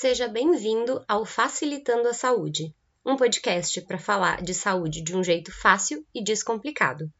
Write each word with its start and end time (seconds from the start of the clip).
Seja 0.00 0.28
bem-vindo 0.28 1.04
ao 1.08 1.26
Facilitando 1.26 2.06
a 2.06 2.14
Saúde, 2.14 2.72
um 3.04 3.16
podcast 3.16 3.80
para 3.80 3.98
falar 3.98 4.40
de 4.40 4.54
saúde 4.54 5.02
de 5.02 5.16
um 5.16 5.24
jeito 5.24 5.50
fácil 5.50 6.06
e 6.14 6.22
descomplicado. 6.22 7.10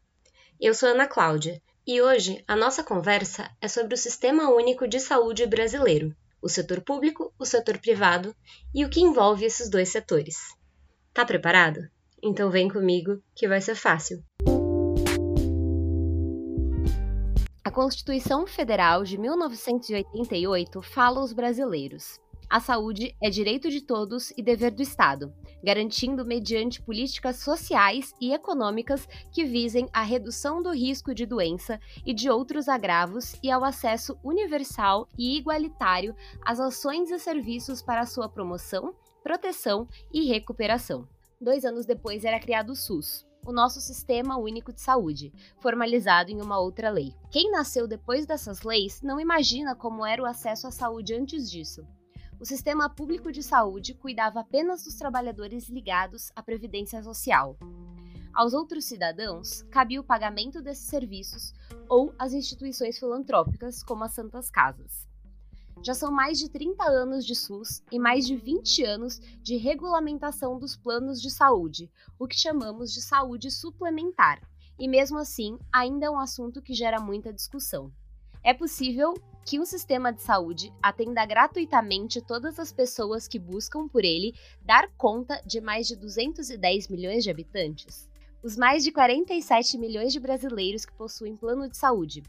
Eu 0.57 0.73
sou 0.73 0.87
Ana 0.87 1.05
Cláudia 1.05 1.61
e 1.85 2.01
hoje 2.01 2.41
a 2.47 2.55
nossa 2.55 2.81
conversa 2.81 3.51
é 3.59 3.67
sobre 3.67 3.95
o 3.95 3.97
Sistema 3.97 4.49
Único 4.49 4.87
de 4.87 4.97
Saúde 4.97 5.45
brasileiro, 5.45 6.15
o 6.41 6.47
setor 6.47 6.79
público, 6.79 7.33
o 7.37 7.45
setor 7.45 7.79
privado 7.79 8.33
e 8.73 8.85
o 8.85 8.89
que 8.89 9.01
envolve 9.01 9.43
esses 9.43 9.69
dois 9.69 9.89
setores. 9.89 10.37
Tá 11.13 11.25
preparado? 11.25 11.81
Então 12.23 12.49
vem 12.49 12.69
comigo 12.69 13.21
que 13.35 13.45
vai 13.45 13.59
ser 13.59 13.75
fácil. 13.75 14.23
A 17.61 17.69
Constituição 17.69 18.47
Federal 18.47 19.03
de 19.03 19.17
1988 19.17 20.81
fala 20.81 21.19
aos 21.19 21.33
brasileiros. 21.33 22.17
A 22.49 22.59
saúde 22.59 23.15
é 23.21 23.29
direito 23.29 23.69
de 23.69 23.79
todos 23.79 24.33
e 24.35 24.41
dever 24.41 24.71
do 24.71 24.81
Estado, 24.81 25.31
garantindo 25.63 26.25
mediante 26.25 26.81
políticas 26.81 27.35
sociais 27.35 28.11
e 28.19 28.33
econômicas 28.33 29.07
que 29.31 29.45
visem 29.45 29.87
a 29.93 30.01
redução 30.01 30.59
do 30.59 30.71
risco 30.71 31.13
de 31.13 31.27
doença 31.27 31.79
e 32.03 32.11
de 32.11 32.27
outros 32.27 32.67
agravos 32.67 33.35
e 33.43 33.51
ao 33.51 33.63
acesso 33.63 34.17
universal 34.23 35.07
e 35.15 35.37
igualitário 35.37 36.15
às 36.43 36.59
ações 36.59 37.11
e 37.11 37.19
serviços 37.19 37.83
para 37.83 38.07
sua 38.07 38.27
promoção, 38.27 38.95
proteção 39.21 39.87
e 40.11 40.27
recuperação. 40.27 41.07
Dois 41.39 41.63
anos 41.63 41.85
depois 41.85 42.25
era 42.25 42.39
criado 42.39 42.71
o 42.71 42.75
SUS, 42.75 43.27
o 43.45 43.51
nosso 43.51 43.79
Sistema 43.79 44.39
Único 44.39 44.73
de 44.73 44.81
Saúde, 44.81 45.31
formalizado 45.59 46.31
em 46.31 46.41
uma 46.41 46.59
outra 46.59 46.89
lei. 46.89 47.13
Quem 47.29 47.51
nasceu 47.51 47.87
depois 47.87 48.25
dessas 48.25 48.63
leis 48.63 49.03
não 49.03 49.19
imagina 49.19 49.75
como 49.75 50.03
era 50.03 50.23
o 50.23 50.25
acesso 50.25 50.65
à 50.65 50.71
saúde 50.71 51.13
antes 51.13 51.47
disso 51.47 51.85
o 52.39 52.45
sistema 52.45 52.89
público 52.89 53.31
de 53.33 53.43
saúde 53.43 53.93
cuidava 53.93 54.39
apenas 54.39 54.85
dos 54.85 54.95
trabalhadores 54.95 55.67
ligados 55.67 56.31
à 56.33 56.41
previdência 56.41 57.03
social. 57.03 57.57
Aos 58.33 58.53
outros 58.53 58.85
cidadãos 58.85 59.63
cabia 59.63 59.99
o 59.99 60.03
pagamento 60.03 60.61
desses 60.61 60.85
serviços 60.85 61.53
ou 61.89 62.13
as 62.17 62.31
instituições 62.31 62.97
filantrópicas, 62.97 63.83
como 63.83 64.05
as 64.05 64.13
Santas 64.13 64.49
Casas. 64.49 65.05
Já 65.83 65.93
são 65.93 66.11
mais 66.11 66.39
de 66.39 66.49
30 66.49 66.81
anos 66.83 67.25
de 67.25 67.35
SUS 67.35 67.83
e 67.91 67.99
mais 67.99 68.25
de 68.25 68.37
20 68.37 68.83
anos 68.85 69.19
de 69.41 69.57
regulamentação 69.57 70.57
dos 70.57 70.77
planos 70.77 71.21
de 71.21 71.29
saúde, 71.29 71.91
o 72.17 72.27
que 72.27 72.37
chamamos 72.37 72.93
de 72.93 73.01
saúde 73.01 73.51
suplementar, 73.51 74.41
e 74.77 74.87
mesmo 74.87 75.17
assim 75.17 75.59
ainda 75.73 76.05
é 76.05 76.09
um 76.09 76.19
assunto 76.19 76.61
que 76.61 76.73
gera 76.73 77.01
muita 77.01 77.33
discussão. 77.33 77.91
É 78.41 78.53
possível 78.53 79.13
que 79.49 79.59
um 79.59 79.65
sistema 79.65 80.13
de 80.13 80.21
saúde 80.21 80.71
atenda 80.79 81.25
gratuitamente 81.25 82.21
todas 82.21 82.59
as 82.59 82.71
pessoas 82.71 83.27
que 83.27 83.39
buscam 83.39 83.87
por 83.87 84.05
ele 84.05 84.35
dar 84.61 84.87
conta 84.95 85.41
de 85.43 85.59
mais 85.59 85.87
de 85.87 85.95
210 85.95 86.87
milhões 86.87 87.23
de 87.23 87.31
habitantes? 87.31 88.07
Os 88.43 88.55
mais 88.55 88.83
de 88.83 88.91
47 88.91 89.75
milhões 89.79 90.13
de 90.13 90.19
brasileiros 90.19 90.85
que 90.85 90.93
possuem 90.93 91.35
plano 91.35 91.67
de 91.67 91.75
saúde 91.75 92.21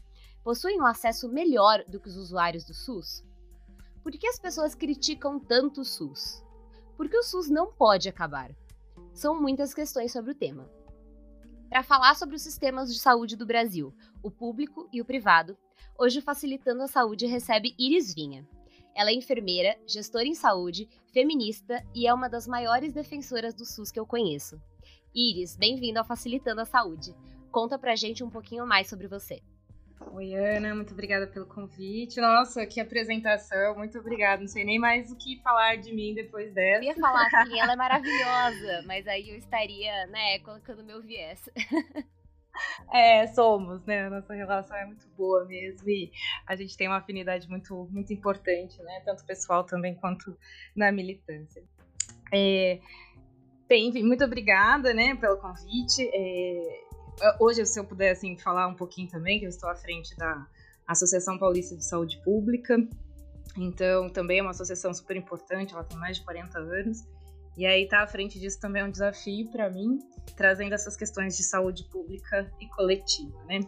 possuem 0.43 0.81
um 0.81 0.85
acesso 0.87 1.29
melhor 1.29 1.83
do 1.87 1.99
que 1.99 2.09
os 2.09 2.17
usuários 2.17 2.63
do 2.63 2.73
SUS? 2.73 3.23
Por 4.01 4.11
que 4.13 4.25
as 4.25 4.39
pessoas 4.39 4.73
criticam 4.73 5.39
tanto 5.39 5.81
o 5.81 5.85
SUS? 5.85 6.43
Porque 6.97 7.15
o 7.15 7.21
SUS 7.21 7.51
não 7.51 7.71
pode 7.71 8.09
acabar. 8.09 8.49
São 9.13 9.39
muitas 9.39 9.75
questões 9.75 10.11
sobre 10.11 10.31
o 10.31 10.35
tema. 10.35 10.67
Para 11.69 11.83
falar 11.83 12.15
sobre 12.15 12.35
os 12.35 12.41
sistemas 12.41 12.91
de 12.91 12.99
saúde 12.99 13.35
do 13.35 13.45
Brasil, 13.45 13.93
o 14.23 14.31
público 14.31 14.89
e 14.91 14.99
o 14.99 15.05
privado, 15.05 15.55
Hoje 15.97 16.19
o 16.19 16.21
Facilitando 16.21 16.83
a 16.83 16.87
Saúde 16.87 17.25
recebe 17.25 17.75
Iris 17.77 18.13
Vinha. 18.13 18.47
Ela 18.95 19.11
é 19.11 19.13
enfermeira, 19.13 19.77
gestora 19.87 20.25
em 20.25 20.33
saúde, 20.33 20.89
feminista 21.13 21.83
e 21.93 22.07
é 22.07 22.13
uma 22.13 22.29
das 22.29 22.47
maiores 22.47 22.91
defensoras 22.91 23.53
do 23.53 23.65
SUS 23.65 23.91
que 23.91 23.99
eu 23.99 24.05
conheço. 24.05 24.61
Iris, 25.13 25.55
bem-vinda 25.55 25.99
ao 25.99 26.05
Facilitando 26.05 26.61
a 26.61 26.65
Saúde. 26.65 27.15
Conta 27.51 27.77
pra 27.77 27.95
gente 27.95 28.23
um 28.23 28.29
pouquinho 28.29 28.65
mais 28.65 28.87
sobre 28.87 29.07
você. 29.07 29.41
Oi, 30.13 30.33
Ana, 30.33 30.73
muito 30.73 30.93
obrigada 30.93 31.27
pelo 31.27 31.45
convite. 31.45 32.19
Nossa, 32.19 32.65
que 32.65 32.79
apresentação, 32.79 33.75
muito 33.75 33.97
obrigada. 33.99 34.41
Não 34.41 34.47
sei 34.47 34.65
nem 34.65 34.79
mais 34.79 35.11
o 35.11 35.15
que 35.15 35.39
falar 35.41 35.77
de 35.77 35.93
mim 35.93 36.13
depois 36.13 36.53
dessa. 36.53 36.83
Eu 36.83 36.89
ia 36.89 36.95
falar 36.95 37.29
que 37.29 37.35
ela 37.59 37.73
é 37.73 37.75
maravilhosa, 37.75 38.83
mas 38.85 39.07
aí 39.07 39.29
eu 39.29 39.37
estaria, 39.37 40.07
né, 40.07 40.39
colocando 40.39 40.83
meu 40.83 41.01
viés. 41.01 41.49
É, 42.93 43.25
somos, 43.27 43.85
né? 43.85 44.09
Nossa 44.09 44.33
relação 44.33 44.75
é 44.75 44.85
muito 44.85 45.07
boa 45.17 45.45
mesmo 45.45 45.89
e 45.89 46.11
a 46.45 46.55
gente 46.55 46.75
tem 46.75 46.87
uma 46.87 46.97
afinidade 46.97 47.47
muito, 47.49 47.87
muito 47.89 48.11
importante, 48.11 48.81
né? 48.83 49.01
Tanto 49.05 49.25
pessoal 49.25 49.63
também 49.63 49.95
quanto 49.95 50.37
na 50.75 50.91
militância. 50.91 51.63
É, 52.33 52.79
bem, 53.67 53.91
muito 54.03 54.23
obrigada, 54.23 54.93
né, 54.93 55.15
pelo 55.15 55.37
convite. 55.37 56.09
É, 56.13 56.81
hoje, 57.39 57.65
se 57.65 57.79
eu 57.79 57.85
puder, 57.85 58.11
assim, 58.11 58.37
falar 58.37 58.67
um 58.67 58.75
pouquinho 58.75 59.09
também, 59.09 59.39
que 59.39 59.45
eu 59.45 59.49
estou 59.49 59.69
à 59.69 59.75
frente 59.75 60.15
da 60.17 60.47
Associação 60.87 61.37
Paulista 61.37 61.75
de 61.75 61.85
Saúde 61.85 62.21
Pública, 62.23 62.77
então 63.57 64.09
também 64.09 64.39
é 64.39 64.41
uma 64.41 64.51
associação 64.51 64.93
super 64.93 65.15
importante, 65.15 65.73
ela 65.73 65.83
tem 65.83 65.97
mais 65.97 66.17
de 66.17 66.23
40 66.23 66.57
anos, 66.59 67.05
e 67.57 67.65
aí 67.65 67.87
tá 67.87 68.01
à 68.01 68.07
frente 68.07 68.39
disso 68.39 68.59
também 68.59 68.81
é 68.81 68.85
um 68.85 68.91
desafio 68.91 69.49
para 69.51 69.69
mim, 69.69 69.99
trazendo 70.35 70.73
essas 70.73 70.95
questões 70.95 71.35
de 71.35 71.43
saúde 71.43 71.83
pública 71.85 72.51
e 72.59 72.67
coletiva, 72.67 73.43
né? 73.45 73.59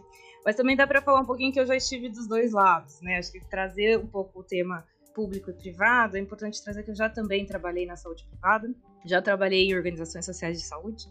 Mas 0.44 0.56
também 0.56 0.76
dá 0.76 0.86
para 0.86 1.00
falar 1.00 1.20
um 1.20 1.24
pouquinho 1.24 1.52
que 1.52 1.60
eu 1.60 1.66
já 1.66 1.76
estive 1.76 2.08
dos 2.08 2.26
dois 2.26 2.52
lados, 2.52 3.00
né? 3.00 3.18
Acho 3.18 3.32
que 3.32 3.40
trazer 3.40 3.98
um 3.98 4.06
pouco 4.06 4.40
o 4.40 4.42
tema 4.42 4.84
público 5.14 5.50
e 5.50 5.54
privado 5.54 6.16
é 6.16 6.20
importante 6.20 6.62
trazer 6.62 6.82
que 6.82 6.90
eu 6.90 6.94
já 6.94 7.08
também 7.08 7.46
trabalhei 7.46 7.86
na 7.86 7.96
saúde 7.96 8.26
privada, 8.28 8.68
já 9.04 9.22
trabalhei 9.22 9.68
em 9.68 9.76
organizações 9.76 10.24
sociais 10.24 10.58
de 10.58 10.64
saúde, 10.66 11.06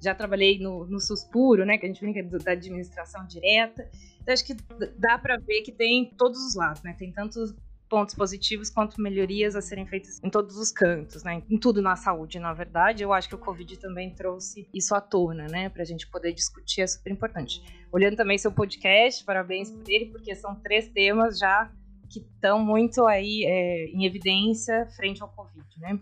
já 0.00 0.14
trabalhei 0.14 0.58
no, 0.58 0.86
no 0.86 1.00
SUS 1.00 1.24
puro, 1.24 1.64
né? 1.64 1.78
Que 1.78 1.86
a 1.86 1.88
gente 1.88 2.00
brinca 2.00 2.22
da 2.38 2.52
administração 2.52 3.26
direta. 3.26 3.88
Então 4.20 4.32
acho 4.32 4.44
que 4.44 4.54
dá 4.96 5.18
para 5.18 5.38
ver 5.38 5.62
que 5.62 5.72
tem 5.72 6.12
todos 6.16 6.38
os 6.44 6.54
lados, 6.54 6.82
né? 6.82 6.94
Tem 6.96 7.12
tanto 7.12 7.40
pontos 7.88 8.14
positivos 8.14 8.70
quanto 8.70 9.00
melhorias 9.00 9.56
a 9.56 9.62
serem 9.62 9.86
feitas 9.86 10.22
em 10.22 10.30
todos 10.30 10.56
os 10.56 10.70
cantos, 10.70 11.22
né? 11.24 11.42
Em 11.48 11.58
tudo 11.58 11.80
na 11.80 11.96
saúde, 11.96 12.38
na 12.38 12.52
verdade. 12.52 13.02
Eu 13.02 13.12
acho 13.12 13.28
que 13.28 13.34
o 13.34 13.38
Covid 13.38 13.78
também 13.78 14.14
trouxe 14.14 14.68
isso 14.72 14.94
à 14.94 15.00
tona, 15.00 15.46
né? 15.46 15.68
Pra 15.68 15.84
gente 15.84 16.06
poder 16.06 16.32
discutir, 16.32 16.82
é 16.82 16.86
super 16.86 17.10
importante. 17.10 17.62
Olhando 17.90 18.16
também 18.16 18.38
seu 18.38 18.52
podcast, 18.52 19.24
parabéns 19.24 19.70
por 19.70 19.88
ele, 19.88 20.06
porque 20.06 20.34
são 20.34 20.54
três 20.56 20.88
temas 20.88 21.38
já 21.38 21.70
que 22.08 22.20
estão 22.20 22.58
muito 22.58 23.04
aí 23.06 23.44
é, 23.44 23.86
em 23.86 24.04
evidência 24.04 24.86
frente 24.96 25.22
ao 25.22 25.28
Covid, 25.28 25.66
né? 25.78 25.98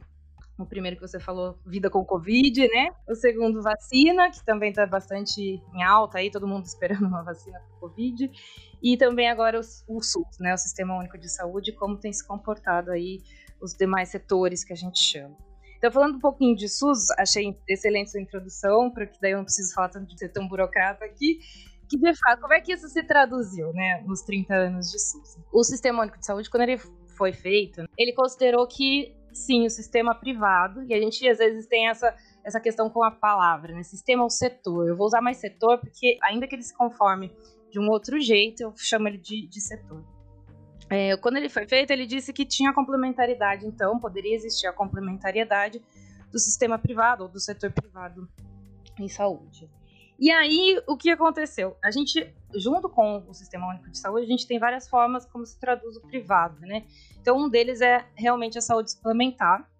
O 0.58 0.64
primeiro 0.64 0.96
que 0.96 1.06
você 1.06 1.20
falou, 1.20 1.58
vida 1.66 1.90
com 1.90 2.02
Covid, 2.02 2.66
né? 2.68 2.90
O 3.06 3.14
segundo, 3.14 3.60
vacina, 3.60 4.30
que 4.30 4.42
também 4.42 4.70
está 4.70 4.86
bastante 4.86 5.60
em 5.74 5.82
alta 5.82 6.18
aí, 6.18 6.30
todo 6.30 6.48
mundo 6.48 6.64
esperando 6.66 7.06
uma 7.06 7.22
vacina 7.22 7.60
para 7.60 7.78
Covid. 7.78 8.30
E 8.86 8.96
também 8.96 9.28
agora 9.28 9.58
o, 9.58 9.96
o 9.96 10.00
SUS, 10.00 10.38
né? 10.38 10.54
O 10.54 10.56
Sistema 10.56 10.96
Único 10.96 11.18
de 11.18 11.28
Saúde, 11.28 11.72
como 11.72 11.96
tem 11.96 12.12
se 12.12 12.24
comportado 12.24 12.92
aí 12.92 13.18
os 13.60 13.74
demais 13.74 14.10
setores 14.10 14.62
que 14.62 14.72
a 14.72 14.76
gente 14.76 15.00
chama. 15.00 15.36
Então, 15.76 15.90
falando 15.90 16.14
um 16.14 16.20
pouquinho 16.20 16.54
de 16.54 16.68
SUS, 16.68 17.10
achei 17.18 17.58
excelente 17.68 18.12
sua 18.12 18.20
introdução, 18.20 18.88
para 18.88 19.04
que 19.04 19.20
daí 19.20 19.32
eu 19.32 19.38
não 19.38 19.44
preciso 19.44 19.74
falar 19.74 19.88
tanto 19.88 20.14
de 20.14 20.16
ser 20.16 20.28
tão 20.28 20.46
burocrata 20.46 21.04
aqui 21.04 21.40
que 21.88 21.96
de 21.96 22.14
fato, 22.14 22.40
como 22.40 22.54
é 22.54 22.60
que 22.60 22.72
isso 22.72 22.88
se 22.88 23.02
traduziu, 23.02 23.72
né, 23.72 24.02
nos 24.06 24.22
30 24.22 24.54
anos 24.54 24.90
de 24.90 25.00
SUS? 25.00 25.36
O 25.52 25.64
Sistema 25.64 26.02
Único 26.02 26.18
de 26.18 26.26
Saúde, 26.26 26.48
quando 26.48 26.62
ele 26.62 26.78
foi 27.16 27.32
feito, 27.32 27.88
ele 27.98 28.12
considerou 28.12 28.68
que 28.68 29.16
sim, 29.32 29.66
o 29.66 29.70
sistema 29.70 30.14
privado, 30.14 30.82
e 30.84 30.94
a 30.94 30.98
gente 30.98 31.28
às 31.28 31.38
vezes 31.38 31.66
tem 31.66 31.88
essa, 31.88 32.14
essa 32.44 32.58
questão 32.58 32.88
com 32.88 33.04
a 33.04 33.10
palavra, 33.10 33.74
né? 33.74 33.82
Sistema 33.82 34.22
ou 34.22 34.30
setor. 34.30 34.88
Eu 34.88 34.96
vou 34.96 35.06
usar 35.06 35.20
mais 35.20 35.36
setor 35.36 35.78
porque, 35.78 36.18
ainda 36.22 36.46
que 36.46 36.54
ele 36.54 36.62
se 36.62 36.74
conforme 36.74 37.30
de 37.76 37.80
um 37.80 37.90
outro 37.90 38.18
jeito, 38.18 38.62
eu 38.62 38.72
chamo 38.74 39.06
ele 39.06 39.18
de, 39.18 39.46
de 39.46 39.60
setor. 39.60 40.02
É, 40.88 41.14
quando 41.18 41.36
ele 41.36 41.50
foi 41.50 41.68
feito, 41.68 41.90
ele 41.90 42.06
disse 42.06 42.32
que 42.32 42.46
tinha 42.46 42.72
complementaridade, 42.72 43.66
então 43.66 44.00
poderia 44.00 44.34
existir 44.34 44.66
a 44.66 44.72
complementariedade 44.72 45.82
do 46.32 46.38
sistema 46.38 46.78
privado 46.78 47.24
ou 47.24 47.28
do 47.28 47.38
setor 47.38 47.70
privado 47.70 48.26
em 48.98 49.08
saúde. 49.08 49.68
E 50.18 50.30
aí, 50.30 50.80
o 50.86 50.96
que 50.96 51.10
aconteceu? 51.10 51.76
A 51.84 51.90
gente, 51.90 52.34
junto 52.54 52.88
com 52.88 53.22
o 53.28 53.34
Sistema 53.34 53.68
Único 53.68 53.90
de 53.90 53.98
Saúde, 53.98 54.24
a 54.24 54.28
gente 54.28 54.46
tem 54.46 54.58
várias 54.58 54.88
formas 54.88 55.26
como 55.26 55.44
se 55.44 55.60
traduz 55.60 55.98
o 55.98 56.00
privado, 56.00 56.58
né? 56.60 56.86
Então, 57.20 57.36
um 57.36 57.46
deles 57.46 57.82
é 57.82 58.06
realmente 58.14 58.56
a 58.56 58.62
saúde 58.62 58.92
suplementar, 58.92 59.70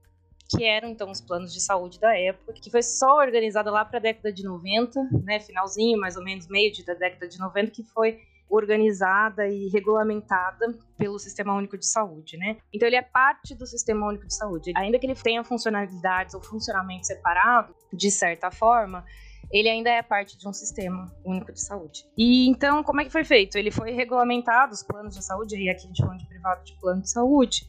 que 0.49 0.65
eram 0.65 0.89
então 0.89 1.11
os 1.11 1.21
planos 1.21 1.53
de 1.53 1.61
saúde 1.61 1.99
da 1.99 2.17
época, 2.17 2.53
que 2.55 2.71
foi 2.71 2.83
só 2.83 3.17
organizada 3.17 3.71
lá 3.71 3.85
para 3.85 3.99
a 3.99 4.03
década 4.03 4.33
de 4.33 4.45
90, 4.45 5.01
né, 5.25 5.41
finalzinho, 5.41 5.99
mais 5.99 6.17
ou 6.17 6.25
menos 6.25 6.47
meio 6.49 6.73
da 6.85 6.95
década 6.95 7.29
de 7.29 7.39
90, 7.39 7.71
que 7.71 7.83
foi 7.83 8.21
organizada 8.49 9.49
e 9.49 9.69
regulamentada 9.69 10.73
pelo 10.97 11.19
Sistema 11.19 11.53
Único 11.55 11.77
de 11.77 11.85
Saúde, 11.85 12.37
né? 12.37 12.57
Então 12.73 12.87
ele 12.87 12.95
é 12.95 13.03
parte 13.03 13.57
do 13.57 13.67
Sistema 13.67 14.07
Único 14.07 14.25
de 14.25 14.35
Saúde. 14.35 14.73
Ainda 14.77 14.99
que 15.01 15.07
ele 15.07 15.17
tenha 15.17 15.43
funcionalidades 15.43 16.33
ou 16.33 16.41
funcionamento 16.41 17.07
separado, 17.07 17.75
de 17.93 18.09
certa 18.09 18.51
forma, 18.53 19.05
ele 19.51 19.69
ainda 19.69 19.91
é 19.91 20.03
parte 20.03 20.37
de 20.39 20.47
um 20.49 20.53
sistema 20.53 21.13
único 21.25 21.53
de 21.53 21.61
saúde. 21.61 22.05
E 22.17 22.49
então, 22.49 22.83
como 22.83 23.01
é 23.01 23.05
que 23.05 23.11
foi 23.11 23.25
feito? 23.25 23.57
Ele 23.57 23.71
foi 23.71 23.93
regulamentado, 23.93 24.73
os 24.73 24.83
planos 24.83 25.15
de 25.15 25.25
saúde, 25.25 25.57
e 25.57 25.69
aqui 25.69 25.85
a 25.85 25.89
gente 25.89 26.03
falando 26.03 26.19
de 26.19 26.27
privado 26.27 26.65
de 26.65 26.73
plano 26.75 27.03
de 27.03 27.11
saúde, 27.11 27.69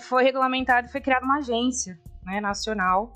foi 0.00 0.24
regulamentado 0.24 0.88
e 0.88 0.90
foi 0.90 1.00
criada 1.00 1.24
uma 1.24 1.38
agência 1.38 1.98
né, 2.24 2.40
nacional 2.40 3.12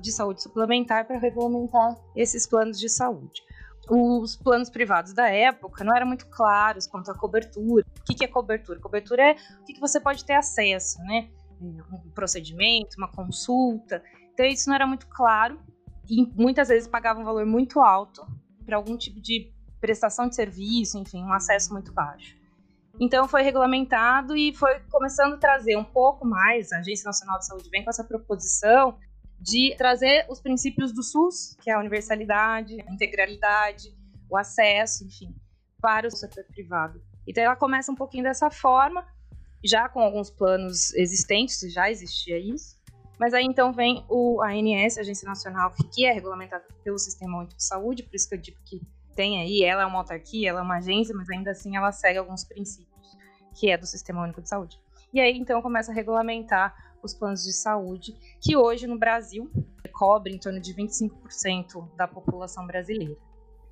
de 0.00 0.12
saúde 0.12 0.42
suplementar 0.42 1.06
para 1.06 1.18
regulamentar 1.18 1.96
esses 2.14 2.46
planos 2.46 2.78
de 2.78 2.88
saúde. 2.88 3.42
Os 3.90 4.36
planos 4.36 4.68
privados 4.68 5.14
da 5.14 5.28
época 5.28 5.82
não 5.82 5.96
eram 5.96 6.06
muito 6.06 6.26
claros 6.26 6.86
quanto 6.86 7.10
à 7.10 7.14
cobertura. 7.14 7.86
O 8.00 8.04
que 8.04 8.24
é 8.24 8.28
cobertura? 8.28 8.78
Cobertura 8.78 9.30
é 9.30 9.36
o 9.60 9.64
que 9.64 9.80
você 9.80 9.98
pode 9.98 10.24
ter 10.24 10.34
acesso, 10.34 10.98
né? 11.04 11.30
Um 11.60 12.10
procedimento, 12.10 12.96
uma 12.98 13.08
consulta. 13.08 14.02
Então, 14.34 14.44
isso 14.44 14.68
não 14.68 14.74
era 14.74 14.86
muito 14.86 15.06
claro 15.06 15.58
e 16.08 16.26
muitas 16.34 16.68
vezes 16.68 16.86
pagava 16.86 17.18
um 17.20 17.24
valor 17.24 17.46
muito 17.46 17.80
alto 17.80 18.26
para 18.64 18.76
algum 18.76 18.96
tipo 18.96 19.20
de 19.20 19.50
prestação 19.80 20.28
de 20.28 20.34
serviço, 20.34 20.98
enfim, 20.98 21.22
um 21.22 21.32
acesso 21.32 21.72
muito 21.72 21.92
baixo. 21.92 22.37
Então 23.00 23.28
foi 23.28 23.42
regulamentado 23.42 24.36
e 24.36 24.52
foi 24.52 24.80
começando 24.90 25.34
a 25.34 25.38
trazer 25.38 25.76
um 25.76 25.84
pouco 25.84 26.26
mais, 26.26 26.72
a 26.72 26.78
Agência 26.78 27.06
Nacional 27.06 27.38
de 27.38 27.46
Saúde 27.46 27.70
vem 27.70 27.84
com 27.84 27.90
essa 27.90 28.02
proposição 28.02 28.98
de 29.40 29.74
trazer 29.76 30.26
os 30.28 30.40
princípios 30.40 30.92
do 30.92 31.02
SUS, 31.02 31.56
que 31.62 31.70
é 31.70 31.74
a 31.74 31.78
universalidade, 31.78 32.80
a 32.80 32.92
integralidade, 32.92 33.96
o 34.28 34.36
acesso, 34.36 35.04
enfim, 35.04 35.32
para 35.80 36.08
o 36.08 36.10
setor 36.10 36.44
privado. 36.44 37.00
Então 37.26 37.44
ela 37.44 37.54
começa 37.54 37.92
um 37.92 37.94
pouquinho 37.94 38.24
dessa 38.24 38.50
forma, 38.50 39.06
já 39.64 39.88
com 39.88 40.00
alguns 40.00 40.28
planos 40.28 40.92
existentes, 40.94 41.72
já 41.72 41.88
existia 41.88 42.36
isso, 42.36 42.76
mas 43.18 43.32
aí 43.32 43.44
então 43.44 43.72
vem 43.72 44.04
o 44.08 44.42
ANS, 44.42 44.98
Agência 44.98 45.28
Nacional, 45.28 45.72
que 45.94 46.04
é 46.04 46.12
regulamentada 46.12 46.64
pelo 46.82 46.98
Sistema 46.98 47.38
Único 47.38 47.56
de 47.56 47.64
Saúde, 47.64 48.02
por 48.02 48.14
isso 48.14 48.28
que 48.28 48.34
eu 48.34 48.40
digo 48.40 48.58
que 48.64 48.80
tem 49.18 49.40
aí, 49.40 49.64
ela 49.64 49.82
é 49.82 49.84
uma 49.84 49.98
autarquia, 49.98 50.50
ela 50.50 50.60
é 50.60 50.62
uma 50.62 50.76
agência, 50.76 51.12
mas 51.12 51.28
ainda 51.28 51.50
assim 51.50 51.76
ela 51.76 51.90
segue 51.90 52.20
alguns 52.20 52.44
princípios, 52.44 53.18
que 53.52 53.68
é 53.68 53.76
do 53.76 53.84
Sistema 53.84 54.22
Único 54.22 54.40
de 54.40 54.48
Saúde. 54.48 54.80
E 55.12 55.20
aí 55.20 55.36
então 55.36 55.60
começa 55.60 55.90
a 55.90 55.94
regulamentar 55.94 56.72
os 57.02 57.14
planos 57.14 57.42
de 57.42 57.52
saúde, 57.52 58.16
que 58.40 58.56
hoje 58.56 58.86
no 58.86 58.96
Brasil 58.96 59.50
cobre 59.92 60.32
em 60.32 60.38
torno 60.38 60.60
de 60.60 60.72
25% 60.72 61.96
da 61.96 62.06
população 62.06 62.64
brasileira. 62.64 63.16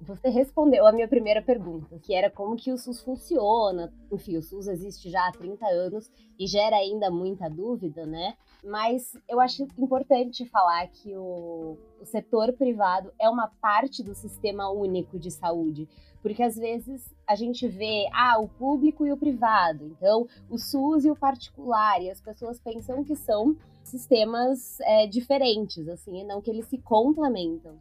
Você 0.02 0.28
respondeu 0.28 0.86
a 0.86 0.92
minha 0.92 1.08
primeira 1.08 1.40
pergunta, 1.40 1.98
que 1.98 2.14
era 2.14 2.30
como 2.30 2.54
que 2.54 2.70
o 2.70 2.76
SUS 2.76 3.00
funciona. 3.00 3.92
Enfim, 4.12 4.36
o 4.36 4.42
SUS 4.42 4.68
existe 4.68 5.10
já 5.10 5.26
há 5.26 5.32
30 5.32 5.66
anos 5.66 6.10
e 6.38 6.46
gera 6.46 6.76
ainda 6.76 7.10
muita 7.10 7.48
dúvida, 7.48 8.04
né? 8.04 8.34
Mas 8.62 9.16
eu 9.26 9.40
acho 9.40 9.66
importante 9.78 10.44
falar 10.46 10.86
que 10.88 11.16
o, 11.16 11.78
o 12.00 12.04
setor 12.04 12.52
privado 12.52 13.10
é 13.18 13.28
uma 13.28 13.48
parte 13.60 14.02
do 14.02 14.14
sistema 14.14 14.70
único 14.70 15.18
de 15.18 15.30
saúde, 15.30 15.88
porque 16.22 16.42
às 16.42 16.56
vezes 16.56 17.14
a 17.26 17.34
gente 17.34 17.66
vê, 17.66 18.06
ah, 18.12 18.38
o 18.38 18.48
público 18.48 19.06
e 19.06 19.12
o 19.12 19.16
privado, 19.16 19.86
então 19.86 20.28
o 20.50 20.58
SUS 20.58 21.04
e 21.04 21.10
o 21.10 21.16
particular, 21.16 22.02
e 22.02 22.10
as 22.10 22.20
pessoas 22.20 22.60
pensam 22.60 23.02
que 23.02 23.16
são 23.16 23.56
sistemas 23.82 24.78
é, 24.80 25.06
diferentes, 25.06 25.88
assim, 25.88 26.20
e 26.20 26.24
não 26.24 26.42
que 26.42 26.50
eles 26.50 26.66
se 26.66 26.78
complementam. 26.78 27.78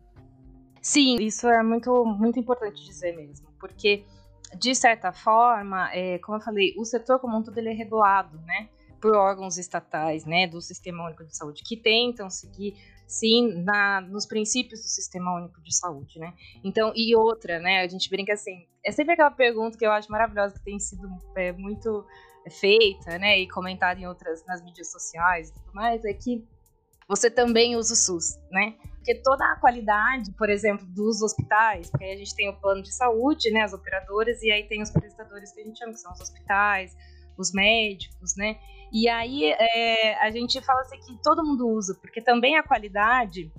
Sim, 0.86 1.16
isso 1.20 1.48
é 1.48 1.64
muito, 1.64 2.06
muito 2.06 2.40
importante 2.40 2.86
dizer 2.86 3.16
mesmo, 3.16 3.48
porque 3.60 4.06
de 4.56 4.76
certa 4.76 5.12
forma, 5.12 5.92
é, 5.92 6.20
como 6.20 6.38
eu 6.38 6.42
falei, 6.42 6.76
o 6.78 6.86
setor 6.86 7.18
como 7.18 7.36
um 7.36 7.42
todo 7.42 7.58
ele 7.58 7.70
é 7.70 7.74
regulado, 7.74 8.38
né, 8.42 8.70
por 9.02 9.16
órgãos 9.16 9.58
estatais, 9.58 10.26
né, 10.26 10.46
do 10.46 10.62
Sistema 10.62 11.04
Único 11.04 11.26
de 11.26 11.36
Saúde, 11.36 11.64
que 11.64 11.76
tentam 11.76 12.30
seguir, 12.30 12.76
sim, 13.08 13.64
na, 13.64 14.00
nos 14.00 14.28
princípios 14.28 14.80
do 14.82 14.88
Sistema 14.88 15.36
Único 15.36 15.60
de 15.60 15.76
Saúde, 15.76 16.20
né. 16.20 16.36
Então, 16.64 16.94
e 16.96 17.16
outra, 17.16 17.58
né, 17.60 17.82
a 17.82 17.88
gente 17.88 18.08
brinca 18.08 18.34
assim, 18.34 18.68
é 18.86 18.92
sempre 18.92 19.14
aquela 19.14 19.32
pergunta 19.32 19.80
que 19.80 19.88
eu 19.88 19.92
acho 19.92 20.12
maravilhosa, 20.12 20.54
que 20.54 20.64
tem 20.64 20.80
sido 20.80 21.10
é, 21.36 21.52
muito 21.52 22.06
feita, 22.60 23.18
né, 23.18 23.40
e 23.40 23.50
comentada 23.50 24.00
em 24.00 24.06
outras, 24.06 24.46
nas 24.46 24.64
mídias 24.64 24.92
sociais 24.92 25.50
e 25.50 25.54
tudo 25.56 25.74
mais, 25.74 26.06
é 26.06 26.14
que 26.14 26.48
você 27.08 27.30
também 27.30 27.76
usa 27.76 27.94
o 27.94 27.96
SUS, 27.96 28.38
né? 28.52 28.76
Porque 28.96 29.16
toda 29.22 29.46
a 29.46 29.56
qualidade, 29.58 30.32
por 30.32 30.50
exemplo, 30.50 30.86
dos 30.88 31.22
hospitais, 31.22 31.92
porque 31.92 32.06
aí 32.06 32.14
a 32.14 32.18
gente 32.18 32.36
tem 32.36 32.50
o 32.50 32.60
plano 32.60 32.82
de 32.82 32.92
saúde, 32.92 33.52
né, 33.52 33.62
as 33.62 33.72
operadoras, 33.72 34.42
e 34.42 34.52
aí 34.52 34.64
tem 34.64 34.82
os 34.82 34.90
prestadores 34.90 35.52
que 35.52 35.62
a 35.62 35.64
gente 35.64 35.78
chama, 35.78 35.94
que 35.94 36.00
são 36.00 36.12
os 36.12 36.20
hospitais, 36.20 36.96
os 37.38 37.52
médicos, 37.52 38.36
né? 38.36 38.58
E 38.92 39.08
aí 39.08 39.52
é, 39.52 40.16
a 40.24 40.32
gente 40.32 40.60
fala 40.62 40.82
assim 40.82 41.00
que 41.00 41.22
todo 41.22 41.46
mundo 41.46 41.68
usa, 41.68 41.96
porque 42.02 42.22
também 42.22 42.58
a 42.58 42.64
qualidade 42.64 43.52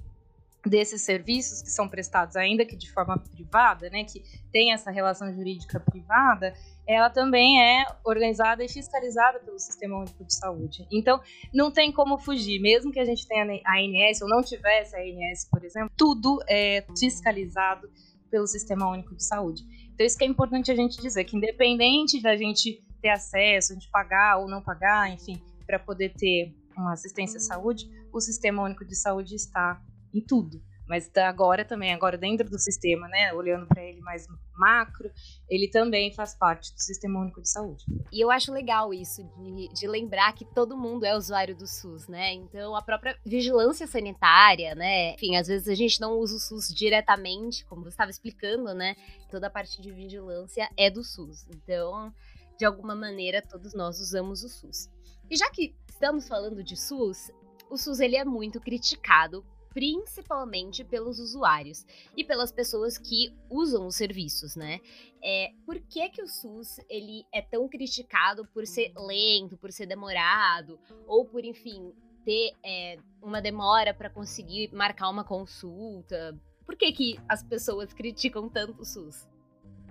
desses 0.66 1.02
serviços 1.02 1.62
que 1.62 1.70
são 1.70 1.88
prestados 1.88 2.36
ainda 2.36 2.64
que 2.64 2.76
de 2.76 2.90
forma 2.92 3.18
privada, 3.18 3.88
né, 3.90 4.04
que 4.04 4.22
tem 4.52 4.72
essa 4.72 4.90
relação 4.90 5.32
jurídica 5.32 5.78
privada, 5.78 6.52
ela 6.86 7.08
também 7.08 7.62
é 7.62 7.84
organizada 8.04 8.64
e 8.64 8.68
fiscalizada 8.68 9.38
pelo 9.40 9.58
Sistema 9.58 9.98
Único 9.98 10.24
de 10.24 10.34
Saúde. 10.34 10.86
Então, 10.90 11.20
não 11.52 11.70
tem 11.70 11.92
como 11.92 12.18
fugir, 12.18 12.60
mesmo 12.60 12.92
que 12.92 13.00
a 13.00 13.04
gente 13.04 13.26
tenha 13.26 13.44
a 13.64 13.78
ANS 13.78 14.20
ou 14.20 14.28
não 14.28 14.42
tivesse 14.42 14.96
a 14.96 15.00
ANS, 15.00 15.48
por 15.50 15.64
exemplo, 15.64 15.90
tudo 15.96 16.38
é 16.48 16.84
fiscalizado 16.98 17.88
pelo 18.30 18.46
Sistema 18.46 18.88
Único 18.88 19.14
de 19.14 19.24
Saúde. 19.24 19.62
Então, 19.94 20.04
isso 20.04 20.19
que 20.19 20.24
é 20.24 20.28
importante 20.28 20.70
a 20.70 20.74
gente 20.74 21.00
dizer, 21.00 21.24
que 21.24 21.36
independente 21.36 22.20
da 22.20 22.36
gente 22.36 22.82
ter 23.00 23.08
acesso, 23.08 23.72
a 23.72 23.74
gente 23.74 23.90
pagar 23.90 24.38
ou 24.38 24.48
não 24.48 24.60
pagar, 24.62 25.10
enfim, 25.10 25.40
para 25.66 25.78
poder 25.78 26.12
ter 26.14 26.54
uma 26.76 26.92
assistência 26.92 27.38
à 27.38 27.40
saúde, 27.40 27.88
o 28.12 28.20
Sistema 28.20 28.62
Único 28.62 28.84
de 28.84 28.94
Saúde 28.94 29.34
está 29.34 29.80
em 30.16 30.24
tudo 30.24 30.62
mas 30.86 31.10
agora 31.16 31.64
também, 31.64 31.92
agora 31.92 32.16
dentro 32.16 32.48
do 32.48 32.58
sistema, 32.58 33.08
né, 33.08 33.32
olhando 33.34 33.66
para 33.66 33.82
ele 33.82 34.00
mais 34.00 34.26
macro, 34.54 35.10
ele 35.48 35.68
também 35.68 36.12
faz 36.12 36.34
parte 36.34 36.72
do 36.72 36.80
Sistema 36.80 37.20
Único 37.20 37.42
de 37.42 37.50
Saúde. 37.50 37.84
E 38.12 38.20
eu 38.20 38.30
acho 38.30 38.52
legal 38.52 38.94
isso 38.94 39.22
de, 39.24 39.68
de 39.74 39.86
lembrar 39.88 40.32
que 40.32 40.44
todo 40.44 40.76
mundo 40.76 41.04
é 41.04 41.16
usuário 41.16 41.56
do 41.56 41.66
SUS, 41.66 42.06
né? 42.06 42.32
Então 42.32 42.74
a 42.74 42.80
própria 42.80 43.18
vigilância 43.24 43.86
sanitária, 43.86 44.74
né? 44.74 45.14
Enfim, 45.14 45.36
às 45.36 45.48
vezes 45.48 45.68
a 45.68 45.74
gente 45.74 46.00
não 46.00 46.12
usa 46.19 46.36
o 46.36 46.38
SUS 46.38 46.72
diretamente, 46.72 47.64
como 47.66 47.82
você 47.82 47.88
estava 47.88 48.10
explicando, 48.10 48.72
né? 48.72 48.96
Toda 49.28 49.48
a 49.48 49.50
parte 49.50 49.82
de 49.82 49.90
vigilância 49.90 50.70
é 50.76 50.88
do 50.88 51.02
SUS. 51.02 51.46
Então, 51.50 52.14
de 52.56 52.64
alguma 52.64 52.94
maneira, 52.94 53.42
todos 53.42 53.74
nós 53.74 54.00
usamos 54.00 54.42
o 54.44 54.48
SUS. 54.48 54.88
E 55.28 55.36
já 55.36 55.50
que 55.50 55.74
estamos 55.88 56.28
falando 56.28 56.62
de 56.62 56.76
SUS, 56.76 57.30
o 57.69 57.76
SUS 57.76 57.98
ele 57.98 58.16
é 58.16 58.24
muito 58.24 58.60
criticado 58.60 59.44
principalmente 59.76 60.82
pelos 60.82 61.19
usuários 61.20 61.84
e 62.17 62.25
pelas 62.25 62.50
pessoas 62.50 62.96
que 62.96 63.31
usam 63.50 63.86
os 63.86 63.94
serviços, 63.94 64.56
né? 64.56 64.81
É, 65.22 65.53
por 65.67 65.79
que, 65.81 66.08
que 66.08 66.22
o 66.22 66.27
SUS 66.27 66.81
ele 66.89 67.27
é 67.31 67.43
tão 67.43 67.69
criticado 67.69 68.46
por 68.55 68.67
ser 68.67 68.91
lento, 68.96 69.58
por 69.58 69.70
ser 69.70 69.84
demorado, 69.84 70.81
ou 71.06 71.27
por, 71.27 71.44
enfim, 71.44 71.93
ter 72.24 72.55
é, 72.65 72.98
uma 73.20 73.43
demora 73.43 73.93
para 73.93 74.08
conseguir 74.08 74.72
marcar 74.72 75.10
uma 75.10 75.24
consulta? 75.24 76.34
Por 76.65 76.74
que, 76.74 76.91
que 76.93 77.20
as 77.29 77.43
pessoas 77.43 77.93
criticam 77.93 78.48
tanto 78.48 78.81
o 78.81 78.84
SUS? 78.86 79.29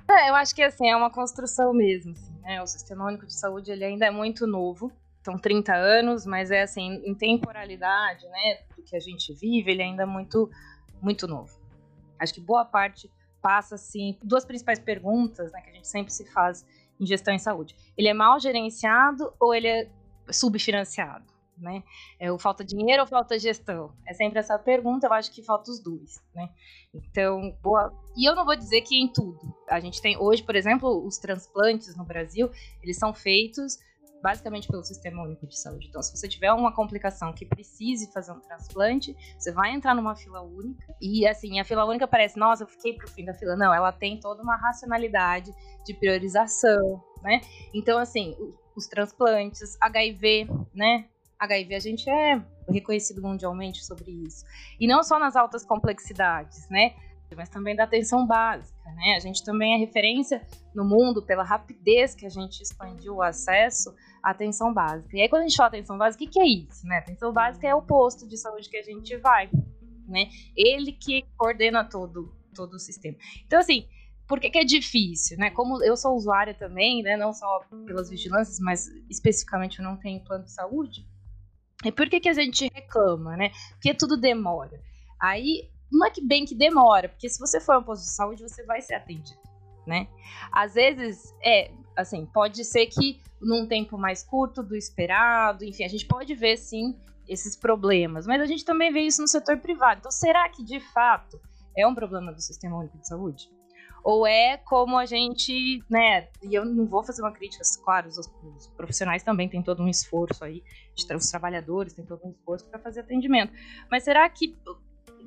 É, 0.10 0.32
eu 0.32 0.36
acho 0.36 0.56
que 0.56 0.64
assim, 0.64 0.90
é 0.90 0.96
uma 0.96 1.12
construção 1.12 1.72
mesmo. 1.72 2.14
Assim, 2.14 2.34
né? 2.42 2.60
O 2.60 2.66
Sistema 2.66 3.06
Único 3.06 3.28
de 3.28 3.36
Saúde 3.36 3.72
ele 3.72 3.86
ainda 3.86 4.08
é 4.08 4.12
muito 4.12 4.48
novo 4.48 4.92
são 5.26 5.40
30 5.40 5.74
anos, 5.74 6.24
mas 6.24 6.52
é 6.52 6.62
assim, 6.62 7.02
em 7.04 7.16
temporalidade, 7.16 8.28
né, 8.28 8.60
do 8.78 8.84
que 8.84 8.96
a 8.96 9.00
gente 9.00 9.34
vive, 9.34 9.72
ele 9.72 9.82
é 9.82 9.86
ainda 9.86 10.06
muito, 10.06 10.50
muito 11.02 11.28
novo. 11.28 11.60
Acho 12.20 12.36
que 12.36 12.40
boa 12.40 12.64
parte 12.64 13.10
passa, 13.42 13.74
assim, 13.74 14.18
duas 14.24 14.46
principais 14.46 14.78
perguntas, 14.78 15.52
né, 15.52 15.62
que 15.62 15.72
a 15.72 15.74
gente 15.74 15.88
sempre 15.88 16.14
se 16.14 16.32
faz 16.32 16.64
em 17.00 17.08
gestão 17.08 17.34
em 17.34 17.40
saúde. 17.40 17.76
Ele 17.98 18.08
é 18.08 18.14
mal 18.14 18.40
gerenciado 18.40 19.34
ou 19.40 19.54
ele 19.54 19.68
é 19.68 19.90
subfinanciado? 20.30 21.34
Né? 21.58 21.84
É 22.20 22.30
o 22.32 22.38
falta 22.38 22.66
dinheiro 22.66 23.02
ou 23.02 23.08
falta 23.08 23.40
gestão? 23.40 23.94
É 24.06 24.14
sempre 24.14 24.40
essa 24.40 24.60
pergunta, 24.60 25.08
eu 25.08 25.14
acho 25.14 25.32
que 25.32 25.42
falta 25.42 25.72
os 25.72 25.80
dois, 25.80 26.22
né? 26.36 26.50
Então, 26.94 27.58
boa. 27.64 27.94
E 28.16 28.30
eu 28.30 28.36
não 28.36 28.44
vou 28.44 28.58
dizer 28.58 28.82
que 28.82 29.02
em 29.02 29.08
tudo. 29.08 29.40
A 29.70 29.80
gente 29.80 30.02
tem 30.02 30.18
hoje, 30.18 30.44
por 30.44 30.54
exemplo, 30.54 31.06
os 31.06 31.18
transplantes 31.18 31.96
no 31.96 32.04
Brasil, 32.04 32.52
eles 32.84 32.98
são 32.98 33.14
feitos 33.14 33.78
basicamente 34.26 34.68
pelo 34.68 34.84
Sistema 34.84 35.22
Único 35.22 35.46
de 35.46 35.56
Saúde. 35.56 35.86
Então, 35.88 36.02
se 36.02 36.18
você 36.18 36.28
tiver 36.28 36.52
uma 36.52 36.74
complicação 36.74 37.32
que 37.32 37.46
precise 37.46 38.12
fazer 38.12 38.32
um 38.32 38.40
transplante, 38.40 39.16
você 39.38 39.52
vai 39.52 39.72
entrar 39.72 39.94
numa 39.94 40.16
fila 40.16 40.42
única. 40.42 40.96
E 41.00 41.28
assim, 41.28 41.60
a 41.60 41.64
fila 41.64 41.86
única 41.86 42.08
parece, 42.08 42.36
nossa, 42.36 42.64
eu 42.64 42.68
fiquei 42.68 42.94
pro 42.94 43.08
fim 43.08 43.24
da 43.24 43.36
fila. 43.36 43.56
Não, 43.56 43.72
ela 43.72 43.92
tem 43.92 44.20
toda 44.20 44.42
uma 44.42 44.56
racionalidade 44.56 45.54
de 45.86 45.94
priorização, 45.94 47.04
né? 47.22 47.40
Então, 47.72 48.00
assim, 48.00 48.36
os 48.76 48.88
transplantes, 48.88 49.78
HIV, 49.80 50.48
né? 50.74 51.06
HIV 51.38 51.76
a 51.76 51.80
gente 51.80 52.10
é 52.10 52.44
reconhecido 52.68 53.22
mundialmente 53.22 53.86
sobre 53.86 54.10
isso. 54.10 54.44
E 54.80 54.88
não 54.88 55.04
só 55.04 55.20
nas 55.20 55.36
altas 55.36 55.64
complexidades, 55.64 56.68
né? 56.68 56.96
Mas 57.36 57.50
também 57.50 57.76
da 57.76 57.84
atenção 57.84 58.26
básica, 58.26 58.90
né? 58.92 59.16
A 59.18 59.20
gente 59.20 59.44
também 59.44 59.74
é 59.74 59.78
referência 59.78 60.42
no 60.74 60.86
mundo 60.86 61.22
pela 61.22 61.44
rapidez 61.44 62.16
que 62.16 62.26
a 62.26 62.30
gente 62.30 62.62
expandiu 62.62 63.16
o 63.16 63.22
acesso 63.22 63.94
atenção 64.26 64.74
básica. 64.74 65.16
E 65.16 65.22
aí, 65.22 65.30
quando 65.30 65.44
a 65.44 65.48
gente 65.48 65.56
fala 65.56 65.70
atenção 65.70 65.98
básica, 65.98 66.24
o 66.24 66.28
que, 66.28 66.34
que 66.34 66.40
é 66.40 66.48
isso? 66.48 66.86
Né? 66.88 66.98
Atenção 66.98 67.32
básica 67.32 67.68
é 67.68 67.76
o 67.76 67.82
posto 67.82 68.28
de 68.28 68.38
saúde 68.38 68.70
que 68.70 68.78
a 68.78 68.84
gente 68.84 69.16
vai. 69.18 69.50
Né? 70.08 70.30
Ele 70.56 70.92
que 70.92 71.24
coordena 71.38 71.84
todo, 71.84 72.36
todo 72.54 72.74
o 72.74 72.80
sistema. 72.80 73.16
Então, 73.46 73.60
assim, 73.60 73.88
por 74.28 74.40
que, 74.40 74.50
que, 74.50 74.58
é 74.58 74.64
difícil, 74.64 75.38
né? 75.38 75.52
Como 75.52 75.84
eu 75.84 75.96
sou 75.96 76.16
usuária 76.16 76.54
também, 76.54 77.04
né? 77.04 77.16
Não 77.16 77.32
só 77.32 77.62
pelas 77.86 78.10
vigilâncias, 78.10 78.60
mas 78.60 78.88
especificamente 79.10 79.80
eu 79.80 79.86
não 79.86 79.98
tenho 79.98 80.24
plano 80.24 80.44
de 80.44 80.52
saúde. 80.52 81.08
E 81.84 81.92
por 81.92 82.10
que, 82.10 82.20
que 82.20 82.30
a 82.30 82.34
gente 82.34 82.68
reclama, 82.74 83.38
né? 83.38 83.52
Porque 83.72 83.94
tudo 83.94 84.18
demora. 84.18 84.82
Aí, 85.22 85.70
não 85.92 86.08
é 86.08 86.10
que 86.10 86.26
bem 86.26 86.46
que 86.46 86.56
demora, 86.56 87.10
porque 87.10 87.30
se 87.30 87.40
você 87.40 87.60
for 87.60 87.78
um 87.78 87.84
posto 87.84 88.04
de 88.04 88.10
saúde, 88.10 88.42
você 88.42 88.64
vai 88.66 88.82
ser 88.82 88.96
atendido, 88.96 89.40
né? 89.86 90.08
Às 90.52 90.74
vezes, 90.74 91.32
é, 91.44 91.72
assim, 91.96 92.26
pode 92.26 92.64
ser 92.66 92.88
que 92.88 93.22
num 93.42 93.68
tempo 93.68 93.98
mais 93.98 94.24
curto 94.24 94.64
do 94.64 94.76
esperado, 94.76 95.64
enfim, 95.64 95.84
a 95.84 95.88
gente 95.88 96.06
pode 96.06 96.34
ver, 96.34 96.58
sim, 96.58 96.96
esses 97.28 97.56
problemas, 97.56 98.28
mas 98.28 98.42
a 98.42 98.46
gente 98.46 98.64
também 98.64 98.92
vê 98.92 99.02
isso 99.02 99.22
no 99.22 99.28
setor 99.28 99.58
privado. 99.58 100.00
Então, 100.00 100.12
será 100.12 100.48
que, 100.50 100.64
de 100.64 100.80
fato, 100.80 101.40
é 101.76 101.86
um 101.88 101.96
problema 101.96 102.32
do 102.32 102.42
Sistema 102.42 102.78
Único 102.78 102.98
de 102.98 103.08
Saúde? 103.08 103.50
ou 104.06 104.28
é 104.28 104.56
como 104.58 105.00
a 105.00 105.06
gente, 105.08 105.84
né? 105.90 106.28
E 106.44 106.54
eu 106.54 106.64
não 106.64 106.86
vou 106.86 107.04
fazer 107.04 107.24
uma 107.24 107.32
crítica, 107.32 107.64
claro, 107.84 108.08
os, 108.08 108.20
os 108.20 108.68
profissionais 108.78 109.24
também 109.24 109.50
têm 109.50 109.64
todo 109.64 109.82
um 109.82 109.88
esforço 109.88 110.46
aí, 110.46 110.64
os 110.96 111.32
trabalhadores 111.32 111.92
têm 111.92 112.06
todo 112.06 112.24
um 112.24 112.30
esforço 112.30 112.70
para 112.70 112.80
fazer 112.80 113.00
atendimento. 113.00 113.52
Mas 113.90 114.04
será 114.04 114.30
que 114.30 114.56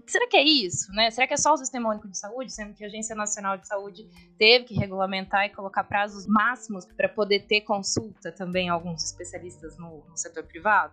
será 0.07 0.28
que 0.28 0.37
é 0.37 0.43
isso, 0.43 0.90
né? 0.93 1.11
Será 1.11 1.26
que 1.26 1.35
é 1.35 1.37
só 1.37 1.52
o 1.52 1.57
Sistema 1.57 1.90
Único 1.90 2.09
de 2.09 2.19
Saúde, 2.19 2.52
sendo 2.52 2.75
que 2.75 2.85
a 2.85 2.87
Agência 2.87 3.14
Nacional 3.14 3.57
de 3.57 3.67
Saúde 3.67 4.09
teve 4.38 4.64
que 4.64 4.75
regulamentar 4.75 5.47
e 5.47 5.50
colocar 5.50 5.85
prazos 5.85 6.26
máximos 6.26 6.85
para 6.85 7.09
poder 7.09 7.40
ter 7.47 7.62
consulta 7.62 8.33
também 8.33 8.69
alguns 8.69 9.05
especialistas 9.05 9.76
no, 9.76 10.05
no 10.09 10.17
setor 10.17 10.45
privado? 10.45 10.93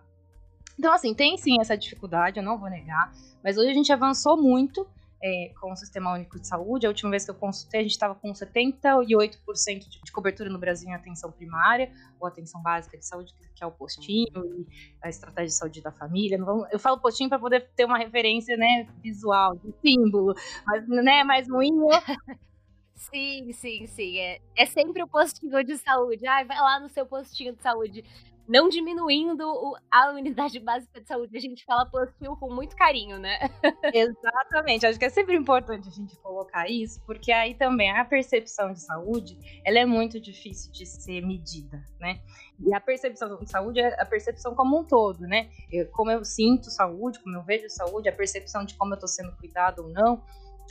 Então, 0.77 0.93
assim, 0.93 1.13
tem 1.13 1.37
sim 1.37 1.59
essa 1.59 1.77
dificuldade, 1.77 2.37
eu 2.37 2.43
não 2.43 2.57
vou 2.57 2.69
negar, 2.69 3.13
mas 3.43 3.57
hoje 3.57 3.69
a 3.69 3.73
gente 3.73 3.91
avançou 3.93 4.35
muito 4.35 4.87
é, 5.21 5.51
com 5.59 5.71
o 5.71 5.75
Sistema 5.75 6.13
Único 6.13 6.39
de 6.39 6.47
Saúde. 6.47 6.85
A 6.85 6.89
última 6.89 7.09
vez 7.09 7.25
que 7.25 7.31
eu 7.31 7.35
consultei, 7.35 7.79
a 7.79 7.83
gente 7.83 7.91
estava 7.91 8.15
com 8.15 8.31
78% 8.31 9.79
de, 9.79 10.01
de 10.01 10.11
cobertura 10.11 10.49
no 10.49 10.59
Brasil 10.59 10.89
em 10.89 10.93
atenção 10.93 11.31
primária, 11.31 11.91
ou 12.19 12.27
atenção 12.27 12.61
básica 12.61 12.97
de 12.97 13.05
saúde, 13.05 13.33
que 13.55 13.63
é 13.63 13.67
o 13.67 13.71
postinho, 13.71 14.65
a 15.01 15.09
estratégia 15.09 15.47
de 15.47 15.53
saúde 15.53 15.81
da 15.81 15.91
família. 15.91 16.37
eu 16.71 16.79
falo 16.79 16.99
postinho 16.99 17.29
para 17.29 17.39
poder 17.39 17.69
ter 17.75 17.85
uma 17.85 17.97
referência 17.97 18.55
né, 18.57 18.87
visual, 19.01 19.55
de 19.55 19.73
símbolo, 19.81 20.33
mas 20.65 20.87
né, 20.87 21.23
mais 21.23 21.47
moinho. 21.47 21.87
Sim, 22.95 23.51
sim, 23.51 23.85
sim. 23.87 24.17
É, 24.17 24.41
é 24.55 24.65
sempre 24.65 25.03
o 25.03 25.07
postinho 25.07 25.63
de 25.65 25.77
saúde. 25.77 26.25
Ai, 26.25 26.45
vai 26.45 26.57
lá 26.57 26.79
no 26.79 26.89
seu 26.89 27.05
postinho 27.05 27.53
de 27.53 27.61
saúde 27.61 28.03
não 28.47 28.69
diminuindo 28.69 29.43
a 29.91 30.11
unidade 30.11 30.59
básica 30.59 31.01
de 31.01 31.07
saúde. 31.07 31.35
A 31.35 31.41
gente 31.41 31.65
fala 31.65 31.85
postil 31.85 32.35
com 32.35 32.53
muito 32.53 32.75
carinho, 32.75 33.17
né? 33.17 33.39
Exatamente. 33.93 34.85
Acho 34.85 34.99
que 34.99 35.05
é 35.05 35.09
sempre 35.09 35.35
importante 35.35 35.87
a 35.87 35.91
gente 35.91 36.15
colocar 36.17 36.69
isso, 36.69 37.01
porque 37.05 37.31
aí 37.31 37.55
também 37.55 37.91
a 37.91 38.05
percepção 38.05 38.71
de 38.71 38.81
saúde, 38.81 39.37
ela 39.65 39.79
é 39.79 39.85
muito 39.85 40.19
difícil 40.19 40.71
de 40.71 40.85
ser 40.85 41.25
medida, 41.25 41.83
né? 41.99 42.21
E 42.59 42.73
a 42.73 42.79
percepção 42.79 43.37
de 43.37 43.49
saúde 43.49 43.79
é 43.79 44.01
a 44.01 44.05
percepção 44.05 44.55
como 44.55 44.79
um 44.79 44.83
todo, 44.83 45.21
né? 45.21 45.49
Como 45.91 46.11
eu 46.11 46.23
sinto 46.23 46.69
saúde, 46.69 47.19
como 47.19 47.35
eu 47.35 47.43
vejo 47.43 47.69
saúde, 47.69 48.07
a 48.07 48.13
percepção 48.13 48.63
de 48.63 48.75
como 48.75 48.93
eu 48.93 48.95
estou 48.95 49.09
sendo 49.09 49.35
cuidado 49.37 49.83
ou 49.83 49.89
não, 49.89 50.23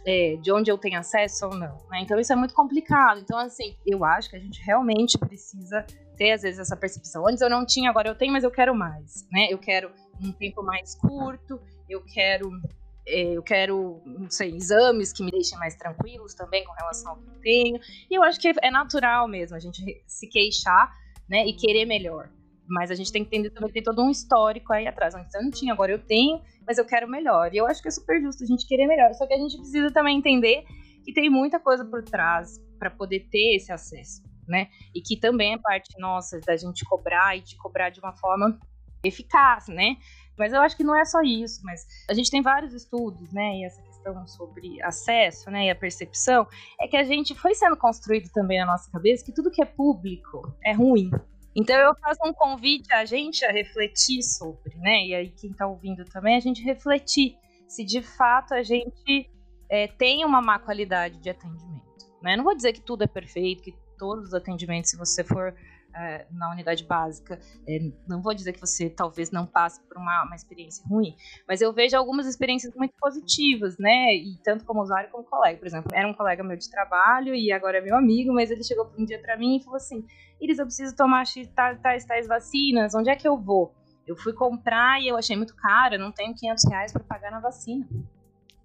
é, 0.07 0.37
de 0.37 0.53
onde 0.53 0.71
eu 0.71 0.79
tenho 0.79 0.99
acesso 0.99 1.47
ou 1.47 1.55
não. 1.55 1.79
Né? 1.91 2.01
Então 2.03 2.19
isso 2.19 2.33
é 2.33 2.37
muito 2.37 2.55
complicado. 2.55 3.21
Então, 3.21 3.39
assim, 3.39 3.77
eu 3.87 4.05
acho 4.05 4.31
que 4.31 4.37
a 4.37 4.39
gente 4.39 4.63
realmente 4.63 5.19
precisa 5.19 5.85
ter, 6.15 6.33
às 6.33 6.43
vezes, 6.43 6.59
essa 6.59 6.77
percepção. 6.77 7.27
Antes 7.29 7.41
eu 7.41 7.51
não 7.51 7.65
tinha, 7.67 7.91
agora 7.91 8.09
eu 8.09 8.15
tenho, 8.15 8.33
mas 8.33 8.45
eu 8.45 8.51
quero 8.51 8.75
mais. 8.75 9.27
Né? 9.31 9.49
Eu 9.51 9.59
quero 9.59 9.91
um 10.23 10.33
tempo 10.33 10.63
mais 10.63 10.95
curto, 10.95 11.61
eu 11.89 12.03
quero. 12.03 12.51
É, 13.07 13.37
eu 13.37 13.43
quero, 13.43 14.01
não 14.07 14.31
sei, 14.31 14.57
exames 14.57 15.13
que 15.13 15.23
me 15.23 15.31
deixem 15.31 15.59
mais 15.59 15.75
tranquilos 15.75 16.33
também 16.33 16.65
com 16.65 16.73
relação 16.73 17.13
ao 17.13 17.19
que 17.19 17.29
eu 17.29 17.41
tenho. 17.43 17.81
E 18.11 18.15
eu 18.15 18.23
acho 18.23 18.41
que 18.41 18.51
é 18.63 18.71
natural 18.71 19.29
mesmo 19.29 19.55
a 19.55 19.61
gente 19.61 20.03
se 20.07 20.27
queixar 20.27 20.91
né, 21.29 21.47
e 21.47 21.53
querer 21.53 21.85
melhor. 21.85 22.31
Mas 22.67 22.91
a 22.91 22.95
gente 22.95 23.13
tem 23.13 23.23
que 23.23 23.29
entender 23.29 23.51
também 23.51 23.69
que 23.69 23.75
tem 23.75 23.83
todo 23.83 24.03
um 24.03 24.11
histórico 24.11 24.73
aí 24.73 24.87
atrás. 24.87 25.15
Antes 25.15 25.35
eu 25.35 25.43
não 25.43 25.51
tinha, 25.51 25.75
agora 25.75 25.93
eu 25.93 25.99
tenho, 25.99 26.41
mas 26.67 26.79
eu 26.79 26.87
quero 26.87 27.07
melhor. 27.07 27.53
E 27.53 27.59
eu 27.59 27.67
acho 27.67 27.83
que 27.83 27.89
é 27.89 27.91
super 27.91 28.19
justo 28.23 28.43
a 28.43 28.47
gente 28.47 28.67
querer 28.67 28.87
melhor. 28.87 29.13
Só 29.13 29.27
que 29.27 29.35
a 29.35 29.39
gente 29.39 29.59
precisa 29.59 29.91
também 29.91 30.17
entender 30.17 30.65
que 31.05 31.13
tem 31.13 31.29
muita 31.29 31.61
coisa 31.61 31.85
por 31.85 32.03
trás 32.03 32.59
para 32.79 32.91
poder 32.91 33.29
ter 33.31 33.57
esse 33.57 33.71
acesso, 33.71 34.23
né? 34.49 34.69
E 34.95 35.01
que 35.01 35.17
também 35.17 35.55
é 35.55 35.59
parte 35.59 35.99
nossa 35.99 36.41
da 36.41 36.57
gente 36.57 36.85
cobrar 36.85 37.37
e 37.37 37.41
de 37.41 37.57
cobrar 37.57 37.91
de 37.91 38.01
uma 38.01 38.13
forma 38.15 38.59
eficaz, 39.03 39.69
né? 39.69 39.97
Mas 40.37 40.53
eu 40.53 40.61
acho 40.61 40.77
que 40.77 40.83
não 40.83 40.97
é 40.97 41.05
só 41.05 41.21
isso, 41.23 41.61
mas 41.63 41.87
a 42.09 42.15
gente 42.15 42.31
tem 42.31 42.43
vários 42.43 42.73
estudos, 42.73 43.33
né? 43.33 43.59
E 43.59 43.65
essa 43.65 43.81
questão 43.83 44.27
sobre 44.27 44.83
acesso, 44.83 45.51
né, 45.51 45.67
e 45.67 45.71
a 45.71 45.75
percepção, 45.75 46.47
é 46.79 46.87
que 46.87 46.97
a 46.97 47.05
gente 47.05 47.35
foi 47.35 47.55
sendo 47.55 47.77
construído 47.77 48.31
também 48.31 48.59
na 48.59 48.67
nossa 48.67 48.91
cabeça 48.91 49.25
que 49.25 49.33
tudo 49.33 49.51
que 49.51 49.63
é 49.63 49.65
público 49.65 50.55
é 50.63 50.73
ruim, 50.73 51.11
então 51.57 51.77
eu 51.77 51.95
faço 51.97 52.21
um 52.27 52.33
convite 52.33 52.93
a 52.93 53.05
gente 53.05 53.45
a 53.45 53.53
refletir 53.53 54.23
sobre, 54.23 54.75
né? 54.77 55.07
E 55.07 55.15
aí 55.15 55.31
quem 55.31 55.51
está 55.51 55.67
ouvindo 55.67 56.05
também, 56.05 56.37
a 56.37 56.41
gente 56.41 56.63
refletir 56.63 57.37
se 57.69 57.85
de 57.85 58.03
fato 58.03 58.55
a 58.55 58.63
gente 58.63 59.31
é, 59.71 59.87
tem 59.87 60.25
uma 60.25 60.43
má 60.43 60.59
qualidade 60.59 61.19
de 61.19 61.31
atendimento. 61.31 61.85
Né? 62.21 62.37
Não 62.37 62.45
vou 62.45 62.57
dizer 62.57 62.73
que 62.73 62.81
tudo 62.81 63.05
é 63.05 63.07
perfeito, 63.07 63.63
que 63.63 63.75
todos 63.99 64.29
os 64.29 64.35
atendimentos, 64.35 64.91
se 64.91 64.97
você 64.97 65.23
for 65.25 65.55
é, 65.95 66.27
na 66.31 66.51
unidade 66.51 66.85
básica. 66.85 67.39
É, 67.67 67.79
não 68.07 68.21
vou 68.21 68.35
dizer 68.35 68.53
que 68.53 68.61
você 68.61 68.91
talvez 68.91 69.31
não 69.31 69.47
passe 69.47 69.81
por 69.83 69.97
uma, 69.97 70.25
uma, 70.25 70.35
experiência 70.35 70.85
ruim, 70.87 71.15
mas 71.47 71.61
eu 71.61 71.73
vejo 71.73 71.97
algumas 71.97 72.27
experiências 72.27 72.75
muito 72.75 72.95
positivas, 73.01 73.79
né? 73.79 74.15
E 74.15 74.37
tanto 74.43 74.65
como 74.65 74.83
usuário 74.83 75.11
como 75.11 75.25
colega. 75.25 75.59
Por 75.59 75.67
exemplo, 75.67 75.91
era 75.95 76.07
um 76.09 76.15
colega 76.15 76.43
meu 76.43 76.57
de 76.57 76.69
trabalho 76.71 77.35
e 77.35 77.53
agora 77.53 77.79
é 77.79 77.81
meu 77.81 77.97
amigo, 77.97 78.33
mas 78.33 78.51
ele 78.51 78.65
chegou 78.65 78.91
um 78.99 79.05
dia 79.05 79.21
para 79.21 79.37
mim 79.37 79.57
e 79.57 79.63
falou 79.63 79.77
assim: 79.77 80.05
Iris, 80.41 80.59
eu 80.59 80.67
preciso 80.67 80.97
tomar 80.97 81.25
tais, 81.55 81.81
tais, 81.81 82.05
tais 82.05 82.27
vacinas, 82.27 82.95
onde 82.95 83.11
é 83.11 83.17
que 83.17 83.27
eu 83.27 83.39
vou? 83.39 83.73
Eu 84.07 84.17
fui 84.17 84.35
comprar 84.35 85.01
e 85.01 85.09
eu 85.09 85.17
achei 85.17 85.35
muito 85.37 85.55
caro, 85.57 85.99
não 85.99 86.13
tenho 86.13 86.35
500 86.35 86.65
reais 86.69 86.93
para 86.93 87.03
pagar 87.03 87.31
na 87.31 87.41
vacina. 87.41 87.89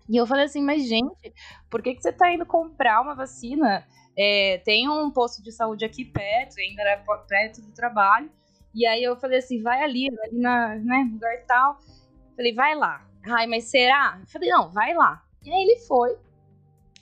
E 0.09 0.17
eu 0.17 0.25
falei 0.25 0.45
assim, 0.45 0.63
mas 0.63 0.87
gente, 0.87 1.31
por 1.69 1.83
que, 1.83 1.93
que 1.93 2.01
você 2.01 2.09
está 2.09 2.33
indo 2.33 2.43
comprar 2.43 2.99
uma 2.99 3.13
vacina 3.13 3.85
é, 4.17 4.57
tem 4.65 4.89
um 4.89 5.09
posto 5.09 5.41
de 5.41 5.51
saúde 5.51 5.85
aqui 5.85 6.03
perto, 6.03 6.59
ainda 6.59 6.81
era 6.81 6.97
perto 7.27 7.61
do 7.61 7.71
trabalho. 7.71 8.29
E 8.73 8.85
aí 8.85 9.03
eu 9.03 9.15
falei 9.15 9.39
assim, 9.39 9.61
vai 9.61 9.81
ali, 9.81 10.09
ali 10.23 10.37
na, 10.37 10.75
né, 10.75 11.09
lugar 11.11 11.45
tal. 11.47 11.79
Falei, 12.35 12.53
vai 12.53 12.75
lá. 12.75 13.05
Ai, 13.25 13.47
mas 13.47 13.65
será? 13.65 14.17
Eu 14.19 14.27
falei, 14.27 14.49
não, 14.49 14.69
vai 14.69 14.93
lá. 14.93 15.23
E 15.43 15.51
aí 15.51 15.61
ele 15.61 15.79
foi. 15.87 16.17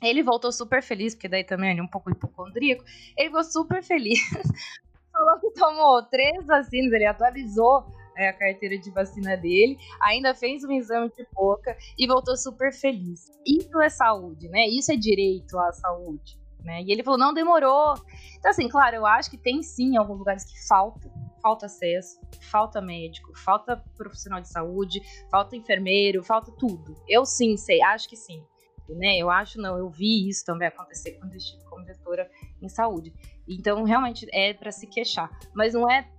Ele 0.02 0.22
voltou 0.22 0.52
super 0.52 0.82
feliz, 0.82 1.16
porque 1.16 1.28
daí 1.28 1.44
também 1.44 1.72
ele 1.72 1.80
é 1.80 1.84
um 1.84 1.88
pouco 1.88 2.12
hipocondríaco. 2.12 2.84
Ele 3.18 3.30
ficou 3.30 3.44
super 3.44 3.84
feliz. 3.84 4.20
Falou 5.12 5.40
que 5.40 5.50
tomou 5.52 6.04
três 6.04 6.46
vacinas, 6.46 6.94
ele 6.94 7.06
atualizou 7.06 7.88
é, 8.16 8.30
a 8.30 8.34
carteira 8.34 8.78
de 8.78 8.92
vacina 8.92 9.36
dele, 9.36 9.76
ainda 10.00 10.36
fez 10.36 10.64
um 10.64 10.72
exame 10.72 11.10
de 11.10 11.26
boca 11.34 11.76
e 11.98 12.06
voltou 12.06 12.38
super 12.38 12.72
feliz. 12.72 13.32
Isso 13.44 13.82
é 13.82 13.90
saúde, 13.90 14.48
né? 14.50 14.68
Isso 14.68 14.92
é 14.92 14.96
direito 14.96 15.58
à 15.58 15.72
saúde 15.72 16.38
né? 16.64 16.82
E 16.84 16.92
ele 16.92 17.04
falou, 17.04 17.20
não 17.20 17.34
demorou. 17.34 17.96
Então, 18.38 18.52
assim, 18.52 18.68
claro, 18.68 18.96
eu 18.96 19.06
acho 19.06 19.30
que 19.30 19.38
tem 19.38 19.64
sim 19.64 19.98
alguns 19.98 20.20
lugares 20.20 20.44
que 20.44 20.68
falta, 20.68 21.10
falta 21.42 21.66
acesso, 21.66 22.20
falta 22.42 22.82
médico, 22.82 23.32
falta 23.38 23.84
profissional 23.96 24.42
de 24.42 24.50
saúde, 24.50 25.02
falta 25.30 25.56
enfermeiro, 25.56 26.24
falta 26.24 26.52
tudo. 26.52 26.96
Eu 27.08 27.26
sim 27.26 27.58
sei, 27.58 27.82
acho 27.82 28.10
que 28.10 28.16
sim. 28.16 28.44
Né? 28.90 29.18
Eu 29.18 29.30
acho 29.30 29.60
não, 29.60 29.78
eu 29.78 29.90
vi 29.90 30.30
isso 30.30 30.46
também 30.46 30.68
acontecer 30.68 31.12
quando 31.20 31.34
eu 31.34 31.38
estive 31.38 31.64
como 31.66 31.86
gestora 31.86 32.30
em 32.62 32.70
saúde. 32.70 33.14
Então, 33.48 33.84
realmente 33.84 34.28
é 34.32 34.54
para 34.54 34.72
se 34.72 34.88
queixar, 34.88 35.30
mas 35.54 35.74
não 35.74 35.90
é 35.90 36.10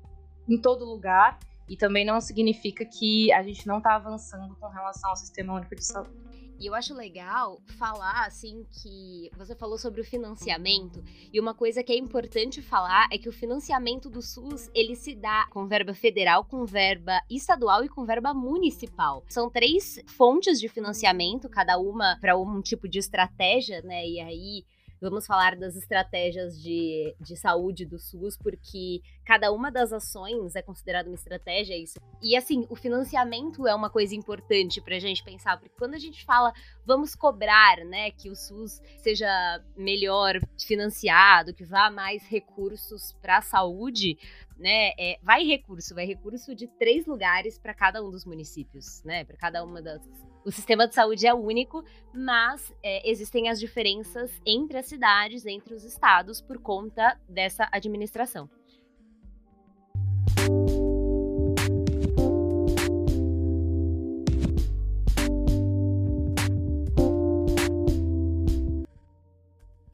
em 0.49 0.61
todo 0.61 0.85
lugar 0.85 1.39
e 1.69 1.77
também 1.77 2.05
não 2.05 2.21
significa 2.21 2.85
que 2.85 3.31
a 3.33 3.43
gente 3.43 3.67
não 3.67 3.79
está 3.79 3.95
avançando 3.95 4.55
com 4.57 4.69
relação 4.69 5.11
ao 5.11 5.17
sistema 5.17 5.55
único 5.55 5.75
de 5.75 5.85
saúde. 5.85 6.11
E 6.59 6.67
eu 6.67 6.75
acho 6.75 6.93
legal 6.93 7.61
falar, 7.79 8.27
assim, 8.27 8.67
que 8.71 9.31
você 9.37 9.55
falou 9.55 9.79
sobre 9.79 10.01
o 10.01 10.05
financiamento, 10.05 11.03
e 11.33 11.39
uma 11.39 11.55
coisa 11.55 11.85
que 11.85 11.93
é 11.93 11.97
importante 11.97 12.61
falar 12.61 13.09
é 13.13 13.19
que 13.19 13.29
o 13.29 13.33
financiamento 13.33 14.11
do 14.11 14.21
SUS, 14.21 14.69
ele 14.75 14.97
se 14.97 15.15
dá 15.15 15.47
com 15.51 15.69
verba 15.69 15.95
federal, 15.95 16.45
com 16.45 16.65
verba 16.65 17.21
estadual 17.31 17.85
e 17.85 17.89
com 17.89 18.05
verba 18.05 18.35
municipal. 18.35 19.25
São 19.29 19.49
três 19.49 20.03
fontes 20.07 20.59
de 20.59 20.69
financiamento, 20.69 21.49
cada 21.49 21.79
uma 21.79 22.19
para 22.21 22.37
um 22.37 22.61
tipo 22.61 22.89
de 22.89 22.99
estratégia, 22.99 23.81
né? 23.83 24.05
E 24.05 24.21
aí 24.21 24.65
Vamos 25.01 25.27
falar 25.27 25.57
das 25.57 25.77
estratégias 25.77 26.61
de, 26.61 27.15
de 27.21 27.37
saúde 27.37 27.85
do 27.85 27.99
SUS, 27.99 28.37
porque 28.37 29.01
cada 29.25 29.53
uma 29.53 29.71
das 29.71 29.93
ações 29.93 30.57
é 30.57 30.63
considerada 30.63 31.09
uma 31.09 31.15
estratégia, 31.15 31.75
é 31.75 31.79
isso. 31.79 32.01
E 32.23 32.37
assim, 32.37 32.67
o 32.69 32.75
financiamento 32.75 33.67
é 33.67 33.75
uma 33.75 33.91
coisa 33.91 34.15
importante 34.15 34.81
para 34.81 34.97
a 34.97 34.99
gente 34.99 35.23
pensar, 35.23 35.59
porque 35.59 35.75
quando 35.79 35.95
a 35.95 35.99
gente 35.99 36.25
fala 36.25 36.53
vamos 36.85 37.15
cobrar, 37.15 37.85
né, 37.85 38.11
que 38.11 38.31
o 38.31 38.35
SUS 38.35 38.81
seja 38.99 39.29
melhor 39.77 40.41
financiado, 40.59 41.53
que 41.53 41.65
vá 41.65 41.91
mais 41.91 42.27
recursos 42.27 43.13
para 43.21 43.39
a 43.39 43.43
saúde, 43.43 44.19
né, 44.59 44.93
é, 44.99 45.19
vai 45.23 45.45
recurso, 45.45 45.95
vai 45.95 46.07
recurso 46.07 46.55
de 46.55 46.67
três 46.67 47.07
lugares 47.07 47.59
para 47.59 47.75
cada 47.75 48.03
um 48.03 48.11
dos 48.11 48.25
municípios, 48.25 49.03
né, 49.05 49.25
para 49.25 49.37
cada 49.37 49.63
uma 49.63 49.83
das 49.83 50.01
O 50.49 50.51
sistema 50.51 50.89
de 50.89 50.95
saúde 50.95 51.27
é 51.27 51.35
único, 51.35 51.85
mas 52.11 52.75
é, 52.83 53.07
existem 53.07 53.51
as 53.51 53.61
diferenças 53.61 54.31
entre 54.47 54.79
as 54.79 54.87
cidades, 54.87 55.45
entre 55.45 55.75
os 55.75 55.85
estados, 55.85 56.41
por 56.41 56.59
conta 56.59 57.21
dessa 57.29 57.69
administração. 57.71 58.49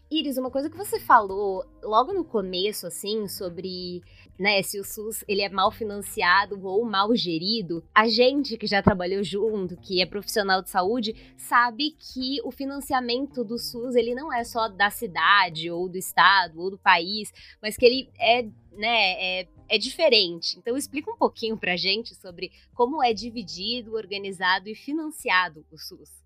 Iris, 0.08 0.38
uma 0.38 0.52
coisa 0.52 0.70
que 0.70 0.76
você 0.76 1.00
falou 1.00 1.66
logo 1.82 2.12
no 2.12 2.24
começo, 2.24 2.86
assim, 2.86 3.26
sobre 3.26 4.00
né, 4.38 4.62
se 4.62 4.78
o 4.78 4.84
SUS 4.84 5.24
ele 5.28 5.42
é 5.42 5.48
mal 5.48 5.70
financiado 5.70 6.60
ou 6.64 6.84
mal 6.84 7.14
gerido, 7.14 7.84
a 7.94 8.08
gente 8.08 8.56
que 8.56 8.66
já 8.66 8.82
trabalhou 8.82 9.22
junto, 9.22 9.76
que 9.76 10.00
é 10.00 10.06
profissional 10.06 10.62
de 10.62 10.70
saúde, 10.70 11.14
sabe 11.36 11.92
que 11.92 12.40
o 12.44 12.50
financiamento 12.50 13.44
do 13.44 13.58
SUS 13.58 13.94
ele 13.94 14.14
não 14.14 14.32
é 14.32 14.44
só 14.44 14.68
da 14.68 14.90
cidade 14.90 15.70
ou 15.70 15.88
do 15.88 15.96
estado 15.96 16.60
ou 16.60 16.70
do 16.70 16.78
país, 16.78 17.32
mas 17.62 17.76
que 17.76 17.84
ele 17.84 18.10
é, 18.18 18.42
né, 18.72 19.40
é, 19.40 19.48
é 19.68 19.78
diferente. 19.78 20.58
Então 20.58 20.76
explica 20.76 21.10
um 21.10 21.16
pouquinho 21.16 21.56
pra 21.56 21.76
gente 21.76 22.14
sobre 22.14 22.50
como 22.74 23.02
é 23.02 23.12
dividido, 23.12 23.94
organizado 23.94 24.68
e 24.68 24.74
financiado 24.74 25.64
o 25.70 25.78
SUS 25.78 26.23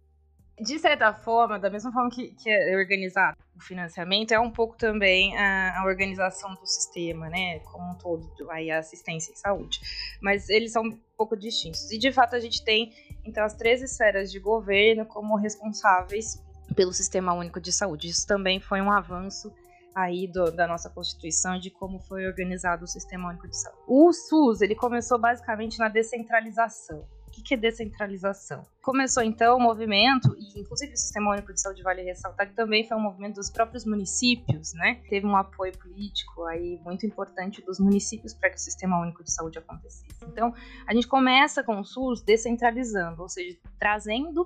de 0.60 0.78
certa 0.78 1.12
forma, 1.12 1.58
da 1.58 1.70
mesma 1.70 1.92
forma 1.92 2.10
que, 2.10 2.28
que 2.34 2.50
é 2.50 2.76
organizado 2.76 3.36
o 3.56 3.60
financiamento, 3.60 4.32
é 4.32 4.40
um 4.40 4.50
pouco 4.50 4.76
também 4.76 5.36
a, 5.36 5.80
a, 5.80 5.84
organização 5.84 6.54
do 6.54 6.66
sistema, 6.66 7.28
né? 7.28 7.60
Como 7.60 7.92
um 7.92 7.94
todo, 7.94 8.30
aí 8.50 8.70
a 8.70 8.78
assistência 8.78 9.32
em 9.32 9.36
saúde. 9.36 9.80
Mas 10.20 10.48
eles 10.48 10.72
são 10.72 10.82
um 10.84 10.98
pouco 11.16 11.36
distintos. 11.36 11.90
E 11.90 11.98
de 11.98 12.12
fato 12.12 12.34
a 12.34 12.40
gente 12.40 12.64
tem, 12.64 12.92
então, 13.24 13.44
as 13.44 13.54
três 13.54 13.82
esferas 13.82 14.30
de 14.30 14.38
governo 14.38 15.06
como 15.06 15.36
responsáveis 15.36 16.42
pelo 16.74 16.92
Sistema 16.92 17.32
Único 17.32 17.60
de 17.60 17.72
Saúde. 17.72 18.08
Isso 18.08 18.26
também 18.26 18.60
foi 18.60 18.80
um 18.80 18.90
avanço 18.90 19.52
aí 19.94 20.28
do, 20.28 20.52
da 20.52 20.66
nossa 20.66 20.88
Constituição 20.88 21.58
de 21.58 21.70
como 21.70 21.98
foi 22.00 22.26
organizado 22.26 22.84
o 22.84 22.88
Sistema 22.88 23.30
Único 23.30 23.48
de 23.48 23.56
Saúde. 23.56 23.82
O 23.86 24.12
SUS, 24.12 24.60
ele 24.60 24.74
começou 24.74 25.18
basicamente 25.18 25.78
na 25.78 25.88
descentralização 25.88 27.04
que, 27.38 27.42
que 27.42 27.54
é 27.54 27.56
descentralização? 27.56 28.66
Começou 28.82 29.22
então 29.22 29.56
o 29.56 29.60
movimento, 29.60 30.34
e 30.38 30.60
inclusive 30.60 30.92
o 30.92 30.96
Sistema 30.96 31.32
Único 31.32 31.52
de 31.52 31.60
Saúde 31.60 31.82
vale 31.82 32.02
ressaltar 32.02 32.48
que 32.48 32.54
também 32.54 32.86
foi 32.86 32.96
um 32.96 33.00
movimento 33.00 33.36
dos 33.36 33.50
próprios 33.50 33.84
municípios, 33.84 34.72
né? 34.74 35.02
Teve 35.08 35.26
um 35.26 35.36
apoio 35.36 35.76
político 35.76 36.44
aí 36.44 36.80
muito 36.82 37.06
importante 37.06 37.62
dos 37.62 37.78
municípios 37.78 38.34
para 38.34 38.50
que 38.50 38.56
o 38.56 38.60
Sistema 38.60 39.00
Único 39.00 39.22
de 39.22 39.32
Saúde 39.32 39.58
acontecesse. 39.58 40.06
Então, 40.26 40.54
a 40.86 40.94
gente 40.94 41.06
começa 41.06 41.62
com 41.62 41.78
o 41.78 41.84
SUS 41.84 42.22
descentralizando, 42.22 43.22
ou 43.22 43.28
seja, 43.28 43.58
trazendo 43.78 44.44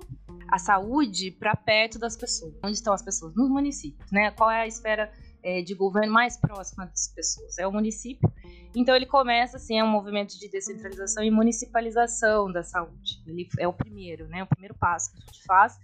a 0.49 0.57
saúde 0.57 1.31
para 1.31 1.55
perto 1.55 1.97
das 1.97 2.15
pessoas. 2.15 2.53
Onde 2.63 2.73
estão 2.73 2.93
as 2.93 3.01
pessoas? 3.01 3.33
Nos 3.35 3.49
municípios, 3.49 4.11
né? 4.11 4.31
Qual 4.31 4.51
é 4.51 4.61
a 4.61 4.67
esfera 4.67 5.11
é, 5.43 5.61
de 5.61 5.75
governo 5.75 6.11
mais 6.11 6.37
próxima 6.37 6.85
das 6.85 7.07
pessoas, 7.13 7.57
é 7.57 7.67
o 7.67 7.71
município. 7.71 8.31
Então 8.75 8.95
ele 8.95 9.05
começa 9.05 9.57
assim, 9.57 9.77
é 9.77 9.83
um 9.83 9.87
movimento 9.87 10.39
de 10.39 10.49
descentralização 10.49 11.23
e 11.23 11.29
municipalização 11.29 12.51
da 12.51 12.63
saúde. 12.63 13.21
Ele 13.27 13.47
é 13.59 13.67
o 13.67 13.73
primeiro, 13.73 14.27
né? 14.27 14.43
O 14.43 14.47
primeiro 14.47 14.75
passo 14.75 15.11
que 15.11 15.17
a 15.17 15.25
gente 15.25 15.43
faz 15.43 15.77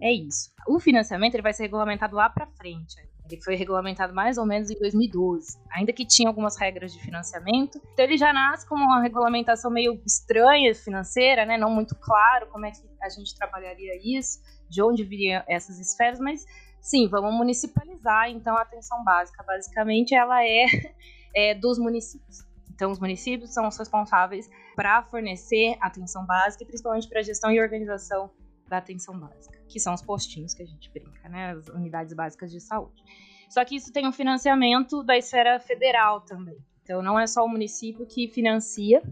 é 0.00 0.12
isso. 0.12 0.50
O 0.66 0.78
financiamento 0.78 1.34
ele 1.34 1.42
vai 1.42 1.52
ser 1.52 1.64
regulamentado 1.64 2.14
lá 2.14 2.28
para 2.30 2.46
frente. 2.46 2.96
Ele 3.30 3.42
foi 3.42 3.56
regulamentado 3.56 4.14
mais 4.14 4.38
ou 4.38 4.46
menos 4.46 4.70
em 4.70 4.78
2012, 4.78 5.58
ainda 5.70 5.92
que 5.92 6.06
tinha 6.06 6.28
algumas 6.28 6.56
regras 6.56 6.92
de 6.92 7.00
financiamento. 7.00 7.80
Então 7.92 8.04
ele 8.04 8.16
já 8.16 8.32
nasce 8.32 8.66
com 8.66 8.74
uma 8.74 9.02
regulamentação 9.02 9.70
meio 9.70 10.00
estranha 10.06 10.74
financeira, 10.74 11.44
né? 11.44 11.58
Não 11.58 11.70
muito 11.70 11.94
claro 11.94 12.46
como 12.46 12.64
é 12.64 12.70
que 12.70 12.78
a 13.02 13.08
gente 13.08 13.36
trabalharia 13.36 13.98
isso, 14.02 14.40
de 14.68 14.82
onde 14.82 15.04
viriam 15.04 15.42
essas 15.46 15.78
esferas, 15.78 16.18
mas 16.18 16.46
sim, 16.88 17.06
vamos 17.06 17.34
municipalizar 17.34 18.30
então 18.30 18.56
a 18.56 18.62
atenção 18.62 19.04
básica. 19.04 19.42
Basicamente, 19.42 20.14
ela 20.14 20.42
é, 20.42 20.64
é 21.36 21.54
dos 21.54 21.78
municípios. 21.78 22.46
Então, 22.70 22.90
os 22.90 22.98
municípios 22.98 23.52
são 23.52 23.66
os 23.68 23.76
responsáveis 23.76 24.48
para 24.74 25.02
fornecer 25.02 25.76
atenção 25.80 26.24
básica 26.24 26.62
e 26.62 26.66
principalmente 26.66 27.08
para 27.08 27.20
a 27.20 27.22
gestão 27.22 27.50
e 27.50 27.60
organização 27.60 28.30
da 28.68 28.78
atenção 28.78 29.18
básica, 29.18 29.58
que 29.68 29.80
são 29.80 29.92
os 29.92 30.02
postinhos 30.02 30.54
que 30.54 30.62
a 30.62 30.66
gente 30.66 30.90
brinca, 30.90 31.28
né? 31.28 31.52
As 31.52 31.68
unidades 31.68 32.14
básicas 32.14 32.50
de 32.50 32.60
saúde. 32.60 33.02
Só 33.50 33.64
que 33.64 33.76
isso 33.76 33.92
tem 33.92 34.06
um 34.06 34.12
financiamento 34.12 35.02
da 35.02 35.16
esfera 35.16 35.58
federal 35.58 36.20
também. 36.20 36.58
Então, 36.82 37.02
não 37.02 37.18
é 37.18 37.26
só 37.26 37.44
o 37.44 37.48
município 37.48 38.06
que 38.06 38.28
financia, 38.28 39.02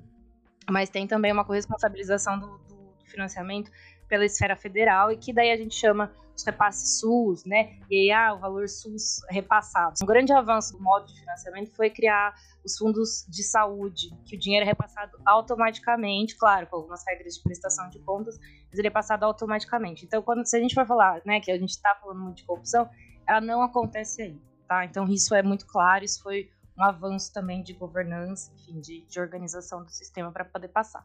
mas 0.71 0.89
tem 0.89 1.07
também 1.07 1.33
uma 1.33 1.45
corresponsabilização 1.45 2.39
do, 2.39 2.47
do 2.59 3.05
financiamento 3.05 3.71
pela 4.09 4.25
esfera 4.25 4.57
federal 4.57 5.11
e 5.11 5.17
que 5.17 5.33
daí 5.33 5.51
a 5.51 5.57
gente 5.57 5.75
chama 5.75 6.13
os 6.37 6.45
repasses 6.45 7.01
SUS, 7.01 7.45
né? 7.45 7.79
E 7.91 7.97
aí, 7.97 8.13
ah, 8.13 8.35
o 8.35 8.39
valor 8.39 8.69
SUS 8.69 9.21
repassado. 9.31 9.95
Um 10.03 10.07
grande 10.07 10.33
avanço 10.33 10.77
do 10.77 10.83
modo 10.83 11.07
de 11.07 11.19
financiamento 11.19 11.75
foi 11.75 11.89
criar 11.89 12.35
os 12.63 12.77
fundos 12.77 13.25
de 13.29 13.43
saúde, 13.43 14.11
que 14.27 14.37
o 14.37 14.39
dinheiro 14.39 14.65
é 14.65 14.69
repassado 14.69 15.19
automaticamente, 15.25 16.37
claro, 16.37 16.67
com 16.67 16.77
algumas 16.77 17.03
regras 17.07 17.37
de 17.37 17.43
prestação 17.43 17.89
de 17.89 17.99
contas, 18.01 18.39
mas 18.69 18.79
ele 18.79 18.89
é 18.89 18.91
passado 18.91 19.25
automaticamente. 19.25 20.05
Então, 20.05 20.21
quando 20.21 20.45
se 20.45 20.57
a 20.57 20.61
gente 20.61 20.75
vai 20.75 20.85
falar, 20.85 21.23
né, 21.25 21.41
que 21.41 21.51
a 21.51 21.59
gente 21.59 21.71
está 21.71 21.95
falando 21.95 22.21
muito 22.21 22.39
de 22.39 22.45
corrupção, 22.45 22.89
ela 23.27 23.41
não 23.41 23.63
acontece 23.63 24.23
aí, 24.23 24.41
tá? 24.69 24.85
Então, 24.85 25.09
isso 25.09 25.35
é 25.35 25.43
muito 25.43 25.67
claro, 25.67 26.05
isso 26.05 26.23
foi 26.23 26.51
um 26.79 26.85
avanço 26.85 27.33
também 27.33 27.63
de 27.63 27.73
governança, 27.73 28.53
enfim, 28.55 28.81
de, 28.81 29.07
de 29.07 29.21
organização 29.21 29.83
do 29.83 29.91
sistema 29.91 30.31
para 30.31 30.45
poder 30.45 30.69
passar. 30.69 31.03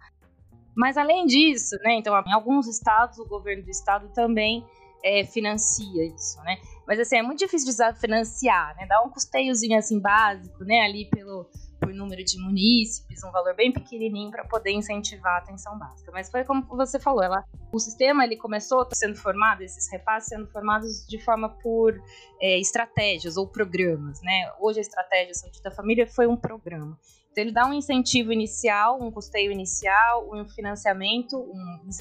Mas 0.76 0.98
além 0.98 1.26
disso, 1.26 1.76
né, 1.84 1.96
então 1.96 2.18
em 2.26 2.34
alguns 2.34 2.68
estados 2.68 3.18
o 3.20 3.26
governo 3.26 3.64
do 3.64 3.70
estado 3.70 4.10
também 4.14 4.66
é, 5.04 5.26
financia 5.26 6.06
isso, 6.06 6.42
né? 6.44 6.58
Mas 6.88 7.00
assim, 7.00 7.18
é 7.18 7.22
muito 7.22 7.40
difícil 7.40 7.74
de 7.74 8.00
financiar, 8.00 8.76
né? 8.76 8.86
Dá 8.88 9.02
um 9.02 9.10
custeiozinho 9.10 9.78
assim 9.78 10.00
básico, 10.00 10.64
né? 10.64 10.82
Ali 10.82 11.10
pelo 11.10 11.50
por 11.82 11.92
número 11.92 12.24
de 12.24 12.40
munícipes, 12.40 13.24
um 13.24 13.32
valor 13.32 13.56
bem 13.56 13.72
pequenininho 13.74 14.30
para 14.30 14.46
poder 14.46 14.72
incentivar 14.72 15.34
a 15.34 15.38
atenção 15.40 15.78
básica. 15.80 16.12
Mas 16.14 16.30
foi 16.30 16.44
como 16.44 16.64
você 16.68 17.00
falou, 17.00 17.24
ela, 17.24 17.44
o 17.74 17.80
sistema 17.80 18.24
ele 18.24 18.38
começou 18.38 18.88
sendo 18.94 19.16
formado, 19.16 19.64
esses 19.64 19.92
repasses 19.92 20.30
sendo 20.30 20.48
formados 20.48 21.06
de 21.08 21.18
forma 21.18 21.50
por 21.50 22.00
é, 22.40 22.60
estratégias 22.60 23.36
ou 23.36 23.48
programas, 23.48 24.22
né? 24.22 24.52
Hoje 24.60 24.78
a 24.78 24.82
estratégia 24.82 25.34
Saúde 25.34 25.62
da 25.64 25.72
Família 25.72 26.08
foi 26.08 26.28
um 26.28 26.38
programa. 26.38 26.98
Então, 27.32 27.44
ele 27.46 27.54
dá 27.54 27.66
um 27.66 27.74
incentivo 27.74 28.34
inicial, 28.34 29.02
um 29.02 29.10
custeio 29.10 29.52
inicial, 29.52 30.30
um 30.34 30.48
financiamento, 30.50 31.38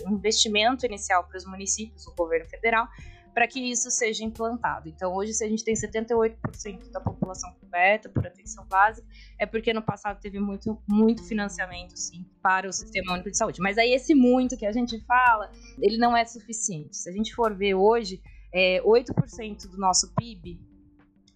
um 0.04 0.12
investimento 0.12 0.84
inicial 0.84 1.24
para 1.24 1.38
os 1.38 1.46
municípios, 1.46 2.04
o 2.08 2.14
governo 2.16 2.48
federal, 2.48 2.88
para 3.34 3.46
que 3.46 3.60
isso 3.60 3.90
seja 3.90 4.24
implantado. 4.24 4.88
Então, 4.88 5.14
hoje, 5.14 5.32
se 5.32 5.44
a 5.44 5.48
gente 5.48 5.64
tem 5.64 5.74
78% 5.74 6.90
da 6.90 7.00
população 7.00 7.52
coberta 7.60 8.08
por 8.08 8.26
atenção 8.26 8.66
básica, 8.66 9.06
é 9.38 9.46
porque 9.46 9.72
no 9.72 9.82
passado 9.82 10.20
teve 10.20 10.38
muito, 10.38 10.80
muito 10.88 11.22
financiamento, 11.22 11.96
sim, 11.96 12.26
para 12.42 12.68
o 12.68 12.72
Sistema 12.72 13.14
Único 13.14 13.30
de 13.30 13.36
Saúde. 13.36 13.60
Mas 13.60 13.78
aí, 13.78 13.92
esse 13.92 14.14
muito 14.14 14.56
que 14.56 14.66
a 14.66 14.72
gente 14.72 14.98
fala, 15.04 15.50
ele 15.80 15.96
não 15.96 16.16
é 16.16 16.24
suficiente. 16.24 16.96
Se 16.96 17.08
a 17.08 17.12
gente 17.12 17.34
for 17.34 17.54
ver 17.54 17.74
hoje, 17.74 18.20
é, 18.52 18.82
8% 18.82 19.68
do 19.68 19.78
nosso 19.78 20.12
PIB, 20.14 20.60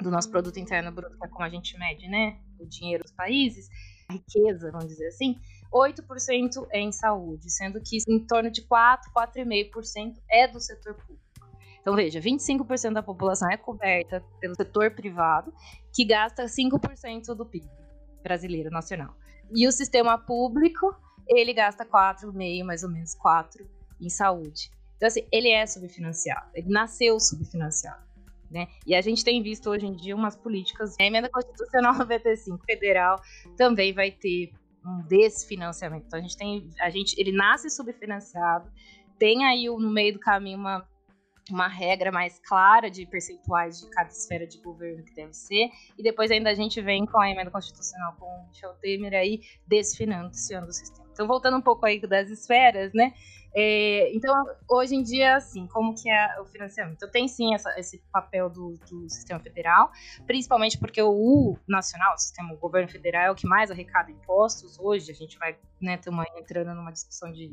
do 0.02 0.10
nosso 0.10 0.30
Produto 0.30 0.58
Interno 0.58 0.90
Bruto, 0.90 1.16
que 1.16 1.24
é 1.24 1.28
como 1.28 1.44
a 1.44 1.48
gente 1.48 1.78
mede, 1.78 2.08
né? 2.08 2.38
o 2.58 2.66
dinheiro 2.66 3.02
dos 3.02 3.12
países, 3.12 3.68
a 4.08 4.14
riqueza, 4.14 4.70
vamos 4.70 4.88
dizer 4.88 5.08
assim, 5.08 5.38
8% 5.72 6.66
é 6.70 6.80
em 6.80 6.92
saúde, 6.92 7.50
sendo 7.50 7.80
que 7.80 7.98
em 8.08 8.26
torno 8.26 8.50
de 8.50 8.62
4, 8.62 9.10
4,5% 9.12 10.14
é 10.30 10.46
do 10.46 10.60
setor 10.60 10.94
público. 10.94 11.23
Então, 11.84 11.94
veja, 11.94 12.18
25% 12.18 12.94
da 12.94 13.02
população 13.02 13.50
é 13.50 13.58
coberta 13.58 14.24
pelo 14.40 14.54
setor 14.54 14.92
privado, 14.92 15.52
que 15.92 16.02
gasta 16.02 16.46
5% 16.46 17.34
do 17.34 17.44
PIB 17.44 17.68
brasileiro 18.22 18.70
nacional. 18.70 19.14
E 19.54 19.68
o 19.68 19.70
sistema 19.70 20.16
público, 20.16 20.96
ele 21.28 21.52
gasta 21.52 21.84
4,5%, 21.84 22.64
mais 22.64 22.82
ou 22.82 22.88
menos 22.90 23.14
4% 23.14 23.66
em 24.00 24.08
saúde. 24.08 24.70
Então, 24.96 25.08
assim, 25.08 25.28
ele 25.30 25.50
é 25.50 25.66
subfinanciado, 25.66 26.48
ele 26.54 26.70
nasceu 26.70 27.20
subfinanciado. 27.20 28.02
Né? 28.50 28.66
E 28.86 28.94
a 28.94 29.02
gente 29.02 29.22
tem 29.22 29.42
visto 29.42 29.68
hoje 29.68 29.84
em 29.84 29.92
dia 29.92 30.16
umas 30.16 30.36
políticas. 30.36 30.96
A 30.98 31.04
emenda 31.04 31.28
constitucional 31.28 31.92
95 31.98 32.64
federal 32.64 33.20
também 33.58 33.92
vai 33.92 34.10
ter 34.10 34.54
um 34.82 35.02
desfinanciamento. 35.06 36.06
Então 36.06 36.18
a 36.18 36.22
gente 36.22 36.36
tem, 36.36 36.70
a 36.80 36.88
gente, 36.88 37.14
ele 37.20 37.32
nasce 37.32 37.68
subfinanciado, 37.68 38.70
tem 39.18 39.44
aí 39.44 39.66
no 39.66 39.90
meio 39.90 40.14
do 40.14 40.18
caminho 40.18 40.58
uma 40.58 40.88
uma 41.50 41.68
regra 41.68 42.10
mais 42.10 42.38
clara 42.38 42.90
de 42.90 43.06
percentuais 43.06 43.80
de 43.80 43.90
cada 43.90 44.08
esfera 44.08 44.46
de 44.46 44.58
governo 44.58 45.04
que 45.04 45.14
deve 45.14 45.34
ser, 45.34 45.68
e 45.98 46.02
depois 46.02 46.30
ainda 46.30 46.50
a 46.50 46.54
gente 46.54 46.80
vem 46.80 47.04
com 47.04 47.20
a 47.20 47.30
emenda 47.30 47.50
constitucional 47.50 48.14
com 48.18 48.26
o 48.26 48.48
Michel 48.48 48.74
Temer 48.74 49.14
aí 49.14 49.40
desfinanciando 49.66 50.68
o 50.68 50.72
sistema. 50.72 51.04
Então, 51.12 51.28
voltando 51.28 51.56
um 51.56 51.62
pouco 51.62 51.86
aí 51.86 52.00
das 52.00 52.28
esferas, 52.28 52.92
né? 52.92 53.14
É, 53.56 54.12
então, 54.12 54.34
hoje 54.68 54.96
em 54.96 55.02
dia, 55.02 55.36
assim, 55.36 55.68
como 55.68 55.94
que 55.94 56.10
é 56.10 56.40
o 56.40 56.44
financiamento? 56.44 56.96
Então, 56.96 57.08
tem 57.08 57.28
sim 57.28 57.54
essa, 57.54 57.72
esse 57.78 58.02
papel 58.12 58.50
do, 58.50 58.76
do, 58.90 59.08
sistema 59.08 59.38
federal, 59.38 59.92
principalmente 60.26 60.76
porque 60.76 61.00
o, 61.00 61.56
nacional, 61.68 62.14
o 62.14 62.18
sistema 62.18 62.52
o 62.52 62.56
governo 62.56 62.88
federal 62.88 63.26
é 63.26 63.30
o 63.30 63.34
que 63.34 63.46
mais 63.46 63.70
arrecada 63.70 64.10
impostos. 64.10 64.76
Hoje 64.80 65.12
a 65.12 65.14
gente 65.14 65.38
vai, 65.38 65.56
né, 65.80 65.94
estamos 65.94 66.26
entrando 66.36 66.74
numa 66.74 66.90
discussão 66.90 67.30
de 67.30 67.52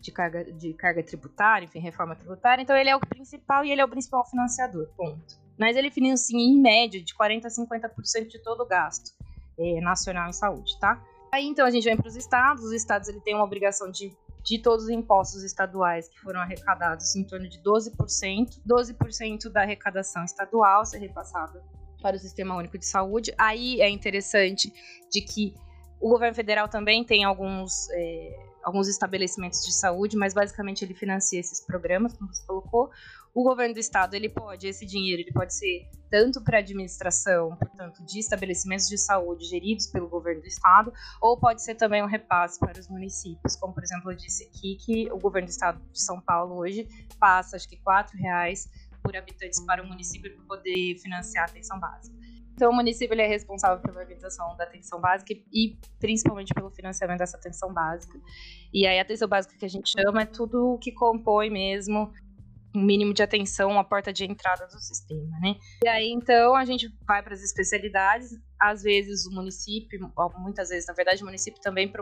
de 0.00 0.12
carga, 0.12 0.44
de 0.44 0.72
carga 0.74 1.02
tributária, 1.02 1.66
enfim, 1.66 1.78
reforma 1.78 2.14
tributária. 2.14 2.62
Então 2.62 2.76
ele 2.76 2.90
é 2.90 2.96
o 2.96 3.00
principal 3.00 3.64
e 3.64 3.70
ele 3.70 3.80
é 3.80 3.84
o 3.84 3.88
principal 3.88 4.24
financiador, 4.24 4.88
ponto. 4.96 5.38
Mas 5.58 5.76
ele 5.76 5.90
financia 5.90 6.38
em 6.38 6.60
média 6.60 7.02
de 7.02 7.14
40 7.14 7.48
a 7.48 7.50
50% 7.50 8.26
de 8.28 8.38
todo 8.42 8.62
o 8.62 8.66
gasto 8.66 9.12
é, 9.58 9.80
nacional 9.80 10.28
em 10.28 10.32
saúde, 10.32 10.78
tá? 10.78 11.02
Aí 11.32 11.46
então 11.46 11.66
a 11.66 11.70
gente 11.70 11.84
vem 11.84 11.96
para 11.96 12.08
os 12.08 12.16
estados. 12.16 12.64
Os 12.64 12.72
estados 12.72 13.08
ele 13.08 13.20
tem 13.20 13.34
uma 13.34 13.44
obrigação 13.44 13.90
de 13.90 14.16
de 14.46 14.60
todos 14.60 14.84
os 14.84 14.90
impostos 14.90 15.42
estaduais 15.42 16.08
que 16.08 16.20
foram 16.20 16.40
arrecadados, 16.40 17.16
em 17.16 17.24
torno 17.24 17.48
de 17.48 17.58
12%, 17.58 18.60
12% 18.64 19.48
da 19.50 19.62
arrecadação 19.62 20.24
estadual 20.24 20.86
ser 20.86 20.98
repassada 20.98 21.60
para 22.00 22.14
o 22.14 22.18
Sistema 22.18 22.54
Único 22.54 22.78
de 22.78 22.86
Saúde. 22.86 23.34
Aí 23.36 23.80
é 23.80 23.90
interessante 23.90 24.72
de 25.10 25.20
que 25.20 25.52
o 26.00 26.08
governo 26.08 26.34
federal 26.34 26.68
também 26.68 27.02
tem 27.02 27.24
alguns, 27.24 27.90
é, 27.90 28.45
alguns 28.66 28.88
estabelecimentos 28.88 29.64
de 29.64 29.72
saúde, 29.72 30.16
mas 30.16 30.34
basicamente 30.34 30.84
ele 30.84 30.92
financia 30.92 31.38
esses 31.38 31.60
programas, 31.60 32.12
como 32.14 32.34
você 32.34 32.44
colocou. 32.44 32.90
O 33.32 33.44
governo 33.44 33.74
do 33.74 33.78
estado, 33.78 34.14
ele 34.14 34.28
pode, 34.28 34.66
esse 34.66 34.84
dinheiro, 34.84 35.22
ele 35.22 35.30
pode 35.30 35.54
ser 35.54 35.88
tanto 36.10 36.42
para 36.42 36.58
administração, 36.58 37.54
portanto, 37.54 38.04
de 38.04 38.18
estabelecimentos 38.18 38.88
de 38.88 38.98
saúde 38.98 39.44
geridos 39.44 39.86
pelo 39.86 40.08
governo 40.08 40.40
do 40.40 40.48
estado, 40.48 40.92
ou 41.22 41.38
pode 41.38 41.62
ser 41.62 41.76
também 41.76 42.02
um 42.02 42.06
repasse 42.06 42.58
para 42.58 42.80
os 42.80 42.88
municípios, 42.88 43.54
como 43.54 43.72
por 43.72 43.84
exemplo 43.84 44.10
eu 44.10 44.16
disse 44.16 44.44
aqui 44.44 44.76
que 44.84 45.12
o 45.12 45.18
governo 45.18 45.46
do 45.46 45.50
estado 45.50 45.80
de 45.92 46.02
São 46.02 46.20
Paulo 46.20 46.56
hoje 46.56 46.88
passa, 47.20 47.54
acho 47.54 47.68
que 47.68 47.76
R$ 47.76 48.20
reais 48.20 48.68
por 49.00 49.16
habitantes 49.16 49.60
para 49.60 49.80
o 49.80 49.86
município 49.86 50.34
para 50.34 50.44
poder 50.44 50.98
financiar 50.98 51.44
a 51.44 51.50
atenção 51.50 51.78
básica. 51.78 52.16
Então, 52.56 52.70
o 52.70 52.74
município 52.74 53.20
é 53.20 53.26
responsável 53.26 53.82
pela 53.82 54.00
organização 54.00 54.56
da 54.56 54.64
atenção 54.64 54.98
básica 54.98 55.34
e 55.52 55.78
principalmente 56.00 56.54
pelo 56.54 56.70
financiamento 56.70 57.18
dessa 57.18 57.36
atenção 57.36 57.70
básica. 57.70 58.18
E 58.72 58.86
aí, 58.86 58.98
a 58.98 59.02
atenção 59.02 59.28
básica 59.28 59.54
que 59.58 59.64
a 59.66 59.68
gente 59.68 59.90
chama 59.90 60.22
é 60.22 60.26
tudo 60.26 60.72
o 60.72 60.78
que 60.78 60.90
compõe 60.90 61.50
mesmo 61.50 62.10
um 62.74 62.82
mínimo 62.82 63.12
de 63.12 63.22
atenção 63.22 63.78
à 63.78 63.84
porta 63.84 64.10
de 64.10 64.24
entrada 64.24 64.66
do 64.66 64.78
sistema, 64.78 65.38
né? 65.40 65.56
E 65.84 65.88
aí, 65.88 66.10
então, 66.10 66.54
a 66.54 66.64
gente 66.64 66.88
vai 67.06 67.22
para 67.22 67.34
as 67.34 67.42
especialidades. 67.42 68.30
Às 68.58 68.82
vezes, 68.82 69.26
o 69.26 69.34
município, 69.34 70.10
muitas 70.38 70.70
vezes, 70.70 70.86
na 70.86 70.94
verdade, 70.94 71.22
o 71.22 71.26
município 71.26 71.60
também 71.60 71.92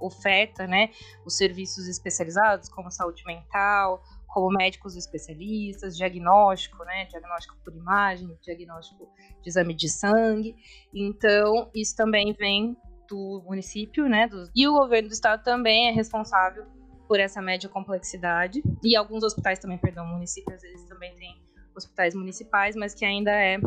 oferta, 0.00 0.66
né, 0.66 0.88
os 1.26 1.36
serviços 1.36 1.86
especializados, 1.86 2.68
como 2.68 2.90
saúde 2.90 3.22
mental, 3.26 4.02
como 4.30 4.56
médicos 4.56 4.96
especialistas, 4.96 5.96
diagnóstico, 5.96 6.84
né, 6.84 7.06
diagnóstico 7.06 7.56
por 7.64 7.74
imagem, 7.74 8.38
diagnóstico 8.40 9.08
de 9.42 9.48
exame 9.48 9.74
de 9.74 9.88
sangue. 9.88 10.54
Então, 10.94 11.70
isso 11.74 11.96
também 11.96 12.32
vem 12.32 12.76
do 13.08 13.42
município, 13.44 14.08
né, 14.08 14.28
do... 14.28 14.48
e 14.54 14.68
o 14.68 14.72
governo 14.72 15.08
do 15.08 15.12
estado 15.12 15.42
também 15.42 15.88
é 15.88 15.92
responsável 15.92 16.64
por 17.08 17.18
essa 17.18 17.42
média 17.42 17.68
complexidade. 17.68 18.62
E 18.84 18.96
alguns 18.96 19.24
hospitais 19.24 19.58
também, 19.58 19.78
perdão, 19.78 20.06
municípios 20.06 20.54
às 20.54 20.62
vezes 20.62 20.88
também 20.88 21.12
tem 21.16 21.42
hospitais 21.76 22.14
municipais, 22.14 22.76
mas 22.76 22.94
que 22.94 23.04
ainda 23.04 23.32
é 23.32 23.58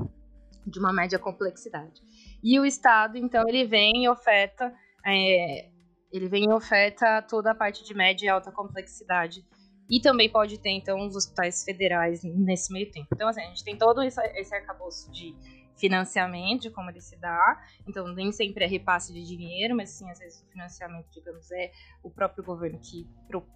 de 0.65 0.80
uma 0.80 0.93
média 0.93 1.19
complexidade. 1.19 2.02
E 2.41 2.58
o 2.58 2.65
estado, 2.65 3.17
então, 3.17 3.43
ele 3.49 3.65
vem 3.65 4.06
e 4.06 4.10
oferta, 4.10 4.73
é, 5.06 5.69
ele 6.10 6.30
vem 6.30 6.45
e 6.45 6.54
oferta 6.54 7.21
toda 7.21 7.52
a 7.52 7.56
parte 7.56 7.84
de 7.84 7.93
média 7.93 8.26
e 8.26 8.30
alta 8.30 8.49
complexidade 8.49 9.45
e 9.94 10.02
também 10.02 10.28
pode 10.28 10.58
ter, 10.58 10.72
então, 10.72 11.06
os 11.06 11.16
hospitais 11.16 11.64
federais 11.64 12.24
nesse 12.24 12.74
meio 12.74 12.92
tempo. 12.92 13.10
Então, 13.14 13.28
assim, 13.28 13.42
a 13.42 13.46
gente 13.46 13.64
tem 13.64 13.78
todo 13.78 14.02
esse, 14.02 14.20
arcabouço 14.56 15.12
de 15.12 15.36
financiamento, 15.76 16.64
de 16.64 16.72
como 16.72 16.90
ele 16.90 17.00
se 17.00 17.16
dá. 17.16 17.64
Então, 17.88 18.08
nem 18.08 18.32
sempre 18.32 18.66
é 18.66 18.68
repasse 18.68 19.14
de 19.14 19.24
dinheiro, 19.24 19.76
mas 19.76 19.92
sim, 19.92 20.10
às 20.10 20.18
vezes 20.18 20.42
o 20.42 20.48
financiamento, 20.48 21.06
digamos, 21.12 21.52
é 21.52 21.72
o 22.02 22.10
próprio 22.10 22.44
governo 22.44 22.80
que, 22.80 23.08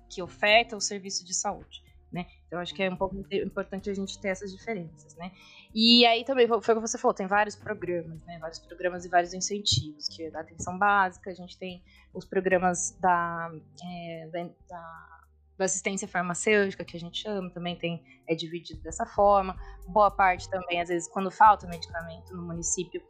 que 0.08 0.22
oferta 0.22 0.78
o 0.78 0.80
serviço 0.80 1.26
de 1.26 1.34
saúde. 1.34 1.84
Né? 2.12 2.28
Então, 2.46 2.60
acho 2.60 2.74
que 2.76 2.84
é 2.84 2.90
um 2.90 2.96
pouco 2.96 3.16
importante 3.32 3.90
a 3.90 3.94
gente 3.96 4.22
ter 4.22 4.28
essas 4.28 4.52
diferenças, 4.52 5.16
né? 5.16 5.32
E 5.74 6.06
aí 6.06 6.24
também, 6.24 6.48
foi 6.48 6.58
o 6.58 6.62
que 6.62 6.74
você 6.76 7.00
falou, 7.00 7.14
tem 7.14 7.28
vários 7.28 7.56
programas, 7.56 8.24
né? 8.26 8.38
Vários 8.40 8.60
programas 8.60 9.06
e 9.06 9.10
vários 9.10 9.34
incentivos, 9.34 10.08
que 10.08 10.24
é 10.24 10.30
da 10.30 10.40
atenção 10.40 10.78
básica, 10.78 11.32
a 11.32 11.34
gente 11.34 11.58
tem 11.58 11.84
os 12.14 12.24
programas 12.24 12.98
da, 13.02 13.52
é, 13.84 14.30
da, 14.32 14.44
da 14.70 15.27
da 15.58 15.66
assistência 15.66 16.08
farmacêutica, 16.08 16.86
que 16.86 16.96
a 16.96 17.00
gente 17.00 17.22
chama, 17.22 17.50
também 17.50 17.76
tem 17.76 18.04
é 18.28 18.36
dividido 18.36 18.82
dessa 18.82 19.06
forma. 19.06 19.56
Boa 19.88 20.12
parte 20.12 20.50
também, 20.50 20.82
às 20.82 20.90
vezes, 20.90 21.08
quando 21.10 21.32
falta 21.32 21.68
medicamento 21.68 22.36
no 22.36 22.44
município, 22.44 23.02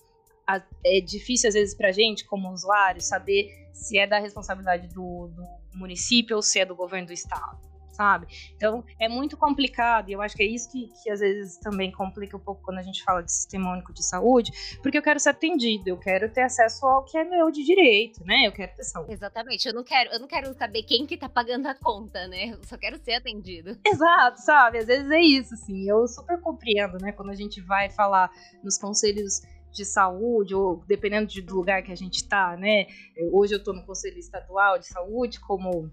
é 0.86 1.02
difícil, 1.02 1.50
às 1.50 1.56
vezes, 1.56 1.76
para 1.76 1.90
a 1.90 1.92
gente, 1.92 2.26
como 2.26 2.50
usuário, 2.52 3.02
saber 3.02 3.50
se 3.74 3.98
é 3.98 4.08
da 4.08 4.18
responsabilidade 4.18 4.88
do, 4.88 5.28
do 5.28 5.44
município 5.78 6.38
ou 6.38 6.42
se 6.42 6.60
é 6.60 6.66
do 6.66 6.76
governo 6.76 7.08
do 7.08 7.14
estado 7.14 7.68
sabe? 7.98 8.28
Então 8.56 8.86
é 9.00 9.10
muito 9.10 9.36
complicado 9.36 10.10
e 10.10 10.14
eu 10.14 10.22
acho 10.22 10.36
que 10.36 10.44
é 10.44 10.46
isso 10.46 10.72
que, 10.72 10.92
que 11.04 11.10
às 11.10 11.20
vezes 11.20 11.58
também 11.58 11.92
complica 11.92 12.38
um 12.38 12.40
pouco 12.40 12.62
quando 12.62 12.78
a 12.78 12.84
gente 12.84 13.04
fala 13.04 13.24
de 13.24 13.32
sistema 13.32 13.74
único 13.74 13.92
de 13.92 14.04
saúde, 14.04 14.52
porque 14.84 14.98
eu 14.98 15.02
quero 15.02 15.20
ser 15.20 15.30
atendido, 15.30 15.90
eu 15.90 15.98
quero 15.98 16.32
ter 16.32 16.44
acesso 16.44 16.86
ao 16.86 17.04
que 17.04 17.18
é 17.18 17.24
meu 17.24 17.50
de 17.50 17.64
direito, 17.64 18.24
né? 18.24 18.46
Eu 18.46 18.52
quero 18.52 18.76
ter 18.76 18.84
saúde. 18.84 19.12
Exatamente, 19.14 19.68
eu 19.68 19.74
não 19.74 19.84
quero, 19.84 20.12
eu 20.12 20.20
não 20.20 20.28
quero 20.28 20.54
saber 20.54 20.84
quem 20.84 21.08
que 21.08 21.18
tá 21.18 21.28
pagando 21.28 21.68
a 21.68 21.74
conta, 21.74 22.28
né? 22.28 22.52
Eu 22.52 22.64
só 22.64 22.78
quero 22.78 22.98
ser 23.04 23.14
atendido. 23.14 23.78
Exato, 23.86 24.42
sabe? 24.42 24.78
Às 24.78 24.86
vezes 24.86 25.10
é 25.10 25.22
isso, 25.22 25.56
assim. 25.56 25.90
Eu 25.90 26.08
super 26.08 26.40
compreendo, 26.40 26.98
né? 27.02 27.12
Quando 27.12 27.32
a 27.32 27.36
gente 27.36 27.60
vai 27.62 27.90
falar 27.90 28.30
nos 28.64 28.78
conselhos 28.78 29.42
de 29.72 29.86
saúde, 29.86 30.56
ou 30.56 30.84
dependendo 30.88 31.28
do 31.42 31.56
lugar 31.56 31.84
que 31.84 31.92
a 31.92 31.96
gente 31.96 32.16
está, 32.18 32.56
né? 32.58 32.88
Hoje 33.32 33.54
eu 33.54 33.60
estou 33.60 33.74
no 33.74 33.86
Conselho 33.86 34.18
Estadual 34.18 34.80
de 34.80 34.88
Saúde 34.88 35.40
como 35.40 35.92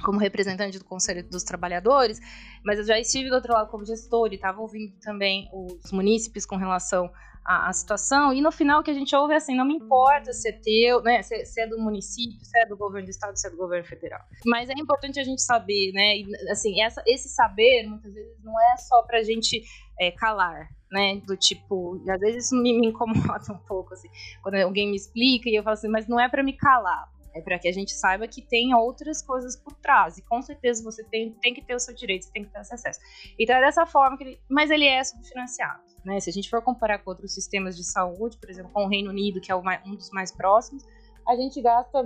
como 0.00 0.18
representante 0.18 0.78
do 0.78 0.84
Conselho 0.84 1.22
dos 1.28 1.42
Trabalhadores, 1.42 2.20
mas 2.64 2.78
eu 2.78 2.84
já 2.84 2.98
estive 2.98 3.28
do 3.28 3.34
outro 3.34 3.52
lado 3.52 3.70
como 3.70 3.84
gestor 3.84 4.28
e 4.32 4.36
estava 4.36 4.60
ouvindo 4.60 4.92
também 5.00 5.48
os 5.52 5.92
munícipes 5.92 6.44
com 6.44 6.56
relação 6.56 7.10
à, 7.44 7.68
à, 7.68 7.72
situação, 7.72 8.32
e 8.32 8.40
no 8.40 8.52
final 8.52 8.80
o 8.80 8.82
que 8.82 8.90
a 8.90 8.94
gente 8.94 9.14
ouve 9.16 9.34
é 9.34 9.36
assim, 9.36 9.56
não 9.56 9.64
me 9.64 9.74
importa 9.74 10.32
se 10.32 10.48
é 10.48 10.52
teu, 10.52 11.02
né, 11.02 11.22
se, 11.22 11.44
se, 11.44 11.60
é 11.60 11.66
do 11.66 11.78
município, 11.78 12.38
se 12.44 12.58
é 12.58 12.66
do 12.66 12.76
governo 12.76 13.06
do 13.06 13.10
estado, 13.10 13.36
se 13.36 13.46
é 13.46 13.50
do 13.50 13.56
governo 13.56 13.86
federal. 13.86 14.20
Mas 14.46 14.68
é 14.68 14.74
importante 14.74 15.18
a 15.18 15.24
gente 15.24 15.42
saber, 15.42 15.92
né, 15.92 16.18
e, 16.18 16.50
assim, 16.50 16.80
essa, 16.82 17.02
esse 17.06 17.28
saber, 17.28 17.86
muitas 17.86 18.12
vezes, 18.12 18.42
não 18.42 18.54
é 18.60 18.76
só 18.76 19.02
para 19.02 19.18
a 19.18 19.22
gente 19.22 19.62
é, 20.00 20.10
calar, 20.10 20.68
né? 20.90 21.20
Do 21.26 21.36
tipo, 21.36 22.02
às 22.08 22.20
vezes 22.20 22.46
isso 22.46 22.56
me, 22.56 22.72
me, 22.78 22.88
incomoda 22.88 23.44
um 23.52 23.58
pouco, 23.58 23.92
assim, 23.92 24.08
quando 24.42 24.54
alguém 24.56 24.90
me 24.90 24.96
explica 24.96 25.48
e 25.48 25.54
eu 25.54 25.62
falo 25.62 25.74
assim, 25.74 25.88
mas 25.88 26.08
não 26.08 26.18
é 26.18 26.28
para 26.28 26.42
me 26.42 26.54
calar, 26.54 27.06
é 27.34 27.40
para 27.40 27.58
que 27.58 27.68
a 27.68 27.72
gente 27.72 27.92
saiba 27.92 28.26
que 28.26 28.42
tem 28.42 28.74
outras 28.74 29.22
coisas 29.22 29.56
por 29.56 29.74
trás. 29.74 30.18
E 30.18 30.22
com 30.22 30.42
certeza 30.42 30.82
você 30.82 31.04
tem, 31.04 31.32
tem 31.34 31.54
que 31.54 31.62
ter 31.62 31.74
o 31.74 31.78
seu 31.78 31.94
direito, 31.94 32.24
você 32.24 32.32
tem 32.32 32.44
que 32.44 32.50
ter 32.50 32.60
esse 32.60 32.74
acesso. 32.74 33.00
Então 33.38 33.56
é 33.56 33.60
dessa 33.60 33.86
forma 33.86 34.16
que 34.16 34.24
ele. 34.24 34.40
Mas 34.48 34.70
ele 34.70 34.86
é 34.86 35.02
subfinanciado. 35.02 35.82
Né? 36.04 36.18
Se 36.20 36.30
a 36.30 36.32
gente 36.32 36.48
for 36.48 36.62
comparar 36.62 36.98
com 36.98 37.10
outros 37.10 37.32
sistemas 37.32 37.76
de 37.76 37.84
saúde, 37.84 38.38
por 38.38 38.50
exemplo, 38.50 38.72
com 38.72 38.84
o 38.84 38.88
Reino 38.88 39.10
Unido, 39.10 39.40
que 39.40 39.52
é 39.52 39.62
mais, 39.62 39.86
um 39.86 39.94
dos 39.94 40.10
mais 40.10 40.32
próximos, 40.32 40.84
a 41.26 41.36
gente 41.36 41.60
gasta 41.60 42.02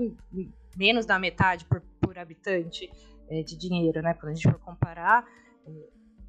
menos 0.76 1.06
da 1.06 1.18
metade 1.18 1.64
por, 1.64 1.80
por 2.00 2.18
habitante 2.18 2.90
é, 3.28 3.42
de 3.42 3.56
dinheiro, 3.56 4.02
né? 4.02 4.14
Quando 4.14 4.32
a 4.32 4.34
gente 4.34 4.50
for 4.50 4.58
comparar. 4.58 5.24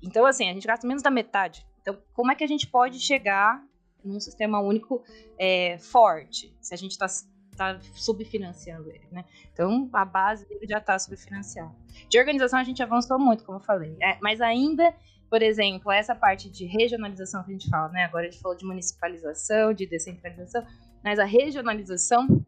Então, 0.01 0.25
assim, 0.25 0.49
a 0.49 0.53
gente 0.53 0.67
gasta 0.67 0.87
menos 0.87 1.03
da 1.03 1.09
metade. 1.09 1.65
Então, 1.81 1.97
como 2.13 2.31
é 2.31 2.35
que 2.35 2.43
a 2.43 2.47
gente 2.47 2.67
pode 2.67 2.99
chegar 2.99 3.61
num 4.03 4.19
sistema 4.19 4.59
único 4.59 5.03
é, 5.37 5.77
forte? 5.79 6.55
Se 6.61 6.73
a 6.73 6.77
gente 6.77 6.91
está 6.91 7.07
está 7.55 7.79
subfinanciando 7.93 8.89
ele, 8.91 9.07
né? 9.11 9.25
Então 9.51 9.89
a 9.93 10.05
base 10.05 10.47
dele 10.47 10.67
já 10.67 10.77
está 10.77 10.99
subfinanciada. 10.99 11.73
De 12.09 12.19
organização 12.19 12.59
a 12.59 12.63
gente 12.63 12.83
avançou 12.83 13.17
muito, 13.17 13.43
como 13.43 13.57
eu 13.57 13.63
falei, 13.63 13.95
é, 14.01 14.17
mas 14.21 14.41
ainda, 14.41 14.93
por 15.29 15.41
exemplo, 15.41 15.91
essa 15.91 16.13
parte 16.13 16.49
de 16.49 16.65
regionalização 16.65 17.43
que 17.43 17.51
a 17.51 17.53
gente 17.53 17.69
fala, 17.69 17.89
né? 17.89 18.03
Agora 18.03 18.27
a 18.27 18.29
gente 18.29 18.41
falou 18.41 18.57
de 18.57 18.65
municipalização, 18.65 19.73
de 19.73 19.85
descentralização, 19.85 20.65
mas 21.03 21.17
a 21.17 21.25
regionalização 21.25 22.45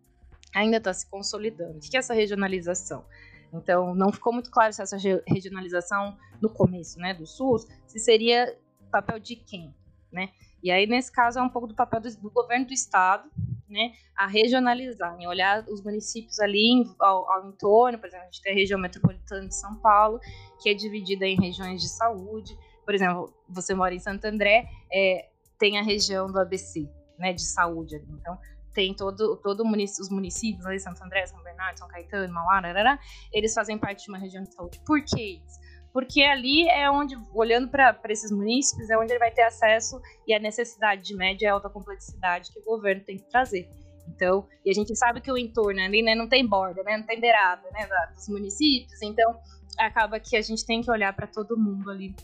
ainda 0.53 0.77
está 0.77 0.93
se 0.93 1.09
consolidando. 1.09 1.77
O 1.77 1.79
que 1.79 1.95
é 1.95 1.99
essa 1.99 2.13
regionalização? 2.13 3.05
Então, 3.53 3.95
não 3.95 4.11
ficou 4.11 4.33
muito 4.33 4.51
claro 4.51 4.73
se 4.73 4.81
essa 4.81 4.97
regionalização 5.25 6.17
no 6.41 6.49
começo, 6.49 6.99
né, 6.99 7.13
do 7.13 7.25
SUS, 7.25 7.65
se 7.85 7.97
seria 7.97 8.57
papel 8.91 9.19
de 9.19 9.35
quem, 9.37 9.73
né? 10.11 10.29
E 10.61 10.71
aí, 10.71 10.87
nesse 10.87 11.11
caso, 11.11 11.39
é 11.39 11.41
um 11.41 11.49
pouco 11.49 11.67
do 11.67 11.75
papel 11.75 12.01
do, 12.01 12.09
do 12.17 12.29
governo 12.29 12.65
do 12.65 12.73
estado, 12.73 13.29
né, 13.69 13.93
a 14.15 14.25
regionalizar, 14.25 15.19
em 15.19 15.27
olhar 15.27 15.63
os 15.67 15.83
municípios 15.83 16.39
ali 16.39 16.85
ao, 16.99 17.29
ao, 17.29 17.49
entorno, 17.49 17.99
por 17.99 18.07
exemplo, 18.07 18.23
a 18.23 18.31
gente 18.31 18.41
tem 18.41 18.53
a 18.53 18.55
região 18.55 18.79
metropolitana 18.79 19.47
de 19.47 19.55
São 19.55 19.75
Paulo, 19.75 20.19
que 20.61 20.69
é 20.69 20.73
dividida 20.73 21.25
em 21.25 21.35
regiões 21.35 21.81
de 21.81 21.89
saúde. 21.89 22.57
Por 22.85 22.95
exemplo, 22.95 23.33
você 23.49 23.73
mora 23.73 23.93
em 23.93 23.99
Santo 23.99 24.25
André, 24.25 24.69
é, 24.91 25.29
tem 25.59 25.77
a 25.77 25.83
região 25.83 26.31
do 26.31 26.39
ABC, 26.39 26.89
né, 27.19 27.33
de 27.33 27.43
saúde. 27.43 28.01
Então, 28.09 28.39
tem 28.73 28.93
todo, 28.93 29.35
todo 29.37 29.65
munic 29.65 29.91
os 29.99 30.09
municípios 30.09 30.65
ali, 30.65 30.79
Santo 30.79 31.03
André, 31.03 31.25
São 31.25 31.41
Bernardo, 31.43 31.79
São 31.79 31.87
Caetano, 31.87 32.33
Mauá, 32.33 32.57
arará, 32.57 32.99
eles 33.33 33.53
fazem 33.53 33.77
parte 33.77 34.05
de 34.05 34.09
uma 34.09 34.19
região 34.19 34.43
de 34.43 34.53
saúde. 34.53 34.79
Por 34.85 35.03
que 35.03 35.41
isso? 35.43 35.59
Porque 35.97 36.21
ali 36.21 36.69
é 36.69 36.91
onde, 36.91 37.17
olhando 37.33 37.69
para 37.69 37.99
esses 38.09 38.29
municípios, 38.29 38.87
é 38.87 38.95
onde 38.99 39.13
ele 39.13 39.17
vai 39.17 39.31
ter 39.31 39.41
acesso 39.41 39.99
e 40.27 40.33
a 40.35 40.37
necessidade 40.37 41.01
de 41.01 41.15
média 41.15 41.47
e 41.47 41.49
alta 41.49 41.71
complexidade 41.71 42.51
que 42.53 42.59
o 42.59 42.63
governo 42.63 43.03
tem 43.03 43.17
que 43.17 43.27
trazer. 43.27 43.67
Então, 44.07 44.47
e 44.63 44.69
a 44.69 44.73
gente 44.75 44.95
sabe 44.95 45.21
que 45.21 45.31
o 45.31 45.35
entorno 45.35 45.81
ali, 45.81 46.03
né, 46.03 46.13
não 46.13 46.29
tem 46.29 46.45
borda, 46.45 46.83
né, 46.83 46.97
não 46.97 47.03
tem 47.03 47.19
beirada, 47.19 47.67
né, 47.71 47.89
dos 48.13 48.29
municípios. 48.29 49.01
Então, 49.01 49.39
acaba 49.79 50.19
que 50.19 50.37
a 50.37 50.41
gente 50.43 50.63
tem 50.63 50.83
que 50.83 50.91
olhar 50.91 51.15
para 51.15 51.25
todo 51.25 51.57
mundo 51.57 51.89
ali 51.89 52.15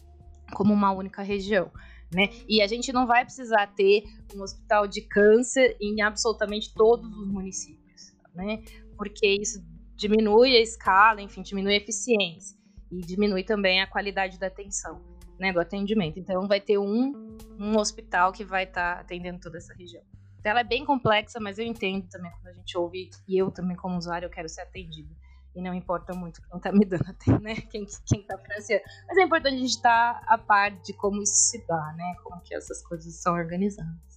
como 0.53 0.71
uma 0.71 0.91
única 0.91 1.23
região. 1.23 1.71
Né? 2.13 2.29
E 2.47 2.61
a 2.61 2.67
gente 2.67 2.93
não 2.93 3.07
vai 3.07 3.25
precisar 3.25 3.65
ter 3.73 4.03
um 4.35 4.43
hospital 4.43 4.85
de 4.85 5.01
câncer 5.01 5.75
em 5.81 5.99
absolutamente 5.99 6.71
todos 6.75 7.09
os 7.17 7.27
municípios, 7.27 8.13
né? 8.35 8.61
Porque 8.95 9.25
isso 9.25 9.65
diminui 9.95 10.55
a 10.55 10.61
escala, 10.61 11.23
enfim, 11.23 11.41
diminui 11.41 11.73
a 11.73 11.77
eficiência 11.77 12.61
e 12.97 13.01
diminui 13.01 13.43
também 13.43 13.81
a 13.81 13.87
qualidade 13.87 14.39
da 14.39 14.47
atenção, 14.47 15.01
né, 15.39 15.51
do 15.51 15.59
atendimento. 15.59 16.19
Então 16.19 16.47
vai 16.47 16.59
ter 16.59 16.77
um, 16.77 17.37
um 17.59 17.77
hospital 17.77 18.31
que 18.31 18.43
vai 18.43 18.63
estar 18.63 18.95
tá 18.95 19.01
atendendo 19.01 19.39
toda 19.39 19.57
essa 19.57 19.73
região. 19.73 20.03
Então, 20.39 20.51
ela 20.51 20.59
é 20.59 20.65
bem 20.65 20.83
complexa, 20.83 21.39
mas 21.39 21.57
eu 21.57 21.65
entendo 21.65 22.07
também 22.09 22.29
quando 22.31 22.47
a 22.47 22.53
gente 22.53 22.77
ouve 22.77 23.09
e 23.27 23.37
eu 23.37 23.49
também 23.49 23.77
como 23.77 23.97
usuário 23.97 24.25
eu 24.25 24.29
quero 24.29 24.49
ser 24.49 24.61
atendido 24.61 25.15
e 25.55 25.61
não 25.61 25.73
importa 25.73 26.13
muito 26.13 26.41
quem 26.41 26.57
está 26.57 26.71
me 26.71 26.85
dando 26.85 27.03
né? 27.41 27.55
Quem, 27.69 27.85
quem 28.05 28.23
tá 28.23 28.37
financiando. 28.37 28.83
Mas 29.07 29.17
é 29.17 29.21
importante 29.21 29.55
a 29.55 29.59
gente 29.59 29.69
estar 29.69 30.19
tá 30.19 30.33
a 30.33 30.37
par 30.37 30.71
de 30.71 30.93
como 30.93 31.21
isso 31.21 31.35
se 31.35 31.65
dá, 31.67 31.93
né? 31.95 32.15
Como 32.23 32.41
que 32.41 32.55
essas 32.55 32.81
coisas 32.81 33.13
são 33.21 33.33
organizadas. 33.33 34.12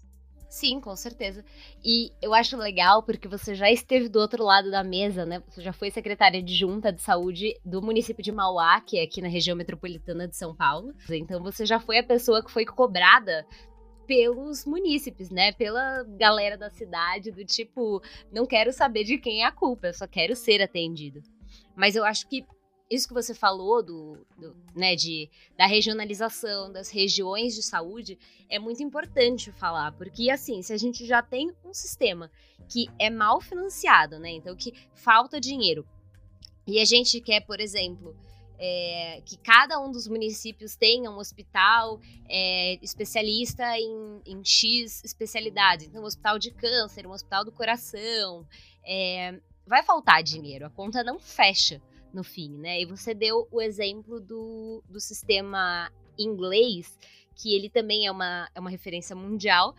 Sim, 0.56 0.80
com 0.80 0.96
certeza. 0.96 1.44
E 1.84 2.10
eu 2.22 2.32
acho 2.32 2.56
legal 2.56 3.02
porque 3.02 3.28
você 3.28 3.54
já 3.54 3.70
esteve 3.70 4.08
do 4.08 4.18
outro 4.18 4.42
lado 4.42 4.70
da 4.70 4.82
mesa, 4.82 5.26
né? 5.26 5.42
Você 5.50 5.60
já 5.60 5.70
foi 5.70 5.90
secretária 5.90 6.42
de 6.42 6.54
junta 6.54 6.90
de 6.90 7.02
saúde 7.02 7.60
do 7.62 7.82
município 7.82 8.24
de 8.24 8.32
Mauá, 8.32 8.80
que 8.80 8.98
é 8.98 9.02
aqui 9.02 9.20
na 9.20 9.28
região 9.28 9.54
metropolitana 9.54 10.26
de 10.26 10.34
São 10.34 10.56
Paulo. 10.56 10.94
Então 11.10 11.42
você 11.42 11.66
já 11.66 11.78
foi 11.78 11.98
a 11.98 12.02
pessoa 12.02 12.42
que 12.42 12.50
foi 12.50 12.64
cobrada 12.64 13.46
pelos 14.06 14.64
munícipes, 14.64 15.28
né? 15.28 15.52
Pela 15.52 16.04
galera 16.16 16.56
da 16.56 16.70
cidade, 16.70 17.30
do 17.30 17.44
tipo, 17.44 18.00
não 18.32 18.46
quero 18.46 18.72
saber 18.72 19.04
de 19.04 19.18
quem 19.18 19.42
é 19.42 19.44
a 19.44 19.52
culpa, 19.52 19.88
eu 19.88 19.94
só 19.94 20.06
quero 20.06 20.34
ser 20.34 20.62
atendido. 20.62 21.20
Mas 21.76 21.94
eu 21.94 22.02
acho 22.02 22.26
que 22.30 22.46
isso 22.90 23.08
que 23.08 23.14
você 23.14 23.34
falou 23.34 23.82
do, 23.82 24.24
do, 24.38 24.56
né, 24.74 24.94
de, 24.94 25.28
da 25.56 25.66
regionalização 25.66 26.72
das 26.72 26.88
regiões 26.88 27.54
de 27.54 27.62
saúde 27.62 28.18
é 28.48 28.58
muito 28.58 28.82
importante 28.82 29.50
falar, 29.52 29.92
porque 29.92 30.30
assim, 30.30 30.62
se 30.62 30.72
a 30.72 30.76
gente 30.76 31.04
já 31.04 31.22
tem 31.22 31.52
um 31.64 31.74
sistema 31.74 32.30
que 32.68 32.88
é 32.98 33.10
mal 33.10 33.40
financiado, 33.40 34.18
né, 34.18 34.30
então 34.30 34.54
que 34.54 34.72
falta 34.94 35.40
dinheiro, 35.40 35.86
e 36.66 36.80
a 36.80 36.84
gente 36.84 37.20
quer, 37.20 37.40
por 37.40 37.60
exemplo, 37.60 38.16
é, 38.58 39.20
que 39.24 39.36
cada 39.36 39.78
um 39.78 39.90
dos 39.90 40.08
municípios 40.08 40.74
tenha 40.74 41.10
um 41.10 41.18
hospital 41.18 42.00
é, 42.28 42.78
especialista 42.82 43.78
em, 43.78 44.20
em, 44.26 44.44
X 44.44 45.04
especialidades. 45.04 45.86
Então, 45.86 46.02
um 46.02 46.06
hospital 46.06 46.38
de 46.38 46.50
câncer, 46.50 47.06
um 47.06 47.12
hospital 47.12 47.44
do 47.44 47.52
coração. 47.52 48.46
É, 48.82 49.38
vai 49.66 49.82
faltar 49.82 50.22
dinheiro, 50.22 50.66
a 50.66 50.70
conta 50.70 51.04
não 51.04 51.18
fecha 51.18 51.82
no 52.12 52.24
fim, 52.24 52.56
né? 52.58 52.80
E 52.80 52.84
você 52.84 53.14
deu 53.14 53.46
o 53.50 53.60
exemplo 53.60 54.20
do, 54.20 54.82
do 54.88 55.00
sistema 55.00 55.90
inglês, 56.18 56.98
que 57.34 57.54
ele 57.54 57.68
também 57.68 58.06
é 58.06 58.10
uma, 58.10 58.48
é 58.54 58.60
uma 58.60 58.70
referência 58.70 59.14
mundial. 59.14 59.74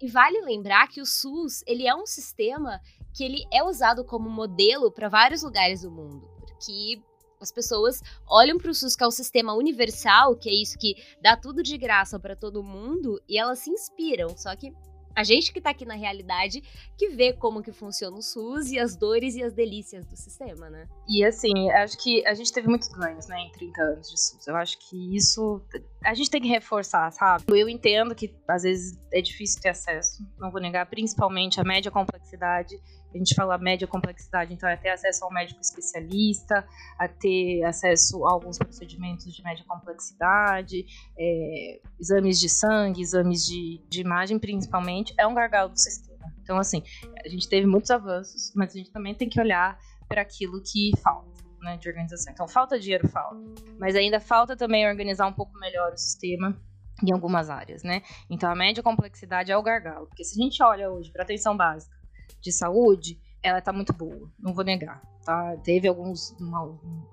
E 0.00 0.08
vale 0.08 0.40
lembrar 0.40 0.88
que 0.88 1.00
o 1.00 1.06
SUS, 1.06 1.62
ele 1.66 1.86
é 1.86 1.94
um 1.94 2.06
sistema 2.06 2.80
que 3.14 3.24
ele 3.24 3.44
é 3.52 3.62
usado 3.62 4.04
como 4.04 4.28
modelo 4.28 4.90
para 4.90 5.08
vários 5.08 5.42
lugares 5.42 5.82
do 5.82 5.90
mundo, 5.90 6.28
porque 6.40 7.00
as 7.40 7.52
pessoas 7.52 8.00
olham 8.26 8.56
para 8.56 8.70
o 8.70 8.74
SUS, 8.74 8.94
que 8.94 9.02
é 9.02 9.06
um 9.06 9.10
sistema 9.12 9.52
universal, 9.52 10.36
que 10.36 10.48
é 10.48 10.54
isso 10.54 10.78
que 10.78 10.94
dá 11.20 11.36
tudo 11.36 11.62
de 11.62 11.76
graça 11.76 12.18
para 12.18 12.36
todo 12.36 12.62
mundo, 12.62 13.20
e 13.28 13.36
elas 13.36 13.58
se 13.58 13.70
inspiram. 13.70 14.36
Só 14.36 14.54
que 14.54 14.72
a 15.14 15.24
gente 15.24 15.52
que 15.52 15.58
está 15.58 15.70
aqui 15.70 15.84
na 15.84 15.94
realidade 15.94 16.62
que 16.96 17.08
vê 17.10 17.32
como 17.32 17.62
que 17.62 17.72
funciona 17.72 18.16
o 18.16 18.22
SUS 18.22 18.70
e 18.70 18.78
as 18.78 18.96
dores 18.96 19.34
e 19.34 19.42
as 19.42 19.52
delícias 19.52 20.06
do 20.06 20.16
sistema, 20.16 20.70
né? 20.70 20.88
E 21.08 21.24
assim, 21.24 21.70
acho 21.70 21.98
que 21.98 22.26
a 22.26 22.34
gente 22.34 22.52
teve 22.52 22.68
muitos 22.68 22.88
ganhos, 22.88 23.26
né, 23.26 23.38
em 23.40 23.52
30 23.52 23.82
anos 23.82 24.10
de 24.10 24.20
SUS. 24.20 24.46
Eu 24.46 24.56
acho 24.56 24.78
que 24.78 25.16
isso 25.16 25.62
a 26.04 26.14
gente 26.14 26.30
tem 26.30 26.40
que 26.40 26.48
reforçar, 26.48 27.10
sabe? 27.12 27.44
Eu 27.48 27.68
entendo 27.68 28.14
que 28.14 28.34
às 28.48 28.62
vezes 28.62 28.98
é 29.12 29.20
difícil 29.20 29.60
ter 29.60 29.70
acesso, 29.70 30.26
não 30.38 30.50
vou 30.50 30.60
negar, 30.60 30.86
principalmente 30.86 31.60
a 31.60 31.64
média 31.64 31.90
complexidade 31.90 32.80
a 33.14 33.18
gente 33.18 33.34
fala 33.34 33.58
média 33.58 33.86
complexidade, 33.86 34.52
então 34.52 34.68
é 34.68 34.76
ter 34.76 34.90
acesso 34.90 35.24
ao 35.24 35.32
médico 35.32 35.60
especialista, 35.60 36.66
a 36.98 37.08
ter 37.08 37.62
acesso 37.64 38.24
a 38.26 38.32
alguns 38.32 38.58
procedimentos 38.58 39.32
de 39.32 39.42
média 39.42 39.64
complexidade, 39.66 40.84
é, 41.18 41.80
exames 42.00 42.40
de 42.40 42.48
sangue, 42.48 43.02
exames 43.02 43.44
de, 43.46 43.82
de 43.88 44.00
imagem 44.00 44.38
principalmente, 44.38 45.14
é 45.18 45.26
um 45.26 45.34
gargalo 45.34 45.70
do 45.70 45.78
sistema. 45.78 46.12
Então, 46.42 46.58
assim, 46.58 46.82
a 47.24 47.28
gente 47.28 47.48
teve 47.48 47.66
muitos 47.66 47.90
avanços, 47.90 48.52
mas 48.54 48.74
a 48.74 48.78
gente 48.78 48.90
também 48.90 49.14
tem 49.14 49.28
que 49.28 49.40
olhar 49.40 49.78
para 50.08 50.22
aquilo 50.22 50.60
que 50.62 50.90
falta. 51.02 51.30
Né, 51.62 51.76
de 51.76 51.88
organização. 51.88 52.32
Então, 52.32 52.48
falta 52.48 52.76
dinheiro, 52.76 53.06
falta. 53.06 53.40
Mas 53.78 53.94
ainda 53.94 54.18
falta 54.18 54.56
também 54.56 54.84
organizar 54.84 55.28
um 55.28 55.32
pouco 55.32 55.56
melhor 55.60 55.92
o 55.92 55.96
sistema 55.96 56.60
em 57.00 57.12
algumas 57.12 57.48
áreas, 57.48 57.84
né? 57.84 58.02
Então, 58.28 58.50
a 58.50 58.54
média 58.56 58.82
complexidade 58.82 59.52
é 59.52 59.56
o 59.56 59.62
gargalo. 59.62 60.08
Porque 60.08 60.24
se 60.24 60.40
a 60.40 60.42
gente 60.42 60.60
olha 60.60 60.90
hoje 60.90 61.12
para 61.12 61.22
atenção 61.22 61.56
básica, 61.56 61.96
de 62.42 62.52
saúde, 62.52 63.18
ela 63.42 63.58
está 63.58 63.72
muito 63.72 63.92
boa, 63.92 64.30
não 64.38 64.52
vou 64.52 64.64
negar. 64.64 65.00
Tá? 65.24 65.56
Teve 65.58 65.88
alguns, 65.88 66.32
uma, 66.40 66.58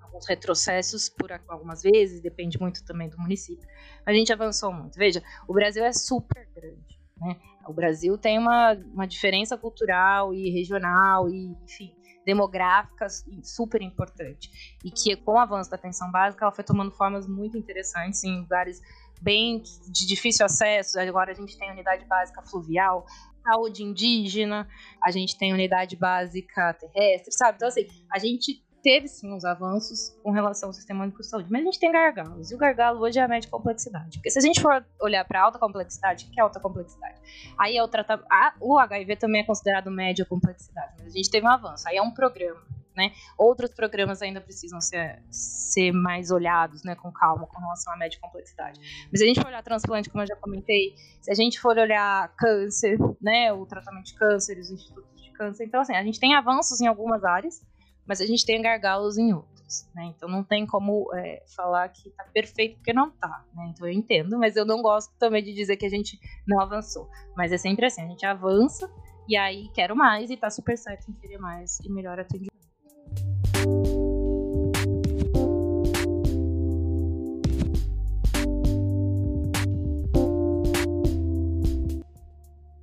alguns 0.02 0.28
retrocessos 0.28 1.10
por 1.10 1.32
algumas 1.48 1.82
vezes, 1.82 2.22
depende 2.22 2.60
muito 2.60 2.84
também 2.84 3.10
do 3.10 3.18
município. 3.18 3.68
A 4.06 4.12
gente 4.12 4.34
avançou 4.34 4.74
muito. 4.74 4.98
Veja, 4.98 5.24
o 5.48 5.54
Brasil 5.54 5.84
é 5.84 5.94
super 5.94 6.48
grande. 6.54 7.00
Né? 7.18 7.40
O 7.68 7.74
Brasil 7.74 8.18
tem 8.18 8.38
uma, 8.38 8.74
uma 8.94 9.08
diferença 9.08 9.58
cultural 9.58 10.34
e 10.34 10.50
regional 10.50 11.30
e, 11.30 11.56
enfim, 11.64 11.94
demográfica 12.26 13.08
super 13.44 13.82
importante. 13.82 14.78
E 14.84 14.92
que 14.92 15.16
com 15.16 15.34
o 15.34 15.38
avanço 15.38 15.70
da 15.70 15.76
atenção 15.76 16.12
básica, 16.12 16.46
ela 16.46 16.52
foi 16.52 16.64
tomando 16.64 16.92
formas 16.92 17.28
muito 17.28 17.58
interessantes 17.58 18.24
em 18.24 18.40
lugares 18.40 18.82
bem 19.22 19.62
de 19.92 20.08
difícil 20.08 20.46
acesso. 20.46 21.00
Agora 21.00 21.32
a 21.32 21.36
gente 21.36 21.58
tem 21.58 21.72
unidade 21.72 22.06
básica 22.06 22.42
fluvial, 22.42 23.06
saúde 23.50 23.84
indígena, 23.84 24.68
a 25.04 25.12
gente 25.12 25.38
tem 25.38 25.54
unidade 25.54 25.96
básica 25.96 26.74
terrestre, 26.74 27.32
sabe? 27.32 27.56
Então, 27.56 27.68
assim, 27.68 27.88
a 28.12 28.20
gente 28.20 28.64
teve 28.82 29.08
sim 29.08 29.34
uns 29.34 29.44
avanços 29.44 30.18
com 30.24 30.32
relação 30.32 30.70
ao 30.70 30.74
sistema 30.74 31.04
único 31.04 31.22
de 31.22 31.28
saúde, 31.28 31.52
mas 31.52 31.62
a 31.62 31.66
gente 31.66 31.80
tem 31.80 31.92
gargalos, 31.92 32.50
e 32.52 32.56
o 32.56 32.58
gargalo 32.58 33.02
hoje 33.02 33.20
é 33.20 33.24
a 33.24 33.28
média 33.28 33.50
complexidade. 33.50 34.18
Porque 34.18 34.30
se 34.30 34.40
a 34.40 34.42
gente 34.42 34.62
for 34.62 34.86
olhar 35.02 35.26
para 35.26 35.42
alta 35.42 35.60
complexidade, 35.60 36.26
o 36.26 36.32
que 36.32 36.40
é 36.40 36.44
alta 36.44 36.60
complexidade? 36.60 37.20
Aí 37.58 37.76
é 37.76 37.84
o 37.84 37.88
tratamento. 37.88 38.28
O 38.62 38.78
HIV 38.80 39.18
também 39.18 39.42
é 39.42 39.46
considerado 39.46 39.92
média 39.92 40.26
complexidade, 40.26 40.94
mas 41.00 41.14
a 41.14 41.18
gente 41.18 41.30
teve 41.30 41.46
um 41.46 41.50
avanço. 41.50 41.88
Aí 41.88 41.98
é 41.98 42.02
um 42.02 42.12
programa 42.12 42.62
né? 42.96 43.12
Outros 43.38 43.74
programas 43.74 44.22
ainda 44.22 44.42
precisam 44.42 44.82
ser, 44.82 45.24
ser 45.30 45.92
mais 45.92 46.32
olhados, 46.32 46.84
né, 46.84 46.96
com 46.96 47.12
calma, 47.12 47.48
com 47.48 47.60
relação 47.60 47.94
à 47.94 47.98
média 47.98 48.20
complexidade. 48.22 48.80
Mas 49.12 49.20
se 49.20 49.24
a 49.24 49.28
gente 49.28 49.42
for 49.42 49.48
olhar 49.48 49.64
transplante, 49.64 50.10
como 50.10 50.24
eu 50.24 50.28
já 50.28 50.36
comentei, 50.36 50.96
se 51.22 51.32
a 51.32 51.36
gente 51.36 51.60
for 51.60 51.78
olhar 51.78 52.34
câncer, 52.36 52.98
né, 53.22 53.54
o 53.54 53.66
tratamento 53.66 54.06
de 54.06 54.16
câncer, 54.16 54.58
os 54.58 54.70
institutos 54.70 55.22
de 55.22 55.32
câncer, 55.32 55.66
então 55.66 55.82
assim, 55.82 55.96
a 55.96 56.04
gente 56.04 56.20
tem 56.20 56.36
avanços 56.36 56.82
em 56.82 56.88
algumas 56.88 57.24
áreas, 57.24 57.62
mas 58.10 58.20
a 58.22 58.26
gente 58.26 58.44
tem 58.44 58.60
gargalos 58.60 59.20
em 59.20 59.32
outras, 59.32 59.88
né? 59.94 60.06
Então 60.06 60.28
não 60.28 60.44
tem 60.44 60.66
como 60.66 61.14
é, 61.14 61.44
falar 61.56 61.88
que 61.90 62.10
tá 62.10 62.24
perfeito 62.34 62.78
porque 62.78 62.92
não 62.92 63.12
tá, 63.12 63.46
né? 63.54 63.68
Então 63.70 63.88
eu 63.88 63.94
entendo, 63.94 64.36
mas 64.40 64.56
eu 64.56 64.66
não 64.66 64.82
gosto 64.82 65.14
também 65.20 65.44
de 65.44 65.54
dizer 65.54 65.78
que 65.78 65.86
a 65.86 65.90
gente 65.90 66.20
não 66.48 66.60
avançou. 66.60 67.08
Mas 67.38 67.52
é 67.52 67.58
sempre 67.60 67.86
assim, 67.86 68.02
a 68.02 68.08
gente 68.08 68.26
avança 68.26 68.92
e 69.28 69.38
aí 69.38 69.70
quero 69.76 69.96
mais 69.96 70.32
e 70.32 70.38
tá 70.38 70.50
super 70.50 70.76
certo 70.76 71.12
em 71.12 71.14
querer 71.14 71.38
mais 71.38 71.80
e 71.82 71.90
melhor 71.92 72.20
atendimento. 72.20 72.59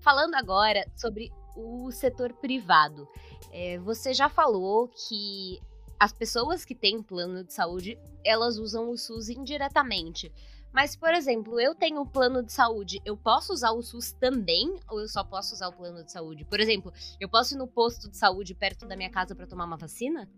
Falando 0.06 0.36
agora 0.36 0.88
sobre 0.94 1.32
o 1.56 1.90
setor 1.90 2.32
privado, 2.34 3.08
é, 3.50 3.76
você 3.78 4.14
já 4.14 4.28
falou 4.28 4.86
que 4.86 5.60
as 5.98 6.12
pessoas 6.12 6.64
que 6.64 6.76
têm 6.76 7.02
plano 7.02 7.42
de 7.42 7.52
saúde 7.52 7.98
elas 8.24 8.56
usam 8.56 8.88
o 8.88 8.96
SUS 8.96 9.30
indiretamente. 9.30 10.32
Mas, 10.72 10.94
por 10.94 11.12
exemplo, 11.12 11.58
eu 11.58 11.74
tenho 11.74 12.02
um 12.02 12.06
plano 12.06 12.40
de 12.40 12.52
saúde, 12.52 13.02
eu 13.04 13.16
posso 13.16 13.52
usar 13.52 13.72
o 13.72 13.82
SUS 13.82 14.12
também 14.12 14.76
ou 14.88 15.00
eu 15.00 15.08
só 15.08 15.24
posso 15.24 15.54
usar 15.54 15.70
o 15.70 15.72
plano 15.72 16.04
de 16.04 16.12
saúde? 16.12 16.44
Por 16.44 16.60
exemplo, 16.60 16.92
eu 17.18 17.28
posso 17.28 17.56
ir 17.56 17.58
no 17.58 17.66
posto 17.66 18.08
de 18.08 18.16
saúde 18.16 18.54
perto 18.54 18.86
da 18.86 18.96
minha 18.96 19.10
casa 19.10 19.34
para 19.34 19.44
tomar 19.44 19.64
uma 19.64 19.76
vacina? 19.76 20.30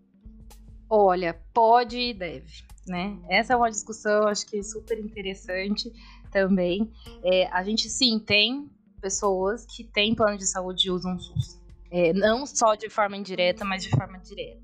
Olha, 0.89 1.39
pode 1.53 1.95
e 1.95 2.11
deve, 2.11 2.65
né? 2.87 3.19
Essa 3.29 3.53
é 3.53 3.55
uma 3.55 3.69
discussão, 3.69 4.27
acho 4.27 4.47
que 4.47 4.63
super 4.63 4.97
interessante 4.97 5.93
também. 6.31 6.91
É, 7.23 7.45
a 7.49 7.63
gente 7.63 7.87
sim 7.87 8.17
tem 8.17 8.67
pessoas 8.99 9.65
que 9.65 9.83
têm 9.83 10.15
plano 10.15 10.37
de 10.37 10.45
saúde 10.45 10.91
usam 10.91 11.19
SUS. 11.19 11.59
É, 11.91 12.13
não 12.13 12.45
só 12.45 12.75
de 12.75 12.89
forma 12.89 13.17
indireta, 13.17 13.65
mas 13.65 13.83
de 13.83 13.89
forma 13.89 14.19
direta. 14.19 14.61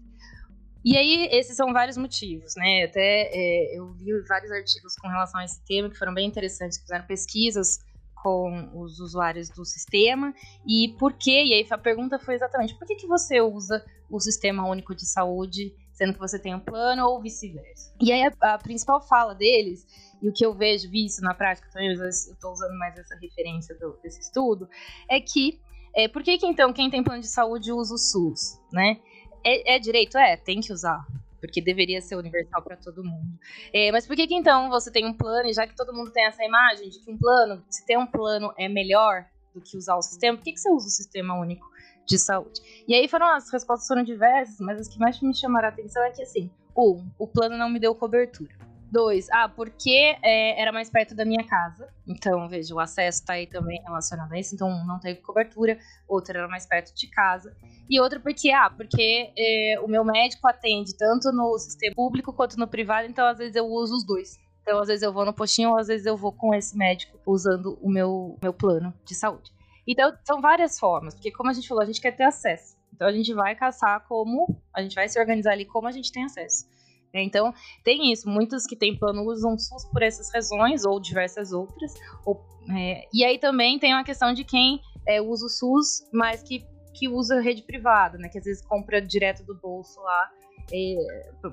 E 0.83 0.95
aí, 0.95 1.27
esses 1.31 1.57
são 1.57 1.73
vários 1.73 1.97
motivos, 1.97 2.53
né? 2.55 2.83
Até 2.83 3.31
é, 3.33 3.75
eu 3.75 3.91
li 3.99 4.21
vários 4.27 4.51
artigos 4.51 4.95
com 4.95 5.07
relação 5.07 5.39
a 5.39 5.45
esse 5.45 5.59
tema 5.65 5.89
que 5.89 5.97
foram 5.97 6.13
bem 6.13 6.27
interessantes, 6.27 6.77
que 6.77 6.83
fizeram 6.83 7.05
pesquisas 7.07 7.79
com 8.25 8.69
os 8.73 8.99
usuários 8.99 9.49
do 9.49 9.65
sistema 9.65 10.33
e 10.67 10.95
por 10.99 11.13
quê? 11.13 11.43
E 11.45 11.53
aí 11.53 11.67
a 11.69 11.77
pergunta 11.77 12.17
foi 12.17 12.35
exatamente 12.35 12.73
por 12.75 12.87
que, 12.87 12.95
que 12.95 13.05
você 13.07 13.39
usa 13.39 13.85
o 14.09 14.19
Sistema 14.19 14.67
Único 14.67 14.95
de 14.95 15.05
Saúde, 15.05 15.75
sendo 15.95 16.13
que 16.13 16.19
você 16.19 16.37
tem 16.37 16.53
um 16.53 16.59
plano 16.59 17.03
ou 17.07 17.21
vice-versa? 17.21 17.93
E 17.99 18.11
aí 18.11 18.23
a, 18.23 18.53
a, 18.53 18.57
principal 18.57 19.01
fala 19.01 19.33
deles, 19.33 19.85
e 20.21 20.29
o 20.29 20.33
que 20.33 20.45
eu 20.45 20.53
vejo, 20.53 20.89
vi 20.89 21.05
isso 21.05 21.21
na 21.21 21.33
prática 21.33 21.67
também, 21.71 21.95
eu 21.95 22.07
estou 22.07 22.51
usando 22.51 22.77
mais 22.77 22.97
essa 22.97 23.15
referência 23.15 23.73
do, 23.79 23.97
desse 24.03 24.19
estudo, 24.19 24.69
é 25.09 25.19
que 25.19 25.59
é, 25.95 26.07
por 26.07 26.21
que, 26.21 26.37
que 26.37 26.45
então 26.45 26.71
quem 26.73 26.89
tem 26.89 27.03
plano 27.03 27.21
de 27.21 27.27
saúde 27.27 27.71
usa 27.71 27.95
o 27.95 27.97
SUS, 27.97 28.59
né? 28.71 28.99
É, 29.43 29.75
é 29.75 29.79
direito? 29.79 30.17
É, 30.17 30.35
tem 30.35 30.59
que 30.59 30.73
usar 30.73 31.05
porque 31.45 31.61
deveria 31.61 32.01
ser 32.01 32.15
universal 32.15 32.61
para 32.63 32.75
todo 32.75 33.03
mundo. 33.03 33.37
É, 33.71 33.91
mas 33.91 34.07
por 34.07 34.15
que, 34.15 34.25
que 34.25 34.33
então 34.33 34.69
você 34.69 34.91
tem 34.91 35.05
um 35.05 35.13
plano, 35.13 35.47
e 35.47 35.53
já 35.53 35.67
que 35.67 35.75
todo 35.75 35.93
mundo 35.93 36.11
tem 36.11 36.25
essa 36.25 36.43
imagem 36.43 36.89
de 36.89 36.99
que 36.99 37.11
um 37.11 37.17
plano, 37.17 37.63
se 37.69 37.85
ter 37.85 37.97
um 37.97 38.07
plano 38.07 38.51
é 38.57 38.67
melhor 38.67 39.25
do 39.53 39.61
que 39.61 39.77
usar 39.77 39.95
o 39.95 40.01
sistema, 40.01 40.37
por 40.37 40.43
que, 40.43 40.53
que 40.53 40.59
você 40.59 40.69
usa 40.71 40.87
o 40.87 40.89
sistema 40.89 41.39
único 41.39 41.65
de 42.05 42.17
saúde? 42.17 42.61
E 42.87 42.93
aí 42.93 43.07
foram 43.07 43.27
as 43.27 43.49
respostas 43.51 43.87
foram 43.87 44.03
diversas, 44.03 44.59
mas 44.59 44.79
as 44.79 44.87
que 44.87 44.99
mais 44.99 45.19
me 45.21 45.35
chamaram 45.35 45.67
a 45.67 45.71
atenção 45.71 46.03
é 46.03 46.11
que 46.11 46.21
assim, 46.21 46.49
um, 46.75 47.05
o 47.17 47.27
plano 47.27 47.57
não 47.57 47.69
me 47.69 47.79
deu 47.79 47.95
cobertura. 47.95 48.53
Dois, 48.91 49.27
ah, 49.31 49.49
porque 49.49 50.15
é, 50.21 50.61
era 50.61 50.71
mais 50.71 50.89
perto 50.89 51.15
da 51.15 51.25
minha 51.25 51.43
casa. 51.45 51.89
Então, 52.07 52.47
veja, 52.47 52.73
o 52.73 52.79
acesso 52.79 53.19
está 53.19 53.33
aí 53.33 53.47
também 53.47 53.81
relacionado 53.81 54.31
a 54.31 54.39
isso. 54.39 54.53
Então, 54.53 54.85
não 54.85 54.99
teve 54.99 55.19
cobertura. 55.21 55.77
Outra 56.07 56.37
era 56.37 56.47
mais 56.47 56.65
perto 56.65 56.95
de 56.95 57.07
casa. 57.07 57.53
E 57.89 57.99
outra 57.99 58.19
porque, 58.19 58.51
ah, 58.51 58.69
porque 58.69 59.33
é, 59.37 59.79
o 59.81 59.87
meu 59.87 60.05
médico 60.05 60.47
atende 60.47 60.95
tanto 60.95 61.31
no 61.31 61.57
sistema 61.57 61.95
público 61.95 62.31
quanto 62.31 62.57
no 62.57 62.67
privado. 62.67 63.07
Então, 63.07 63.25
às 63.25 63.37
vezes, 63.37 63.55
eu 63.55 63.65
uso 63.65 63.95
os 63.95 64.05
dois. 64.05 64.39
Então, 64.61 64.79
às 64.79 64.87
vezes 64.87 65.03
eu 65.03 65.11
vou 65.11 65.25
no 65.25 65.33
postinho, 65.33 65.71
ou 65.71 65.77
às 65.77 65.87
vezes 65.87 66.05
eu 66.05 66.15
vou 66.15 66.31
com 66.31 66.53
esse 66.53 66.77
médico 66.77 67.19
usando 67.25 67.77
o 67.81 67.89
meu, 67.89 68.37
meu 68.41 68.53
plano 68.53 68.93
de 69.03 69.13
saúde. 69.13 69.51
Então, 69.87 70.13
são 70.23 70.41
várias 70.41 70.79
formas. 70.79 71.13
Porque, 71.13 71.31
como 71.31 71.49
a 71.49 71.53
gente 71.53 71.67
falou, 71.67 71.83
a 71.83 71.85
gente 71.85 72.01
quer 72.01 72.11
ter 72.11 72.23
acesso. 72.23 72.75
Então, 72.93 73.07
a 73.07 73.11
gente 73.11 73.33
vai 73.33 73.55
caçar 73.55 74.05
como... 74.07 74.61
A 74.73 74.81
gente 74.81 74.95
vai 74.95 75.07
se 75.07 75.19
organizar 75.19 75.51
ali 75.51 75.65
como 75.65 75.87
a 75.87 75.91
gente 75.91 76.11
tem 76.11 76.23
acesso. 76.23 76.65
Né? 77.13 77.23
Então, 77.23 77.53
tem 77.83 78.11
isso. 78.11 78.29
Muitos 78.29 78.65
que 78.65 78.75
têm 78.75 78.97
plano 78.97 79.23
usam 79.23 79.57
SUS 79.57 79.85
por 79.85 80.03
essas 80.03 80.31
razões, 80.33 80.83
ou 80.85 80.99
diversas 80.99 81.53
outras. 81.53 81.93
Ou, 82.25 82.43
é, 82.77 83.07
e 83.13 83.23
aí 83.23 83.39
também 83.39 83.79
tem 83.79 83.93
uma 83.93 84.03
questão 84.03 84.33
de 84.33 84.43
quem 84.43 84.81
é, 85.07 85.21
usa 85.21 85.45
o 85.45 85.49
SUS, 85.49 86.09
mas 86.13 86.43
que, 86.43 86.65
que 86.93 87.07
usa 87.07 87.39
rede 87.39 87.61
privada, 87.61 88.17
né? 88.17 88.27
Que 88.27 88.37
às 88.37 88.43
vezes 88.43 88.65
compra 88.65 89.01
direto 89.01 89.43
do 89.45 89.55
bolso 89.55 89.99
lá. 90.01 90.29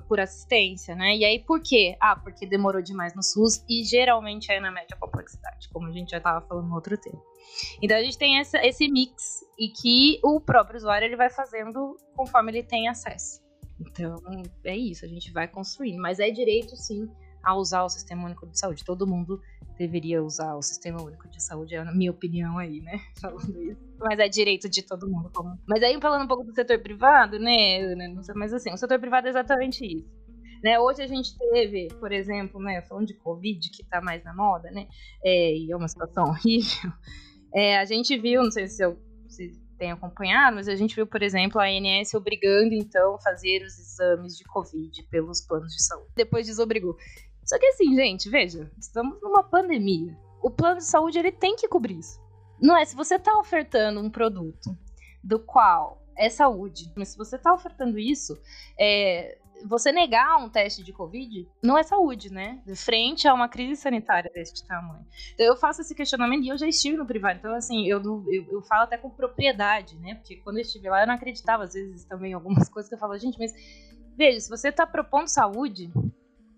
Por 0.07 0.19
assistência, 0.19 0.95
né? 0.95 1.15
E 1.15 1.25
aí 1.25 1.39
por 1.39 1.61
quê? 1.61 1.95
Ah, 1.99 2.15
porque 2.15 2.45
demorou 2.45 2.81
demais 2.81 3.13
no 3.13 3.21
SUS 3.21 3.63
e 3.69 3.83
geralmente 3.83 4.51
é 4.51 4.59
na 4.59 4.71
média 4.71 4.97
complexidade, 4.99 5.69
como 5.69 5.87
a 5.87 5.91
gente 5.91 6.11
já 6.11 6.17
estava 6.17 6.45
falando 6.45 6.67
no 6.67 6.75
outro 6.75 6.97
tema. 6.97 7.21
Então 7.81 7.97
a 7.97 8.01
gente 8.01 8.17
tem 8.17 8.39
essa, 8.39 8.65
esse 8.65 8.87
mix 8.87 9.45
e 9.57 9.69
que 9.69 10.19
o 10.23 10.39
próprio 10.39 10.77
usuário 10.77 11.05
ele 11.05 11.15
vai 11.15 11.29
fazendo 11.29 11.95
conforme 12.15 12.51
ele 12.51 12.63
tem 12.63 12.87
acesso. 12.87 13.43
Então, 13.79 14.15
é 14.63 14.75
isso, 14.75 15.05
a 15.05 15.07
gente 15.07 15.31
vai 15.31 15.47
construindo. 15.47 15.99
Mas 15.99 16.19
é 16.19 16.29
direito, 16.29 16.75
sim, 16.75 17.09
a 17.43 17.55
usar 17.55 17.83
o 17.83 17.89
Sistema 17.89 18.25
Único 18.25 18.47
de 18.47 18.57
Saúde. 18.57 18.83
Todo 18.83 19.05
mundo 19.05 19.41
deveria 19.77 20.23
usar 20.23 20.55
o 20.55 20.61
Sistema 20.61 21.01
Único 21.01 21.27
de 21.27 21.43
Saúde, 21.43 21.75
é 21.75 21.79
a 21.79 21.91
minha 21.91 22.11
opinião 22.11 22.57
aí, 22.57 22.79
né? 22.81 22.99
Falando 23.19 23.61
isso. 23.61 23.81
Mas 23.99 24.19
é 24.19 24.29
direito 24.29 24.69
de 24.69 24.81
todo 24.81 25.09
mundo. 25.09 25.29
Como... 25.33 25.59
Mas 25.67 25.83
aí, 25.83 25.99
falando 25.99 26.23
um 26.23 26.27
pouco 26.27 26.43
do 26.43 26.53
setor 26.53 26.79
privado, 26.79 27.39
né? 27.39 27.95
Mas 28.35 28.53
assim, 28.53 28.71
o 28.71 28.77
setor 28.77 28.99
privado 28.99 29.27
é 29.27 29.29
exatamente 29.29 29.85
isso. 29.85 30.23
Né, 30.63 30.79
hoje 30.79 31.01
a 31.01 31.07
gente 31.07 31.37
teve, 31.37 31.89
por 31.99 32.13
exemplo, 32.13 32.57
né, 32.61 32.81
falando 32.83 33.07
de 33.07 33.15
Covid, 33.15 33.69
que 33.69 33.81
está 33.81 33.99
mais 33.99 34.23
na 34.23 34.33
moda, 34.33 34.71
né, 34.71 34.87
é, 35.21 35.57
e 35.57 35.69
é 35.69 35.75
uma 35.75 35.89
situação 35.89 36.23
horrível, 36.31 36.89
é, 37.53 37.77
a 37.77 37.83
gente 37.83 38.17
viu, 38.17 38.41
não 38.41 38.49
sei 38.49 38.67
se, 38.67 38.81
eu, 38.81 38.97
se 39.27 39.51
tem 39.77 39.91
acompanhado, 39.91 40.55
mas 40.55 40.69
a 40.69 40.75
gente 40.75 40.95
viu, 40.95 41.05
por 41.05 41.21
exemplo, 41.21 41.59
a 41.59 41.65
ANS 41.65 42.13
obrigando, 42.13 42.73
então, 42.73 43.19
fazer 43.19 43.61
os 43.63 43.77
exames 43.77 44.37
de 44.37 44.45
Covid 44.45 45.03
pelos 45.11 45.41
planos 45.41 45.73
de 45.73 45.83
saúde. 45.83 46.07
Depois 46.15 46.47
desobrigou. 46.47 46.95
Só 47.45 47.57
que 47.59 47.65
assim, 47.67 47.95
gente, 47.95 48.29
veja, 48.29 48.71
estamos 48.77 49.21
numa 49.21 49.43
pandemia. 49.43 50.17
O 50.41 50.49
plano 50.49 50.77
de 50.77 50.85
saúde, 50.85 51.19
ele 51.19 51.31
tem 51.31 51.55
que 51.55 51.67
cobrir 51.67 51.99
isso. 51.99 52.21
Não 52.61 52.77
é, 52.77 52.85
se 52.85 52.95
você 52.95 53.15
está 53.15 53.37
ofertando 53.37 53.99
um 53.99 54.09
produto 54.09 54.77
do 55.23 55.39
qual 55.39 56.01
é 56.17 56.29
saúde, 56.29 56.91
mas 56.95 57.09
se 57.09 57.17
você 57.17 57.35
está 57.35 57.53
ofertando 57.53 57.97
isso, 57.97 58.39
é, 58.79 59.37
você 59.65 59.91
negar 59.91 60.37
um 60.37 60.49
teste 60.49 60.83
de 60.83 60.91
Covid 60.91 61.47
não 61.61 61.77
é 61.77 61.83
saúde, 61.83 62.31
né? 62.31 62.61
Frente 62.75 63.27
a 63.27 63.33
uma 63.33 63.47
crise 63.47 63.81
sanitária 63.81 64.31
deste 64.33 64.65
tamanho. 64.65 65.05
Então 65.33 65.45
eu 65.45 65.55
faço 65.55 65.81
esse 65.81 65.95
questionamento 65.95 66.43
e 66.43 66.49
eu 66.49 66.57
já 66.57 66.67
estive 66.67 66.97
no 66.97 67.05
privado. 67.05 67.39
Então, 67.39 67.53
assim, 67.55 67.87
eu, 67.87 68.01
eu, 68.27 68.45
eu 68.51 68.61
falo 68.61 68.83
até 68.83 68.97
com 68.97 69.09
propriedade, 69.09 69.97
né? 69.99 70.15
Porque 70.15 70.37
quando 70.37 70.57
eu 70.57 70.61
estive 70.61 70.89
lá, 70.89 71.01
eu 71.01 71.07
não 71.07 71.15
acreditava, 71.15 71.63
às 71.63 71.73
vezes, 71.73 72.05
também 72.05 72.33
algumas 72.33 72.67
coisas 72.69 72.89
que 72.89 72.95
eu 72.95 72.99
falo, 72.99 73.17
gente, 73.17 73.37
mas 73.37 73.53
veja, 74.15 74.39
se 74.39 74.49
você 74.49 74.69
está 74.69 74.85
propondo 74.85 75.27
saúde, 75.27 75.91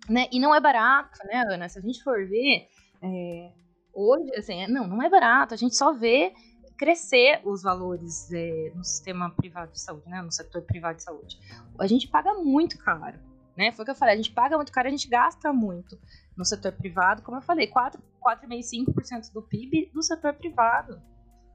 né? 0.10 0.28
E 0.32 0.40
não 0.40 0.54
é 0.54 0.60
barato, 0.60 1.20
né, 1.26 1.44
Ana? 1.50 1.70
Se 1.70 1.80
a 1.80 1.82
gente 1.82 2.04
for 2.04 2.28
ver. 2.28 2.68
É, 3.02 3.52
hoje, 3.94 4.36
assim, 4.36 4.68
não, 4.68 4.88
não 4.88 5.02
é 5.02 5.10
barato. 5.10 5.54
A 5.54 5.58
gente 5.58 5.76
só 5.76 5.94
vê 5.94 6.34
crescer 6.78 7.42
os 7.46 7.64
valores 7.64 8.32
é, 8.32 8.72
no 8.76 8.84
sistema 8.84 9.30
privado 9.32 9.72
de 9.72 9.80
saúde, 9.80 10.10
né, 10.10 10.22
no 10.22 10.32
setor 10.32 10.62
privado 10.62 10.98
de 10.98 11.04
saúde. 11.04 11.40
A 11.80 11.88
gente 11.88 12.08
paga 12.08 12.34
muito 12.34 12.78
caro, 12.78 13.18
né? 13.58 13.72
Foi 13.72 13.84
o 13.84 13.86
que 13.86 13.92
eu 13.92 13.96
falei, 13.96 14.14
a 14.14 14.18
gente 14.18 14.32
paga 14.32 14.58
muito 14.58 14.72
caro, 14.72 14.88
a 14.88 14.92
gente 14.92 15.08
gasta 15.08 15.54
muito 15.54 15.98
no 16.36 16.44
setor 16.44 16.74
privado, 16.74 17.22
como 17.22 17.38
eu 17.38 17.42
falei, 17.42 17.72
4,5%, 17.72 18.86
5% 18.94 19.34
do 19.34 19.42
PIB 19.42 19.92
do 19.94 20.04
setor 20.04 20.34
privado 20.34 21.02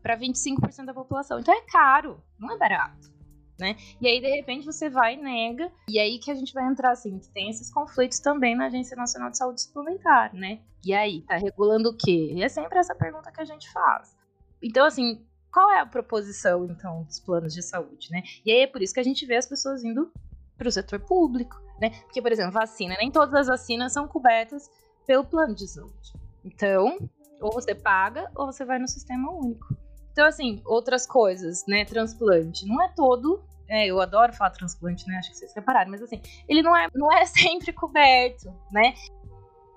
para 0.03 0.17
25% 0.17 0.87
da 0.87 0.95
população. 0.95 1.39
Então 1.39 1.55
é 1.55 1.61
caro, 1.63 2.23
não 2.39 2.51
é 2.51 2.57
barato. 2.57 3.13
Né? 3.61 3.77
E 4.01 4.09
aí, 4.09 4.21
de 4.21 4.29
repente, 4.29 4.65
você 4.65 4.89
vai 4.89 5.15
e 5.15 5.17
nega, 5.19 5.71
e 5.89 5.99
aí 5.99 6.19
que 6.19 6.31
a 6.31 6.35
gente 6.35 6.53
vai 6.55 6.67
entrar 6.67 6.93
assim, 6.93 7.19
que 7.19 7.29
tem 7.29 7.51
esses 7.51 7.73
conflitos 7.73 8.19
também 8.19 8.57
na 8.57 8.67
Agência 8.67 8.97
Nacional 8.97 9.31
de 9.31 9.37
Saúde 9.37 9.61
Suplementar, 9.61 10.35
né? 10.35 10.61
E 10.85 10.95
aí, 10.95 11.23
tá 11.23 11.37
regulando 11.37 11.91
o 11.91 11.97
quê? 11.97 12.33
E 12.35 12.43
é 12.43 12.49
sempre 12.49 12.79
essa 12.79 12.95
pergunta 12.95 13.31
que 13.31 13.41
a 13.41 13.45
gente 13.45 13.71
faz. 13.71 14.17
Então, 14.63 14.87
assim, 14.87 15.23
qual 15.53 15.71
é 15.71 15.81
a 15.81 15.87
proposição, 15.87 16.65
então, 16.65 17.03
dos 17.03 17.21
planos 17.21 17.53
de 17.53 17.63
saúde, 17.63 18.11
né? 18.11 18.23
E 18.45 18.51
aí 18.51 18.61
é 18.61 18.67
por 18.67 18.81
isso 18.81 18.95
que 18.95 19.01
a 19.01 19.05
gente 19.05 19.27
vê 19.27 19.37
as 19.37 19.47
pessoas 19.47 19.85
indo 19.85 20.11
para 20.57 20.69
o 20.69 20.73
setor 20.73 21.01
público, 21.01 21.61
né? 21.81 21.91
Porque, 22.05 22.23
por 22.23 22.33
exemplo, 22.33 22.53
vacina, 22.53 22.97
nem 22.99 23.11
todas 23.11 23.35
as 23.35 23.47
vacinas 23.47 23.93
são 23.93 24.09
cobertas 24.09 24.71
pelo 25.07 25.25
plano 25.25 25.55
de 25.55 25.67
saúde. 25.69 26.13
Então, 26.45 26.97
ou 27.41 27.53
você 27.53 27.75
paga 27.75 28.31
ou 28.35 28.47
você 28.47 28.65
vai 28.65 28.79
no 28.79 28.87
sistema 28.87 29.31
único. 29.33 29.75
Então, 30.13 30.27
assim, 30.27 30.61
outras 30.65 31.07
coisas, 31.07 31.65
né? 31.67 31.85
Transplante. 31.85 32.67
Não 32.67 32.83
é 32.83 32.89
todo. 32.95 33.43
É, 33.71 33.87
eu 33.87 34.01
adoro 34.01 34.33
falar 34.33 34.51
transplante, 34.51 35.07
né? 35.07 35.17
Acho 35.19 35.31
que 35.31 35.37
vocês 35.37 35.55
repararam, 35.55 35.93
mas 35.93 36.03
assim, 36.03 36.21
ele 36.49 36.61
não 36.61 36.77
é, 36.77 36.89
não 36.93 37.11
é 37.13 37.25
sempre 37.25 37.73
coberto, 37.73 38.53
né? 38.73 38.95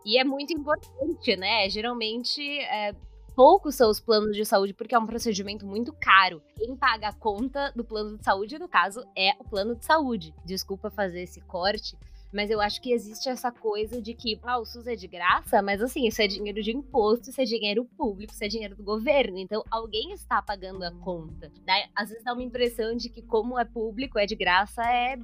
E 0.03 0.17
é 0.17 0.23
muito 0.23 0.51
importante, 0.51 1.37
né? 1.37 1.69
Geralmente, 1.69 2.41
é, 2.61 2.95
poucos 3.35 3.75
são 3.75 3.91
os 3.91 3.99
planos 3.99 4.35
de 4.35 4.43
saúde 4.43 4.73
porque 4.73 4.95
é 4.95 4.99
um 4.99 5.05
procedimento 5.05 5.63
muito 5.63 5.93
caro. 5.93 6.41
Quem 6.57 6.75
paga 6.75 7.09
a 7.09 7.13
conta 7.13 7.71
do 7.75 7.83
plano 7.83 8.17
de 8.17 8.23
saúde, 8.25 8.57
no 8.57 8.67
caso, 8.67 9.05
é 9.15 9.33
o 9.39 9.43
plano 9.43 9.75
de 9.75 9.85
saúde. 9.85 10.33
Desculpa 10.43 10.89
fazer 10.89 11.21
esse 11.21 11.39
corte, 11.41 11.95
mas 12.33 12.49
eu 12.49 12.59
acho 12.59 12.81
que 12.81 12.91
existe 12.91 13.29
essa 13.29 13.51
coisa 13.51 14.01
de 14.01 14.13
que 14.15 14.39
ah, 14.43 14.57
o 14.57 14.65
SUS 14.65 14.87
é 14.87 14.95
de 14.95 15.07
graça, 15.07 15.61
mas 15.61 15.81
assim, 15.81 16.07
isso 16.07 16.21
é 16.21 16.27
dinheiro 16.27 16.61
de 16.63 16.71
imposto, 16.71 17.29
isso 17.29 17.39
é 17.39 17.45
dinheiro 17.45 17.85
público, 17.85 18.33
isso 18.33 18.43
é 18.43 18.47
dinheiro 18.47 18.75
do 18.75 18.83
governo. 18.83 19.37
Então 19.37 19.63
alguém 19.69 20.11
está 20.11 20.41
pagando 20.41 20.83
a 20.83 20.91
conta. 20.91 21.51
Às 21.95 22.09
vezes 22.09 22.23
dá 22.23 22.33
uma 22.33 22.43
impressão 22.43 22.95
de 22.95 23.09
que, 23.09 23.21
como 23.21 23.59
é 23.59 23.63
público, 23.63 24.17
é 24.17 24.25
de 24.25 24.35
graça, 24.35 24.81
é 24.81 25.17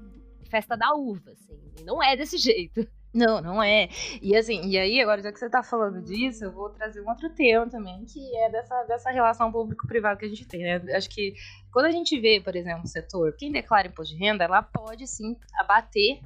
festa 0.50 0.78
da 0.78 0.93
uva, 0.93 1.32
assim. 1.32 1.60
E 1.80 1.84
não 1.84 2.02
é 2.02 2.15
desse 2.15 2.38
jeito. 2.39 2.88
Não, 3.12 3.41
não 3.41 3.63
é. 3.63 3.89
E 4.22 4.36
assim, 4.36 4.62
e 4.67 4.78
aí, 4.78 5.02
agora 5.02 5.19
já 5.19 5.32
que 5.32 5.39
você 5.39 5.50
tá 5.50 5.63
falando 5.63 6.00
disso, 6.04 6.45
eu 6.45 6.52
vou 6.52 6.69
trazer 6.69 7.02
um 7.02 7.10
outro 7.10 7.28
tema 7.32 7.67
também, 7.67 8.06
que 8.06 8.36
é 8.38 8.52
dessa, 8.52 8.84
dessa 8.84 9.10
relação 9.10 9.52
público-privado 9.52 10.19
que 10.19 10.26
a 10.26 10.30
gente 10.30 10.48
tem, 10.48 10.62
né? 10.62 10.95
Acho 10.95 11.10
que 11.10 11.34
quando 11.74 11.88
a 11.88 11.91
gente 11.91 12.19
vê, 12.19 12.39
por 12.39 12.56
exemplo, 12.56 12.84
o 12.84 12.88
setor, 12.88 13.36
quem 13.36 13.52
declara 13.52 13.88
imposto 13.88 14.13
de 14.13 14.24
renda, 14.24 14.43
ela 14.43 14.62
pode 14.62 15.08
sim 15.08 15.36
abater 15.60 16.20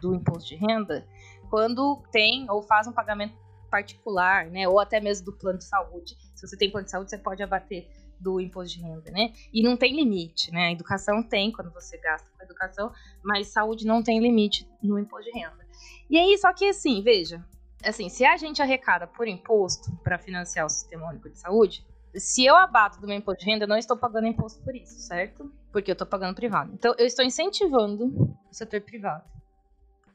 do 0.00 0.14
imposto 0.14 0.48
de 0.48 0.56
renda 0.56 1.06
quando 1.50 2.02
tem 2.12 2.50
ou 2.50 2.62
faz 2.62 2.86
um 2.86 2.92
pagamento 2.92 3.34
particular, 3.70 4.46
né? 4.46 4.68
Ou 4.68 4.80
até 4.80 5.00
mesmo 5.00 5.26
do 5.26 5.32
plano 5.32 5.58
de 5.58 5.64
saúde. 5.64 6.16
Se 6.34 6.46
você 6.46 6.56
tem 6.56 6.70
plano 6.70 6.84
de 6.84 6.90
saúde, 6.90 7.10
você 7.10 7.18
pode 7.18 7.42
abater 7.42 7.88
do 8.20 8.40
imposto 8.40 8.76
de 8.76 8.82
renda, 8.82 9.10
né? 9.10 9.32
E 9.52 9.62
não 9.62 9.76
tem 9.76 9.94
limite, 9.94 10.50
né? 10.50 10.68
A 10.68 10.72
educação 10.72 11.22
tem 11.22 11.52
quando 11.52 11.72
você 11.72 11.96
gasta 11.98 12.28
com 12.36 12.42
educação, 12.42 12.92
mas 13.22 13.48
saúde 13.48 13.86
não 13.86 14.02
tem 14.02 14.18
limite 14.20 14.68
no 14.82 14.98
imposto 14.98 15.30
de 15.30 15.38
renda. 15.38 15.66
E 16.10 16.18
aí, 16.18 16.36
só 16.38 16.52
que 16.52 16.66
assim, 16.66 17.02
veja, 17.02 17.44
assim, 17.84 18.08
se 18.08 18.24
a 18.24 18.36
gente 18.36 18.60
arrecada 18.60 19.06
por 19.06 19.28
imposto 19.28 19.94
para 20.02 20.18
financiar 20.18 20.66
o 20.66 20.70
Sistema 20.70 21.08
Único 21.08 21.30
de 21.30 21.38
Saúde, 21.38 21.86
se 22.16 22.44
eu 22.44 22.56
abato 22.56 23.00
do 23.00 23.06
meu 23.06 23.16
imposto 23.16 23.44
de 23.44 23.50
renda, 23.50 23.64
eu 23.64 23.68
não 23.68 23.76
estou 23.76 23.96
pagando 23.96 24.26
imposto 24.26 24.62
por 24.64 24.74
isso, 24.74 24.98
certo? 25.00 25.52
Porque 25.70 25.90
eu 25.90 25.92
estou 25.92 26.06
pagando 26.06 26.34
privado. 26.34 26.72
Então, 26.74 26.94
eu 26.98 27.06
estou 27.06 27.24
incentivando 27.24 28.06
o 28.50 28.54
setor 28.54 28.80
privado. 28.80 29.24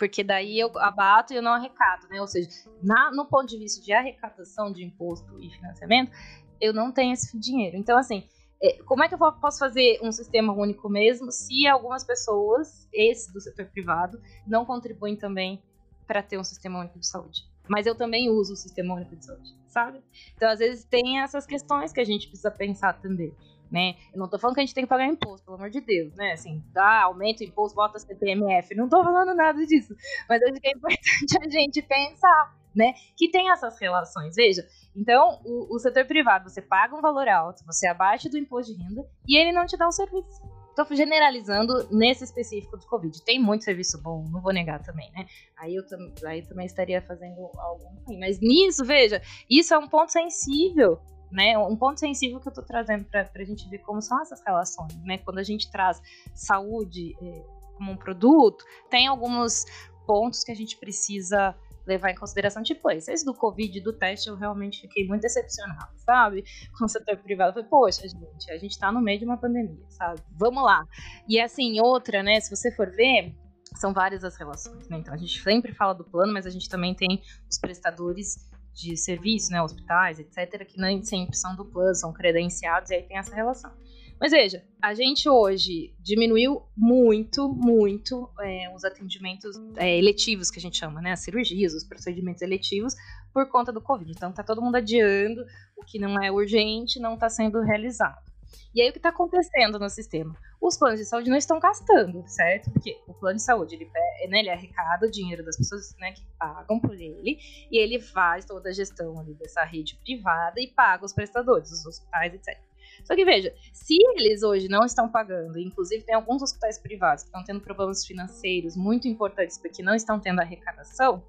Porque 0.03 0.21
daí 0.21 0.59
eu 0.59 0.69
abato 0.79 1.31
e 1.31 1.37
eu 1.37 1.41
não 1.41 1.53
arrecado, 1.53 2.09
né? 2.09 2.19
Ou 2.19 2.27
seja, 2.27 2.49
na, 2.81 3.09
no 3.09 3.25
ponto 3.25 3.47
de 3.47 3.57
vista 3.57 3.81
de 3.81 3.93
arrecadação 3.93 4.69
de 4.69 4.83
imposto 4.83 5.39
e 5.39 5.49
financiamento, 5.49 6.11
eu 6.59 6.73
não 6.73 6.91
tenho 6.91 7.13
esse 7.13 7.39
dinheiro. 7.39 7.77
Então, 7.77 7.97
assim, 7.97 8.27
é, 8.61 8.83
como 8.83 9.01
é 9.01 9.07
que 9.07 9.13
eu 9.13 9.17
posso 9.17 9.59
fazer 9.59 9.99
um 10.03 10.11
sistema 10.11 10.51
único 10.51 10.89
mesmo 10.89 11.31
se 11.31 11.65
algumas 11.67 12.03
pessoas, 12.03 12.85
esse 12.91 13.31
do 13.31 13.39
setor 13.39 13.67
privado, 13.67 14.21
não 14.45 14.65
contribuem 14.65 15.15
também 15.15 15.63
para 16.05 16.21
ter 16.21 16.37
um 16.37 16.43
sistema 16.43 16.79
único 16.79 16.99
de 16.99 17.07
saúde? 17.07 17.45
Mas 17.69 17.85
eu 17.85 17.95
também 17.95 18.29
uso 18.29 18.51
o 18.51 18.57
sistema 18.57 18.95
único 18.95 19.15
de 19.15 19.23
saúde, 19.23 19.55
sabe? 19.69 20.03
Então, 20.35 20.49
às 20.49 20.59
vezes, 20.59 20.83
tem 20.83 21.21
essas 21.21 21.45
questões 21.45 21.93
que 21.93 22.01
a 22.01 22.05
gente 22.05 22.27
precisa 22.27 22.51
pensar 22.51 22.99
também 22.99 23.33
né? 23.73 23.95
Eu 24.13 24.19
não 24.19 24.29
tô 24.29 24.37
falando 24.37 24.53
que 24.53 24.61
a 24.61 24.65
gente 24.65 24.75
tem 24.75 24.83
que 24.83 24.89
pagar 24.89 25.07
imposto, 25.07 25.43
pelo 25.43 25.57
amor 25.57 25.71
de 25.71 25.81
Deus, 25.81 26.13
né? 26.13 26.33
Assim, 26.33 26.63
dá, 26.71 27.01
aumenta 27.01 27.43
o 27.43 27.47
imposto, 27.47 27.75
bota 27.75 27.97
CPMF. 27.97 28.75
Não 28.75 28.87
tô 28.87 29.03
falando 29.03 29.33
nada 29.33 29.65
disso. 29.65 29.95
Mas 30.29 30.43
acho 30.43 30.61
que 30.61 30.67
é 30.67 30.71
importante 30.71 31.37
a 31.41 31.49
gente 31.49 31.81
pensar, 31.81 32.55
né? 32.75 32.93
Que 33.17 33.31
tem 33.31 33.51
essas 33.51 33.79
relações. 33.79 34.35
Veja, 34.35 34.63
então, 34.95 35.41
o, 35.43 35.75
o 35.75 35.79
setor 35.79 36.05
privado, 36.05 36.47
você 36.47 36.61
paga 36.61 36.95
um 36.95 37.01
valor 37.01 37.27
alto, 37.27 37.65
você 37.65 37.87
abaixa 37.87 38.29
do 38.29 38.37
imposto 38.37 38.75
de 38.75 38.83
renda 38.83 39.03
e 39.27 39.35
ele 39.35 39.51
não 39.51 39.65
te 39.65 39.75
dá 39.75 39.87
um 39.87 39.91
serviço. 39.91 40.43
Estou 40.69 40.85
generalizando 40.95 41.87
nesse 41.91 42.23
específico 42.23 42.77
do 42.77 42.85
Covid. 42.85 43.23
Tem 43.23 43.39
muito 43.39 43.63
serviço 43.63 43.99
bom, 44.01 44.23
não 44.31 44.39
vou 44.39 44.53
negar 44.53 44.83
também, 44.83 45.11
né? 45.13 45.25
Aí 45.57 45.75
eu 45.75 45.83
aí 46.27 46.43
também 46.43 46.67
estaria 46.67 47.01
fazendo 47.01 47.49
algo 47.57 47.83
ruim. 48.05 48.19
Mas 48.19 48.39
nisso, 48.39 48.85
veja, 48.85 49.19
isso 49.49 49.73
é 49.73 49.77
um 49.79 49.87
ponto 49.87 50.11
sensível 50.11 50.99
né? 51.33 51.57
Um 51.57 51.75
ponto 51.75 51.99
sensível 51.99 52.39
que 52.39 52.47
eu 52.47 52.51
estou 52.51 52.63
trazendo 52.63 53.05
para 53.05 53.27
a 53.33 53.43
gente 53.43 53.67
ver 53.67 53.79
como 53.79 54.01
são 54.01 54.21
essas 54.21 54.41
relações, 54.45 54.95
né? 55.03 55.17
Quando 55.17 55.39
a 55.39 55.43
gente 55.43 55.69
traz 55.71 56.01
saúde 56.33 57.15
é, 57.21 57.43
como 57.75 57.91
um 57.91 57.97
produto, 57.97 58.63
tem 58.89 59.07
alguns 59.07 59.65
pontos 60.05 60.43
que 60.43 60.51
a 60.51 60.55
gente 60.55 60.77
precisa 60.77 61.55
levar 61.85 62.11
em 62.11 62.15
consideração, 62.15 62.63
tipo 62.63 62.89
esse, 62.91 63.25
do 63.25 63.33
Covid, 63.33 63.81
do 63.81 63.91
teste, 63.91 64.29
eu 64.29 64.37
realmente 64.37 64.81
fiquei 64.81 65.05
muito 65.05 65.21
decepcionada, 65.21 65.89
sabe? 65.97 66.43
Com 66.77 66.85
o 66.85 66.87
setor 66.87 67.17
privado, 67.17 67.53
falei, 67.53 67.67
poxa, 67.67 68.07
gente, 68.07 68.51
a 68.51 68.57
gente 68.57 68.79
tá 68.79 68.91
no 68.91 69.01
meio 69.01 69.19
de 69.19 69.25
uma 69.25 69.37
pandemia, 69.37 69.83
sabe? 69.89 70.21
Vamos 70.31 70.63
lá. 70.63 70.85
E 71.27 71.41
assim, 71.41 71.81
outra, 71.81 72.23
né, 72.23 72.39
se 72.39 72.55
você 72.55 72.71
for 72.71 72.89
ver, 72.91 73.35
são 73.75 73.91
várias 73.91 74.23
as 74.23 74.37
relações, 74.37 74.87
né? 74.87 74.97
Então 74.99 75.13
a 75.13 75.17
gente 75.17 75.41
sempre 75.41 75.73
fala 75.73 75.93
do 75.93 76.05
plano, 76.05 76.31
mas 76.31 76.45
a 76.45 76.49
gente 76.49 76.69
também 76.69 76.93
tem 76.93 77.21
os 77.49 77.57
prestadores 77.57 78.49
de 78.73 78.97
serviço, 78.97 79.51
né, 79.51 79.61
hospitais, 79.61 80.19
etc., 80.19 80.65
que 80.65 80.79
nem 80.79 81.03
sempre 81.03 81.35
são 81.37 81.55
do 81.55 81.65
plano, 81.65 81.95
são 81.95 82.11
credenciados, 82.11 82.89
e 82.89 82.95
aí 82.95 83.03
tem 83.03 83.17
essa 83.17 83.33
relação. 83.33 83.71
Mas 84.19 84.31
veja, 84.31 84.63
a 84.81 84.93
gente 84.93 85.27
hoje 85.27 85.93
diminuiu 85.99 86.63
muito, 86.77 87.49
muito 87.49 88.29
é, 88.39 88.73
os 88.73 88.85
atendimentos 88.85 89.57
é, 89.75 89.97
eletivos, 89.97 90.49
que 90.49 90.59
a 90.59 90.61
gente 90.61 90.77
chama, 90.77 91.01
né? 91.01 91.11
As 91.11 91.19
cirurgias, 91.19 91.73
os 91.73 91.83
procedimentos 91.83 92.41
eletivos, 92.41 92.95
por 93.33 93.49
conta 93.49 93.71
do 93.71 93.81
Covid. 93.81 94.11
Então 94.11 94.31
tá 94.31 94.41
todo 94.41 94.61
mundo 94.61 94.75
adiando, 94.75 95.43
o 95.75 95.83
que 95.83 95.99
não 95.99 96.21
é 96.23 96.31
urgente 96.31 96.99
não 96.99 97.15
está 97.15 97.29
sendo 97.29 97.59
realizado. 97.61 98.32
E 98.73 98.81
aí 98.81 98.89
o 98.89 98.91
que 98.91 98.99
está 98.99 99.09
acontecendo 99.09 99.79
no 99.79 99.89
sistema? 99.89 100.35
Os 100.61 100.77
planos 100.77 100.99
de 100.99 101.05
saúde 101.05 101.29
não 101.29 101.37
estão 101.37 101.59
gastando, 101.59 102.23
certo? 102.27 102.71
Porque 102.71 102.97
o 103.07 103.13
plano 103.13 103.37
de 103.37 103.43
saúde 103.43 103.75
ele, 103.75 103.89
né, 104.29 104.39
ele 104.39 104.49
arrecada 104.49 105.05
o 105.05 105.11
dinheiro 105.11 105.43
das 105.43 105.57
pessoas 105.57 105.95
né, 105.99 106.11
que 106.11 106.23
pagam 106.39 106.79
por 106.79 106.93
ele 106.93 107.37
e 107.69 107.77
ele 107.77 107.99
faz 107.99 108.45
toda 108.45 108.69
a 108.69 108.73
gestão 108.73 109.19
ali 109.19 109.33
dessa 109.33 109.63
rede 109.63 109.95
privada 110.03 110.59
e 110.59 110.67
paga 110.67 111.05
os 111.05 111.13
prestadores, 111.13 111.71
os 111.71 111.85
hospitais, 111.85 112.33
etc. 112.33 112.59
Só 113.03 113.15
que 113.15 113.25
veja, 113.25 113.53
se 113.73 113.97
eles 114.15 114.43
hoje 114.43 114.67
não 114.69 114.85
estão 114.85 115.09
pagando, 115.09 115.59
inclusive 115.59 116.03
tem 116.03 116.15
alguns 116.15 116.41
hospitais 116.41 116.77
privados 116.79 117.23
que 117.23 117.29
estão 117.29 117.43
tendo 117.43 117.61
problemas 117.61 118.05
financeiros 118.05 118.77
muito 118.77 119.07
importantes 119.07 119.57
porque 119.57 119.83
não 119.83 119.95
estão 119.95 120.19
tendo 120.19 120.39
arrecadação, 120.39 121.23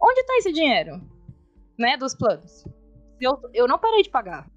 onde 0.00 0.20
está 0.20 0.36
esse 0.38 0.52
dinheiro, 0.52 1.00
né, 1.78 1.96
dos 1.96 2.14
planos? 2.14 2.64
Eu, 3.20 3.38
eu 3.52 3.66
não 3.66 3.78
parei 3.78 4.02
de 4.02 4.10
pagar. 4.10 4.48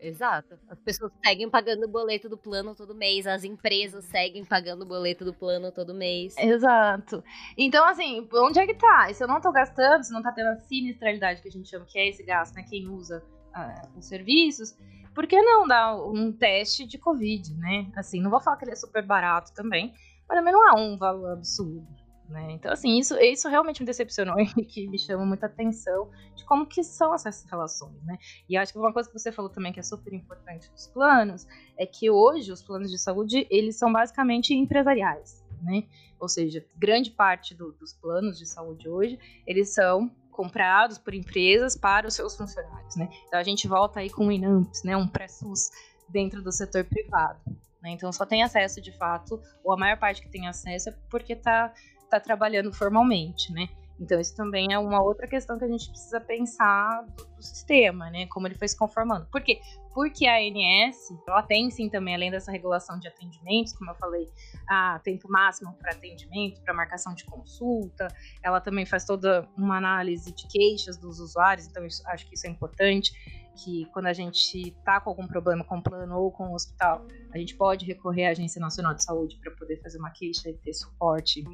Exato. 0.00 0.58
As 0.68 0.78
pessoas 0.80 1.12
seguem 1.24 1.48
pagando 1.48 1.84
o 1.84 1.88
boleto 1.88 2.28
do 2.28 2.36
plano 2.36 2.74
todo 2.74 2.94
mês, 2.94 3.26
as 3.26 3.44
empresas 3.44 4.04
seguem 4.06 4.44
pagando 4.44 4.82
o 4.82 4.86
boleto 4.86 5.24
do 5.24 5.34
plano 5.34 5.70
todo 5.70 5.94
mês. 5.94 6.34
Exato. 6.38 7.22
Então, 7.56 7.86
assim, 7.86 8.26
onde 8.32 8.58
é 8.58 8.66
que 8.66 8.74
tá? 8.74 9.12
Se 9.12 9.22
eu 9.22 9.28
não 9.28 9.40
tô 9.40 9.52
gastando, 9.52 10.02
se 10.02 10.12
não 10.12 10.22
tá 10.22 10.32
tendo 10.32 10.48
a 10.48 10.56
sinistralidade 10.56 11.42
que 11.42 11.48
a 11.48 11.50
gente 11.52 11.68
chama, 11.68 11.84
que 11.84 11.98
é 11.98 12.08
esse 12.08 12.22
gasto, 12.22 12.54
né? 12.54 12.64
Quem 12.68 12.88
usa 12.88 13.22
uh, 13.54 13.98
os 13.98 14.06
serviços, 14.06 14.74
por 15.14 15.26
que 15.26 15.40
não 15.40 15.66
dar 15.66 15.96
um 15.96 16.32
teste 16.32 16.86
de 16.86 16.98
Covid, 16.98 17.54
né? 17.56 17.90
Assim, 17.96 18.20
não 18.20 18.30
vou 18.30 18.40
falar 18.40 18.56
que 18.56 18.64
ele 18.64 18.72
é 18.72 18.76
super 18.76 19.04
barato 19.04 19.52
também, 19.52 19.92
mas 20.28 20.38
também 20.38 20.52
não 20.52 20.68
é 20.68 20.80
um 20.80 20.96
valor 20.96 21.32
absurdo. 21.32 21.99
Né? 22.30 22.52
Então, 22.52 22.72
assim, 22.72 22.96
isso, 22.96 23.18
isso 23.18 23.48
realmente 23.48 23.80
me 23.80 23.86
decepcionou 23.86 24.36
e 24.56 24.64
que 24.64 24.86
me 24.86 24.98
chama 24.98 25.26
muita 25.26 25.46
atenção 25.46 26.08
de 26.36 26.44
como 26.44 26.64
que 26.64 26.84
são 26.84 27.12
essas 27.12 27.44
relações, 27.44 28.00
né? 28.04 28.16
E 28.48 28.56
acho 28.56 28.72
que 28.72 28.78
uma 28.78 28.92
coisa 28.92 29.08
que 29.08 29.18
você 29.18 29.32
falou 29.32 29.50
também 29.50 29.72
que 29.72 29.80
é 29.80 29.82
super 29.82 30.12
importante 30.12 30.70
dos 30.70 30.86
planos 30.86 31.46
é 31.76 31.84
que 31.84 32.08
hoje 32.08 32.52
os 32.52 32.62
planos 32.62 32.88
de 32.90 32.98
saúde, 32.98 33.48
eles 33.50 33.76
são 33.76 33.92
basicamente 33.92 34.54
empresariais, 34.54 35.44
né? 35.60 35.84
Ou 36.20 36.28
seja, 36.28 36.64
grande 36.76 37.10
parte 37.10 37.52
do, 37.52 37.72
dos 37.72 37.92
planos 37.94 38.38
de 38.38 38.46
saúde 38.46 38.88
hoje, 38.88 39.18
eles 39.44 39.74
são 39.74 40.08
comprados 40.30 40.98
por 40.98 41.12
empresas 41.12 41.76
para 41.76 42.06
os 42.06 42.14
seus 42.14 42.36
funcionários, 42.36 42.94
né? 42.94 43.08
Então 43.26 43.40
a 43.40 43.42
gente 43.42 43.66
volta 43.66 43.98
aí 43.98 44.08
com 44.08 44.28
o 44.28 44.32
INAMPS, 44.32 44.84
né? 44.84 44.96
Um 44.96 45.08
pré-SUS 45.08 45.70
dentro 46.08 46.40
do 46.42 46.52
setor 46.52 46.84
privado. 46.84 47.40
Né? 47.82 47.90
Então 47.90 48.12
só 48.12 48.24
tem 48.24 48.42
acesso 48.42 48.80
de 48.80 48.92
fato, 48.96 49.42
ou 49.64 49.72
a 49.72 49.76
maior 49.76 49.98
parte 49.98 50.22
que 50.22 50.28
tem 50.28 50.46
acesso 50.46 50.90
é 50.90 50.94
porque 51.10 51.32
está 51.32 51.72
está 52.10 52.20
trabalhando 52.20 52.72
formalmente, 52.72 53.52
né? 53.52 53.68
Então, 54.00 54.18
isso 54.18 54.34
também 54.34 54.72
é 54.72 54.78
uma 54.78 55.02
outra 55.02 55.26
questão 55.26 55.58
que 55.58 55.64
a 55.64 55.68
gente 55.68 55.90
precisa 55.90 56.18
pensar 56.18 57.04
do, 57.16 57.24
do, 57.36 57.42
sistema, 57.42 58.10
né? 58.10 58.26
Como 58.28 58.46
ele 58.48 58.54
foi 58.54 58.66
se 58.66 58.76
conformando. 58.76 59.26
Por 59.26 59.42
quê? 59.42 59.60
Porque 59.92 60.26
a 60.26 60.36
ANS, 60.36 61.10
ela 61.28 61.42
tem 61.42 61.70
sim 61.70 61.90
também, 61.90 62.14
além 62.14 62.30
dessa 62.30 62.50
regulação 62.50 62.98
de 62.98 63.06
atendimentos, 63.06 63.74
como 63.74 63.90
eu 63.90 63.94
falei, 63.96 64.26
a 64.66 64.98
tempo 65.04 65.30
máximo 65.30 65.74
para 65.74 65.92
atendimento, 65.92 66.62
para 66.62 66.72
marcação 66.72 67.14
de 67.14 67.24
consulta, 67.26 68.08
ela 68.42 68.58
também 68.58 68.86
faz 68.86 69.04
toda 69.04 69.46
uma 69.54 69.76
análise 69.76 70.32
de 70.32 70.48
queixas 70.48 70.96
dos 70.96 71.20
usuários, 71.20 71.66
então 71.66 71.84
isso, 71.84 72.02
acho 72.06 72.26
que 72.26 72.34
isso 72.34 72.46
é 72.46 72.50
importante 72.50 73.12
que 73.56 73.86
quando 73.92 74.06
a 74.06 74.12
gente 74.12 74.68
está 74.68 75.00
com 75.00 75.10
algum 75.10 75.26
problema 75.26 75.64
com 75.64 75.78
o 75.78 75.82
plano 75.82 76.18
ou 76.18 76.30
com 76.30 76.50
o 76.50 76.54
hospital, 76.54 77.06
a 77.32 77.38
gente 77.38 77.54
pode 77.56 77.84
recorrer 77.84 78.26
à 78.26 78.30
Agência 78.30 78.60
Nacional 78.60 78.94
de 78.94 79.04
Saúde 79.04 79.38
para 79.42 79.52
poder 79.52 79.80
fazer 79.82 79.98
uma 79.98 80.10
queixa 80.10 80.48
e 80.48 80.54
ter 80.54 80.72
suporte 80.72 81.44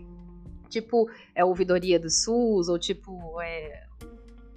tipo 0.69 1.09
é 1.35 1.45
ouvidoria 1.45 1.99
do 1.99 2.11
SUS 2.11 2.69
ou 2.69 2.79
tipo 2.79 3.41
é 3.41 3.87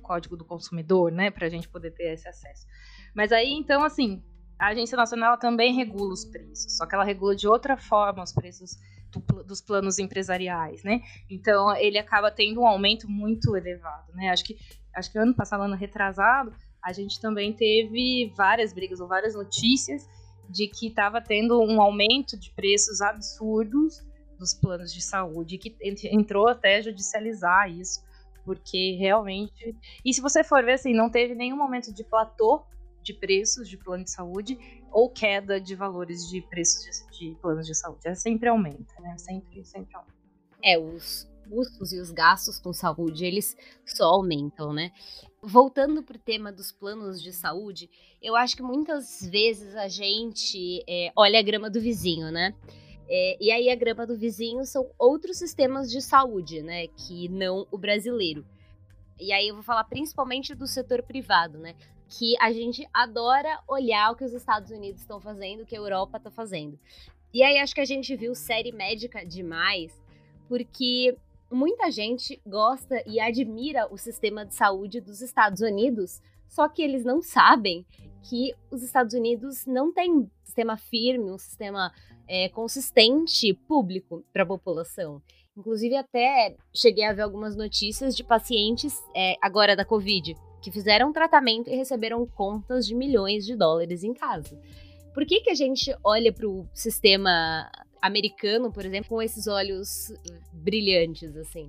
código 0.01 0.35
do 0.35 0.43
consumidor, 0.43 1.11
né, 1.11 1.29
para 1.29 1.45
a 1.45 1.49
gente 1.49 1.69
poder 1.69 1.91
ter 1.91 2.13
esse 2.13 2.27
acesso. 2.27 2.65
Mas 3.13 3.31
aí 3.31 3.51
então 3.51 3.83
assim 3.83 4.23
a 4.57 4.67
agência 4.67 4.97
nacional 4.97 5.37
também 5.37 5.73
regula 5.73 6.13
os 6.13 6.25
preços, 6.25 6.75
só 6.75 6.85
que 6.85 6.93
ela 6.93 7.03
regula 7.03 7.35
de 7.35 7.47
outra 7.47 7.77
forma 7.77 8.23
os 8.23 8.33
preços 8.33 8.77
do, 9.11 9.43
dos 9.43 9.61
planos 9.61 9.99
empresariais, 9.99 10.83
né? 10.83 11.01
Então 11.29 11.75
ele 11.75 11.97
acaba 11.97 12.29
tendo 12.29 12.61
um 12.61 12.67
aumento 12.67 13.09
muito 13.09 13.55
elevado, 13.55 14.13
né? 14.13 14.29
Acho 14.29 14.43
que 14.43 14.57
acho 14.93 15.11
que 15.11 15.17
ano 15.17 15.33
passado, 15.33 15.63
ano 15.63 15.75
retrasado, 15.75 16.53
a 16.83 16.93
gente 16.93 17.19
também 17.19 17.53
teve 17.53 18.31
várias 18.35 18.73
brigas 18.73 18.99
ou 18.99 19.07
várias 19.07 19.35
notícias 19.35 20.07
de 20.49 20.67
que 20.67 20.87
estava 20.87 21.21
tendo 21.21 21.61
um 21.61 21.81
aumento 21.81 22.37
de 22.37 22.51
preços 22.51 23.01
absurdos 23.01 24.03
dos 24.37 24.53
planos 24.53 24.93
de 24.93 25.01
saúde, 25.01 25.57
que 25.57 25.75
entrou 26.05 26.47
até 26.47 26.81
judicializar 26.81 27.69
isso, 27.69 28.01
porque 28.45 28.95
realmente. 28.97 29.75
E 30.03 30.13
se 30.13 30.21
você 30.21 30.43
for 30.43 30.63
ver 30.63 30.73
assim, 30.73 30.93
não 30.93 31.09
teve 31.09 31.35
nenhum 31.35 31.57
momento 31.57 31.93
de 31.93 32.03
platô 32.03 32.63
de 33.03 33.13
preços 33.13 33.69
de 33.69 33.77
plano 33.77 34.03
de 34.03 34.11
saúde 34.11 34.57
ou 34.91 35.09
queda 35.09 35.59
de 35.59 35.75
valores 35.75 36.27
de 36.27 36.41
preços 36.41 36.83
de, 37.11 37.31
de 37.31 37.35
planos 37.39 37.67
de 37.67 37.75
saúde. 37.75 38.07
É 38.07 38.15
sempre 38.15 38.49
aumenta, 38.49 38.93
né? 38.99 39.17
Sempre, 39.17 39.63
sempre 39.65 39.95
aumenta. 39.95 40.17
É, 40.63 40.77
os 40.77 41.29
custos 41.49 41.91
e 41.91 41.99
os 41.99 42.11
gastos 42.11 42.59
com 42.59 42.71
saúde, 42.71 43.25
eles 43.25 43.57
só 43.85 44.05
aumentam, 44.05 44.71
né? 44.71 44.91
Voltando 45.41 46.03
para 46.03 46.17
o 46.17 46.19
tema 46.19 46.51
dos 46.51 46.71
planos 46.71 47.21
de 47.21 47.31
saúde, 47.31 47.89
eu 48.21 48.35
acho 48.35 48.55
que 48.55 48.61
muitas 48.61 49.27
vezes 49.29 49.75
a 49.75 49.87
gente 49.87 50.83
é, 50.87 51.11
olha 51.15 51.39
a 51.39 51.43
grama 51.43 51.69
do 51.69 51.81
vizinho, 51.81 52.31
né? 52.31 52.53
É, 53.09 53.37
e 53.41 53.51
aí 53.51 53.69
a 53.69 53.75
grama 53.75 54.05
do 54.05 54.15
vizinho 54.15 54.63
são 54.65 54.91
outros 54.99 55.37
sistemas 55.37 55.89
de 55.89 56.01
saúde, 56.01 56.61
né? 56.61 56.87
Que 56.87 57.27
não 57.29 57.65
o 57.71 57.77
brasileiro. 57.77 58.45
E 59.19 59.33
aí 59.33 59.47
eu 59.47 59.55
vou 59.55 59.63
falar 59.63 59.83
principalmente 59.85 60.53
do 60.53 60.67
setor 60.67 61.01
privado, 61.01 61.57
né? 61.57 61.75
Que 62.07 62.35
a 62.39 62.51
gente 62.51 62.87
adora 62.93 63.59
olhar 63.67 64.11
o 64.11 64.15
que 64.15 64.23
os 64.23 64.33
Estados 64.33 64.71
Unidos 64.71 65.01
estão 65.01 65.19
fazendo, 65.19 65.63
o 65.63 65.65
que 65.65 65.75
a 65.75 65.79
Europa 65.79 66.17
está 66.17 66.29
fazendo. 66.29 66.79
E 67.33 67.43
aí 67.43 67.59
acho 67.59 67.75
que 67.75 67.81
a 67.81 67.85
gente 67.85 68.15
viu 68.15 68.33
série 68.33 68.71
médica 68.71 69.25
demais, 69.25 69.91
porque 70.47 71.15
muita 71.51 71.89
gente 71.91 72.41
gosta 72.45 73.03
e 73.05 73.19
admira 73.19 73.91
o 73.91 73.97
sistema 73.97 74.45
de 74.45 74.55
saúde 74.55 75.01
dos 75.01 75.21
Estados 75.21 75.61
Unidos, 75.61 76.21
só 76.47 76.67
que 76.67 76.81
eles 76.81 77.03
não 77.03 77.21
sabem 77.21 77.85
que 78.21 78.53
os 78.71 78.83
Estados 78.83 79.13
Unidos 79.13 79.65
não 79.65 79.93
têm 79.93 80.11
um 80.11 80.29
sistema 80.43 80.77
firme, 80.77 81.31
um 81.31 81.37
sistema 81.37 81.91
é, 82.27 82.49
consistente 82.49 83.53
público 83.67 84.23
para 84.31 84.43
a 84.43 84.45
população. 84.45 85.21
Inclusive, 85.57 85.95
até 85.95 86.55
cheguei 86.73 87.03
a 87.03 87.13
ver 87.13 87.23
algumas 87.23 87.55
notícias 87.55 88.15
de 88.15 88.23
pacientes, 88.23 88.97
é, 89.15 89.35
agora 89.41 89.75
da 89.75 89.83
Covid, 89.83 90.35
que 90.61 90.71
fizeram 90.71 91.11
tratamento 91.11 91.69
e 91.69 91.75
receberam 91.75 92.25
contas 92.25 92.85
de 92.85 92.95
milhões 92.95 93.45
de 93.45 93.55
dólares 93.55 94.03
em 94.03 94.13
casa. 94.13 94.59
Por 95.13 95.25
que, 95.25 95.41
que 95.41 95.49
a 95.49 95.55
gente 95.55 95.93
olha 96.03 96.31
para 96.31 96.47
o 96.47 96.67
sistema 96.73 97.69
americano, 98.01 98.71
por 98.71 98.85
exemplo, 98.85 99.09
com 99.09 99.21
esses 99.21 99.47
olhos 99.47 100.13
brilhantes, 100.53 101.35
assim? 101.35 101.67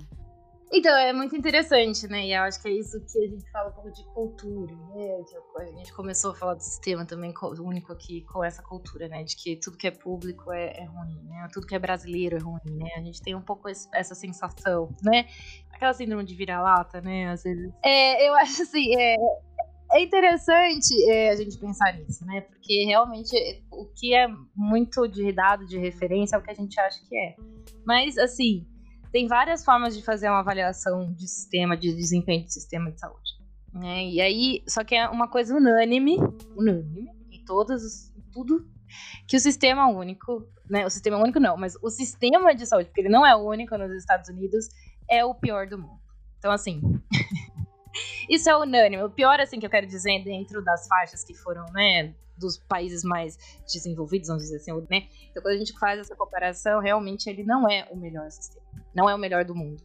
Então, 0.73 0.97
é 0.97 1.13
muito 1.13 1.37
interessante, 1.37 2.07
né? 2.07 2.27
E 2.27 2.33
eu 2.33 2.43
acho 2.43 2.63
que 2.63 2.69
é 2.69 2.71
isso 2.71 3.01
que 3.01 3.19
a 3.19 3.29
gente 3.29 3.51
fala 3.51 3.71
um 3.71 3.73
pouco 3.73 3.91
de 3.91 4.05
cultura, 4.05 4.73
né? 4.95 5.17
A 5.57 5.79
gente 5.79 5.93
começou 5.93 6.31
a 6.31 6.35
falar 6.35 6.55
do 6.55 6.63
sistema 6.63 7.05
também 7.05 7.35
único 7.59 7.93
aqui 7.93 8.21
com 8.33 8.45
essa 8.45 8.63
cultura, 8.63 9.09
né? 9.09 9.25
De 9.25 9.35
que 9.35 9.57
tudo 9.57 9.77
que 9.77 9.89
é 9.89 9.91
público 9.91 10.53
é, 10.53 10.73
é 10.77 10.85
ruim, 10.85 11.21
né? 11.25 11.49
Tudo 11.53 11.67
que 11.67 11.75
é 11.75 11.79
brasileiro 11.79 12.37
é 12.37 12.41
ruim, 12.41 12.77
né? 12.79 12.89
A 12.97 13.01
gente 13.01 13.21
tem 13.21 13.35
um 13.35 13.43
pouco 13.43 13.69
essa 13.69 14.15
sensação, 14.15 14.95
né? 15.03 15.27
Aquela 15.73 15.93
síndrome 15.93 16.23
de 16.23 16.37
vira-lata, 16.37 17.01
né? 17.01 17.27
Às 17.31 17.43
vezes. 17.43 17.73
É, 17.85 18.29
eu 18.29 18.35
acho 18.37 18.63
assim, 18.63 18.95
é, 18.97 19.17
é 19.93 20.03
interessante 20.03 20.95
é, 21.11 21.31
a 21.31 21.37
gente 21.37 21.59
pensar 21.59 21.93
nisso, 21.95 22.25
né? 22.25 22.43
Porque 22.43 22.85
realmente 22.85 23.35
o 23.71 23.87
que 23.87 24.15
é 24.15 24.29
muito 24.55 25.07
de 25.09 25.33
dado 25.33 25.67
de 25.67 25.79
referência 25.79 26.37
é 26.37 26.39
o 26.39 26.43
que 26.43 26.51
a 26.51 26.55
gente 26.55 26.79
acha 26.79 27.01
que 27.09 27.17
é. 27.17 27.35
Mas, 27.85 28.17
assim, 28.17 28.67
tem 29.13 29.27
várias 29.27 29.65
formas 29.65 29.97
de 29.97 30.03
fazer 30.03 30.29
uma 30.29 30.41
avaliação 30.41 31.13
de 31.13 31.27
sistema, 31.27 31.77
de 31.77 31.93
desempenho 31.95 32.45
de 32.45 32.53
sistema 32.53 32.91
de 32.93 33.01
saúde. 33.01 33.31
Né? 33.73 34.05
E 34.07 34.21
aí, 34.21 34.63
só 34.69 34.85
que 34.85 34.95
é 34.95 35.09
uma 35.09 35.29
coisa 35.29 35.57
unânime, 35.57 36.17
unânime, 36.57 37.09
em 37.31 37.45
todas, 37.45 38.13
tudo, 38.33 38.69
que 39.27 39.37
o 39.37 39.41
sistema 39.41 39.89
único, 39.89 40.47
né? 40.69 40.87
O 40.87 40.91
sistema 40.91 41.19
único 41.19 41.41
não, 41.41 41.57
mas 41.57 41.75
o 41.83 41.91
sistema 41.91 42.55
de 42.55 42.67
saúde, 42.67 42.87
porque 42.87 43.01
ele 43.01 43.09
não 43.09 43.27
é 43.27 43.35
único 43.35 43.77
nos 43.77 43.93
Estados 43.93 44.29
Unidos, 44.29 44.69
é 45.09 45.25
o 45.25 45.35
pior 45.35 45.67
do 45.67 45.79
mundo. 45.79 46.01
Então, 46.39 46.51
assim, 46.51 46.81
isso 48.29 48.49
é 48.49 48.57
unânime. 48.57 49.03
O 49.03 49.11
pior, 49.11 49.41
assim, 49.41 49.59
que 49.59 49.67
eu 49.67 49.71
quero 49.71 49.87
dizer, 49.87 50.23
dentro 50.25 50.63
das 50.63 50.87
faixas 50.87 51.25
que 51.25 51.35
foram, 51.35 51.65
né, 51.73 52.15
dos 52.37 52.57
países 52.57 53.05
mais 53.05 53.37
desenvolvidos, 53.71 54.29
vamos 54.29 54.45
dizer 54.45 54.57
assim, 54.57 54.73
né? 54.89 55.09
Então, 55.31 55.43
quando 55.43 55.55
a 55.55 55.59
gente 55.59 55.79
faz 55.79 56.01
essa 56.01 56.17
comparação, 56.17 56.81
realmente 56.81 57.29
ele 57.29 57.45
não 57.45 57.69
é 57.69 57.87
o 57.91 57.97
melhor 57.97 58.31
sistema. 58.31 58.65
Não 58.95 59.09
é 59.09 59.15
o 59.15 59.19
melhor 59.19 59.45
do 59.45 59.55
mundo. 59.55 59.83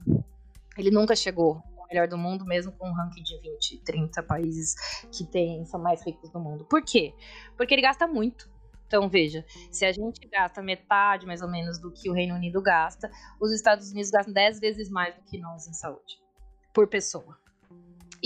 Ele 0.77 0.89
nunca 0.89 1.15
chegou 1.15 1.61
ao 1.77 1.87
melhor 1.87 2.07
do 2.07 2.17
mundo, 2.17 2.45
mesmo 2.45 2.71
com 2.71 2.89
um 2.89 2.93
ranking 2.93 3.23
de 3.23 3.37
20, 3.39 3.83
30 3.83 4.23
países 4.23 4.75
que 5.11 5.25
tem, 5.25 5.65
são 5.65 5.79
mais 5.79 6.03
ricos 6.05 6.29
do 6.31 6.39
mundo. 6.39 6.65
Por 6.65 6.81
quê? 6.81 7.13
Porque 7.57 7.73
ele 7.73 7.81
gasta 7.81 8.07
muito. 8.07 8.49
Então, 8.87 9.09
veja, 9.09 9.43
se 9.71 9.83
a 9.85 9.91
gente 9.91 10.25
gasta 10.27 10.61
metade, 10.61 11.25
mais 11.25 11.41
ou 11.41 11.49
menos, 11.49 11.79
do 11.79 11.91
que 11.91 12.09
o 12.09 12.13
Reino 12.13 12.35
Unido 12.35 12.61
gasta, 12.61 13.09
os 13.41 13.51
Estados 13.51 13.91
Unidos 13.91 14.11
gastam 14.11 14.33
10 14.33 14.59
vezes 14.59 14.89
mais 14.89 15.15
do 15.15 15.23
que 15.23 15.39
nós 15.39 15.67
em 15.67 15.73
saúde, 15.73 16.21
por 16.73 16.87
pessoa. 16.87 17.37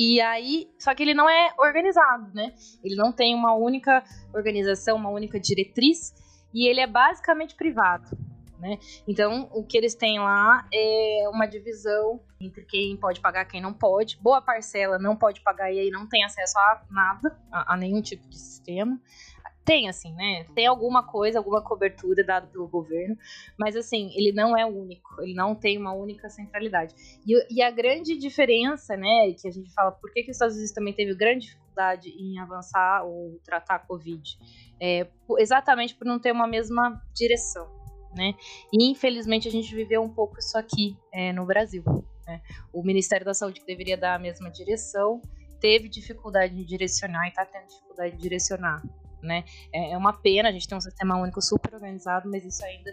E 0.02 0.22
aí, 0.22 0.72
só 0.80 0.95
que 0.95 1.04
ele 1.04 1.14
não 1.14 1.30
é 1.30 1.54
organizado, 1.60 2.34
né? 2.34 2.54
Ele 2.82 2.95
não 2.95 3.12
tem 3.12 3.36
uma 3.36 3.54
única 3.54 4.02
organização, 4.34 4.95
uma 4.95 5.10
única 5.10 5.38
diretriz, 5.38 6.14
e 6.54 6.70
ele 6.70 6.80
é 6.80 6.88
basicamente 6.88 7.54
privado. 7.54 8.18
Né? 8.58 8.78
Então, 9.06 9.50
o 9.54 9.62
que 9.62 9.78
eles 9.78 9.95
têm 9.95 10.18
lá 10.18 10.66
é 10.74 11.28
uma 11.28 11.45
divisão 11.45 12.22
entre 12.39 12.64
quem 12.64 12.95
pode 12.95 13.20
pagar 13.20 13.43
quem 13.43 13.62
não 13.62 13.74
pode. 13.74 14.18
Boa 14.22 14.41
parcela 14.41 14.97
não 14.97 15.18
pode 15.18 15.41
pagar 15.41 15.70
e 15.70 15.80
aí 15.80 15.89
não 15.89 16.08
tem 16.08 16.24
acesso 16.24 16.58
a 16.58 16.82
nada, 16.89 17.38
a, 17.52 17.74
a 17.74 17.78
nenhum 17.78 18.02
tipo 18.02 18.26
de 18.30 18.38
sistema 18.38 18.97
tem, 19.70 19.88
assim, 19.88 20.11
né? 20.15 20.47
Tem 20.55 20.65
alguma 20.65 21.03
coisa, 21.03 21.38
alguma 21.38 21.61
cobertura 21.61 22.24
dada 22.24 22.47
pelo 22.47 22.67
governo, 22.67 23.15
mas, 23.55 23.76
assim, 23.76 24.11
ele 24.15 24.32
não 24.32 24.57
é 24.57 24.65
único, 24.65 25.22
ele 25.22 25.36
não 25.36 25.53
tem 25.53 25.78
uma 25.78 25.93
única 25.93 26.28
centralidade. 26.28 26.95
E, 27.24 27.53
e 27.53 27.61
a 27.61 27.70
grande 27.70 28.17
diferença, 28.17 28.97
né, 28.97 29.32
que 29.39 29.47
a 29.47 29.51
gente 29.51 29.72
fala, 29.72 29.91
por 29.91 30.11
que, 30.11 30.24
que 30.24 30.32
os 30.32 30.38
Estados 30.38 30.55
Unidos 30.55 30.74
também 30.74 30.91
teve 30.91 31.13
grande 31.13 31.45
dificuldade 31.45 32.09
em 32.09 32.39
avançar 32.39 33.05
ou 33.05 33.39
tratar 33.45 33.76
a 33.76 33.80
Covid? 33.80 34.39
É, 34.82 35.07
exatamente 35.38 35.93
por 35.93 36.07
não 36.07 36.17
ter 36.17 36.32
uma 36.32 36.47
mesma 36.47 36.99
direção, 37.13 37.70
né? 38.17 38.34
E, 38.74 38.89
infelizmente, 38.89 39.47
a 39.47 39.51
gente 39.51 39.76
viveu 39.76 40.01
um 40.01 40.09
pouco 40.09 40.39
isso 40.39 40.57
aqui 40.57 40.97
é, 41.13 41.32
no 41.32 41.45
Brasil. 41.45 41.84
Né? 42.26 42.41
O 42.74 42.82
Ministério 42.82 43.24
da 43.24 43.36
Saúde, 43.36 43.59
que 43.59 43.67
deveria 43.67 43.95
dar 43.95 44.15
a 44.15 44.20
mesma 44.20 44.49
direção, 44.49 45.22
teve 45.59 45.88
dificuldade 45.88 46.55
de 46.55 46.65
direcionar 46.65 47.28
e 47.28 47.30
está 47.30 47.45
tendo 47.45 47.67
dificuldade 47.67 48.15
de 48.15 48.22
direcionar 48.22 48.82
né? 49.22 49.43
É, 49.74 49.91
é 49.91 49.97
uma 49.97 50.13
pena 50.13 50.49
a 50.49 50.51
gente 50.51 50.67
ter 50.67 50.76
um 50.76 50.82
sistema 50.82 51.17
único 51.17 51.41
super 51.41 51.76
organizado, 51.76 52.30
mas 52.30 52.45
isso 52.45 52.63
ainda 52.63 52.91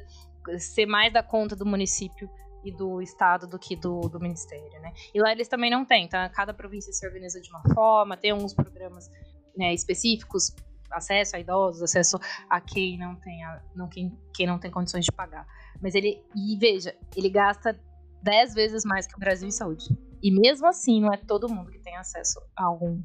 ser 0.58 0.86
mais 0.86 1.12
da 1.12 1.22
conta 1.22 1.56
do 1.56 1.66
município 1.66 2.30
e 2.64 2.70
do 2.70 3.00
estado 3.00 3.46
do 3.46 3.58
que 3.58 3.76
do, 3.76 4.00
do 4.02 4.20
ministério, 4.20 4.80
né? 4.80 4.92
E 5.14 5.20
lá 5.20 5.30
eles 5.32 5.48
também 5.48 5.70
não 5.70 5.84
têm, 5.84 6.08
tá? 6.08 6.28
Cada 6.28 6.52
província 6.52 6.92
se 6.92 7.06
organiza 7.06 7.40
de 7.40 7.48
uma 7.50 7.62
forma, 7.74 8.16
tem 8.16 8.32
alguns 8.32 8.52
programas 8.52 9.10
né, 9.56 9.72
específicos, 9.72 10.54
acesso 10.90 11.36
a 11.36 11.40
idosos, 11.40 11.82
acesso 11.82 12.18
a 12.48 12.60
quem 12.60 12.98
não 12.98 13.14
tem, 13.16 13.44
a, 13.44 13.62
não, 13.74 13.88
quem, 13.88 14.18
quem 14.34 14.46
não 14.46 14.58
tem 14.58 14.70
condições 14.70 15.04
de 15.04 15.12
pagar. 15.12 15.46
Mas 15.80 15.94
ele, 15.94 16.22
e 16.34 16.56
veja, 16.58 16.94
ele 17.16 17.30
gasta 17.30 17.78
10 18.22 18.54
vezes 18.54 18.84
mais 18.84 19.06
que 19.06 19.14
o 19.14 19.18
Brasil 19.18 19.46
em 19.46 19.52
saúde. 19.52 19.86
E 20.22 20.30
mesmo 20.30 20.66
assim, 20.66 21.00
não 21.00 21.12
é 21.12 21.16
todo 21.16 21.48
mundo 21.48 21.70
que 21.70 21.78
tem 21.78 21.96
acesso 21.96 22.40
a 22.56 22.64
algum 22.64 23.02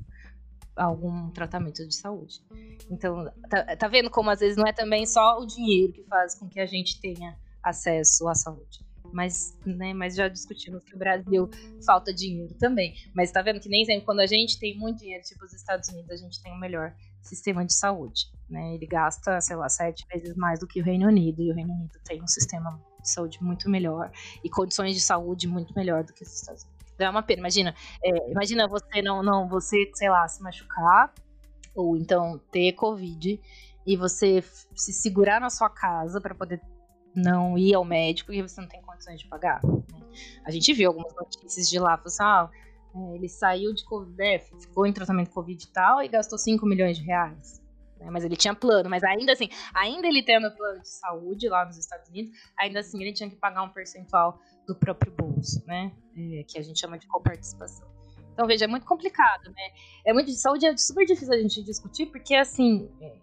algum 0.75 1.29
tratamento 1.31 1.85
de 1.87 1.95
saúde. 1.95 2.41
Então, 2.89 3.31
tá, 3.49 3.75
tá 3.75 3.87
vendo 3.87 4.09
como 4.09 4.29
às 4.29 4.39
vezes 4.39 4.57
não 4.57 4.65
é 4.65 4.73
também 4.73 5.05
só 5.05 5.39
o 5.39 5.45
dinheiro 5.45 5.93
que 5.93 6.03
faz 6.03 6.37
com 6.37 6.47
que 6.47 6.59
a 6.59 6.65
gente 6.65 6.99
tenha 6.99 7.37
acesso 7.63 8.27
à 8.27 8.35
saúde. 8.35 8.85
Mas, 9.13 9.57
né, 9.65 9.93
mas 9.93 10.15
já 10.15 10.29
discutimos 10.29 10.83
que 10.85 10.95
o 10.95 10.97
Brasil 10.97 11.49
falta 11.85 12.13
dinheiro 12.13 12.53
também. 12.55 12.93
Mas 13.13 13.31
tá 13.31 13.41
vendo 13.41 13.59
que 13.59 13.67
nem 13.67 13.83
sempre 13.83 14.05
quando 14.05 14.21
a 14.21 14.25
gente 14.25 14.57
tem 14.57 14.77
muito 14.77 14.99
dinheiro, 14.99 15.23
tipo 15.23 15.43
os 15.43 15.53
Estados 15.53 15.89
Unidos, 15.89 16.11
a 16.11 16.15
gente 16.15 16.41
tem 16.41 16.51
o 16.51 16.55
um 16.55 16.59
melhor 16.59 16.95
sistema 17.21 17.65
de 17.65 17.73
saúde. 17.73 18.31
Né? 18.49 18.75
Ele 18.75 18.85
gasta, 18.85 19.39
sei 19.41 19.55
lá, 19.55 19.69
sete 19.69 20.05
vezes 20.11 20.35
mais 20.35 20.59
do 20.59 20.67
que 20.67 20.81
o 20.81 20.83
Reino 20.83 21.07
Unido, 21.07 21.41
e 21.41 21.51
o 21.51 21.55
Reino 21.55 21.73
Unido 21.73 21.99
tem 22.05 22.21
um 22.21 22.27
sistema 22.27 22.81
de 23.01 23.09
saúde 23.09 23.43
muito 23.43 23.69
melhor 23.69 24.11
e 24.43 24.49
condições 24.49 24.95
de 24.95 25.01
saúde 25.01 25.47
muito 25.47 25.73
melhor 25.73 26.03
do 26.03 26.13
que 26.13 26.23
os 26.23 26.33
Estados 26.33 26.63
Unidos. 26.63 26.70
É 27.01 27.09
uma 27.09 27.23
pena. 27.23 27.39
Imagina, 27.39 27.75
é, 28.03 28.31
imagina 28.31 28.67
você 28.67 29.01
não, 29.01 29.23
não, 29.23 29.47
você, 29.47 29.89
sei 29.93 30.09
lá, 30.09 30.27
se 30.27 30.41
machucar 30.41 31.13
ou 31.75 31.95
então 31.95 32.39
ter 32.51 32.73
Covid 32.73 33.39
e 33.85 33.97
você 33.97 34.43
se 34.75 34.93
segurar 34.93 35.39
na 35.39 35.49
sua 35.49 35.69
casa 35.69 36.19
para 36.19 36.35
poder 36.35 36.61
não 37.15 37.57
ir 37.57 37.73
ao 37.73 37.83
médico 37.83 38.31
e 38.31 38.41
você 38.41 38.61
não 38.61 38.67
tem 38.67 38.81
condições 38.81 39.19
de 39.19 39.27
pagar. 39.27 39.61
Né? 39.63 40.01
A 40.45 40.51
gente 40.51 40.73
viu 40.73 40.89
algumas 40.89 41.13
notícias 41.15 41.69
de 41.69 41.79
lá, 41.79 41.97
falou 41.97 42.07
assim, 42.07 42.23
ah, 42.23 42.49
é, 42.95 43.15
ele 43.15 43.27
saiu 43.27 43.73
de 43.73 43.83
Covid, 43.85 44.21
é, 44.21 44.39
ficou 44.39 44.85
em 44.85 44.93
tratamento 44.93 45.31
Covid 45.31 45.63
e 45.63 45.67
tal 45.71 46.01
e 46.01 46.07
gastou 46.07 46.37
5 46.37 46.65
milhões 46.65 46.97
de 46.97 47.03
reais. 47.03 47.61
Né? 47.99 48.09
Mas 48.09 48.23
ele 48.23 48.35
tinha 48.35 48.55
plano, 48.55 48.89
mas 48.89 49.03
ainda 49.03 49.33
assim, 49.33 49.49
ainda 49.73 50.07
ele 50.07 50.23
tendo 50.23 50.51
plano 50.55 50.81
de 50.81 50.89
saúde 50.89 51.47
lá 51.47 51.65
nos 51.65 51.77
Estados 51.77 52.09
Unidos, 52.09 52.31
ainda 52.57 52.79
assim 52.79 53.01
ele 53.01 53.13
tinha 53.13 53.29
que 53.29 53.35
pagar 53.35 53.63
um 53.63 53.69
percentual 53.69 54.39
do 54.67 54.75
próprio 54.75 55.11
bolso, 55.11 55.63
né? 55.65 55.91
É, 56.15 56.43
que 56.43 56.57
a 56.57 56.61
gente 56.61 56.79
chama 56.79 56.97
de 56.97 57.07
coparticipação. 57.07 57.87
Então, 58.33 58.47
veja, 58.47 58.65
é 58.65 58.67
muito 58.67 58.85
complicado, 58.85 59.49
né? 59.49 59.71
É 60.05 60.13
muito 60.13 60.27
de 60.27 60.37
saúde, 60.37 60.65
é 60.65 60.75
super 60.77 61.05
difícil 61.05 61.33
a 61.33 61.37
gente 61.37 61.63
discutir, 61.63 62.07
porque 62.07 62.33
assim, 62.33 62.89
é, 63.01 63.13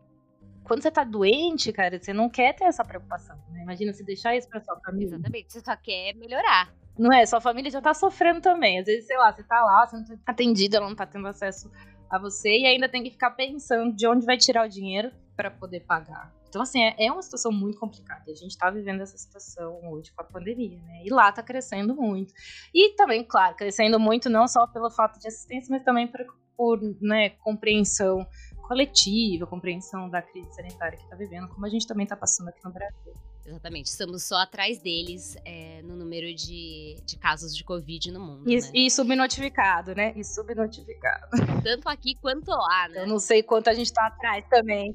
quando 0.64 0.82
você 0.82 0.90
tá 0.90 1.02
doente, 1.02 1.72
cara, 1.72 1.98
você 1.98 2.12
não 2.12 2.28
quer 2.28 2.54
ter 2.54 2.64
essa 2.64 2.84
preocupação, 2.84 3.36
né? 3.50 3.62
Imagina 3.62 3.92
se 3.92 4.04
deixar 4.04 4.36
isso 4.36 4.48
pra 4.48 4.60
sua 4.60 4.78
família. 4.80 5.14
Exatamente, 5.14 5.52
você 5.52 5.60
só 5.60 5.76
quer 5.76 6.14
melhorar. 6.14 6.72
Não 6.98 7.12
é? 7.12 7.24
Sua 7.24 7.40
família 7.40 7.70
já 7.70 7.80
tá 7.80 7.94
sofrendo 7.94 8.40
também. 8.40 8.80
Às 8.80 8.86
vezes, 8.86 9.06
sei 9.06 9.16
lá, 9.16 9.32
você 9.32 9.42
tá 9.44 9.64
lá, 9.64 9.86
você 9.86 9.96
não 9.96 10.04
tá 10.04 10.14
atendida, 10.26 10.76
ela 10.76 10.88
não 10.88 10.96
tá 10.96 11.06
tendo 11.06 11.26
acesso 11.28 11.70
a 12.10 12.18
você 12.18 12.50
e 12.50 12.66
ainda 12.66 12.88
tem 12.88 13.02
que 13.02 13.10
ficar 13.10 13.30
pensando 13.30 13.94
de 13.94 14.06
onde 14.06 14.26
vai 14.26 14.36
tirar 14.36 14.66
o 14.66 14.68
dinheiro 14.68 15.10
para 15.36 15.50
poder 15.50 15.80
pagar. 15.80 16.32
Então, 16.48 16.62
assim, 16.62 16.82
é, 16.82 16.94
é 16.98 17.12
uma 17.12 17.22
situação 17.22 17.52
muito 17.52 17.78
complicada. 17.78 18.24
A 18.26 18.34
gente 18.34 18.50
está 18.50 18.70
vivendo 18.70 19.00
essa 19.00 19.16
situação 19.16 19.80
hoje 19.90 20.12
com 20.12 20.22
a 20.22 20.24
pandemia, 20.24 20.80
né? 20.82 21.02
E 21.04 21.10
lá 21.10 21.28
está 21.28 21.42
crescendo 21.42 21.94
muito. 21.94 22.32
E 22.74 22.94
também, 22.94 23.24
claro, 23.24 23.54
crescendo 23.54 24.00
muito 24.00 24.28
não 24.30 24.48
só 24.48 24.66
pelo 24.66 24.90
fato 24.90 25.18
de 25.18 25.28
assistência, 25.28 25.68
mas 25.70 25.84
também 25.84 26.06
por, 26.06 26.20
por 26.56 26.80
né, 27.00 27.30
compreensão 27.30 28.26
coletiva, 28.62 29.46
compreensão 29.46 30.10
da 30.10 30.20
crise 30.20 30.52
sanitária 30.54 30.98
que 30.98 31.04
está 31.04 31.16
vivendo, 31.16 31.48
como 31.48 31.64
a 31.64 31.68
gente 31.68 31.86
também 31.86 32.04
está 32.04 32.16
passando 32.16 32.48
aqui 32.48 32.62
no 32.64 32.72
Brasil. 32.72 33.14
Exatamente, 33.48 33.86
estamos 33.86 34.24
só 34.24 34.36
atrás 34.36 34.78
deles 34.78 35.34
é, 35.42 35.80
no 35.82 35.96
número 35.96 36.34
de, 36.34 36.96
de 37.02 37.18
casos 37.18 37.56
de 37.56 37.64
Covid 37.64 38.12
no 38.12 38.20
mundo. 38.20 38.50
E, 38.50 38.56
né? 38.56 38.70
e 38.74 38.90
subnotificado, 38.90 39.94
né? 39.94 40.12
E 40.14 40.22
subnotificado. 40.22 41.28
Tanto 41.64 41.88
aqui 41.88 42.14
quanto 42.20 42.50
lá, 42.50 42.88
né? 42.88 43.04
Eu 43.04 43.06
não 43.06 43.18
sei 43.18 43.42
quanto 43.42 43.68
a 43.68 43.74
gente 43.74 43.86
está 43.86 44.06
atrás 44.06 44.44
também. 44.50 44.94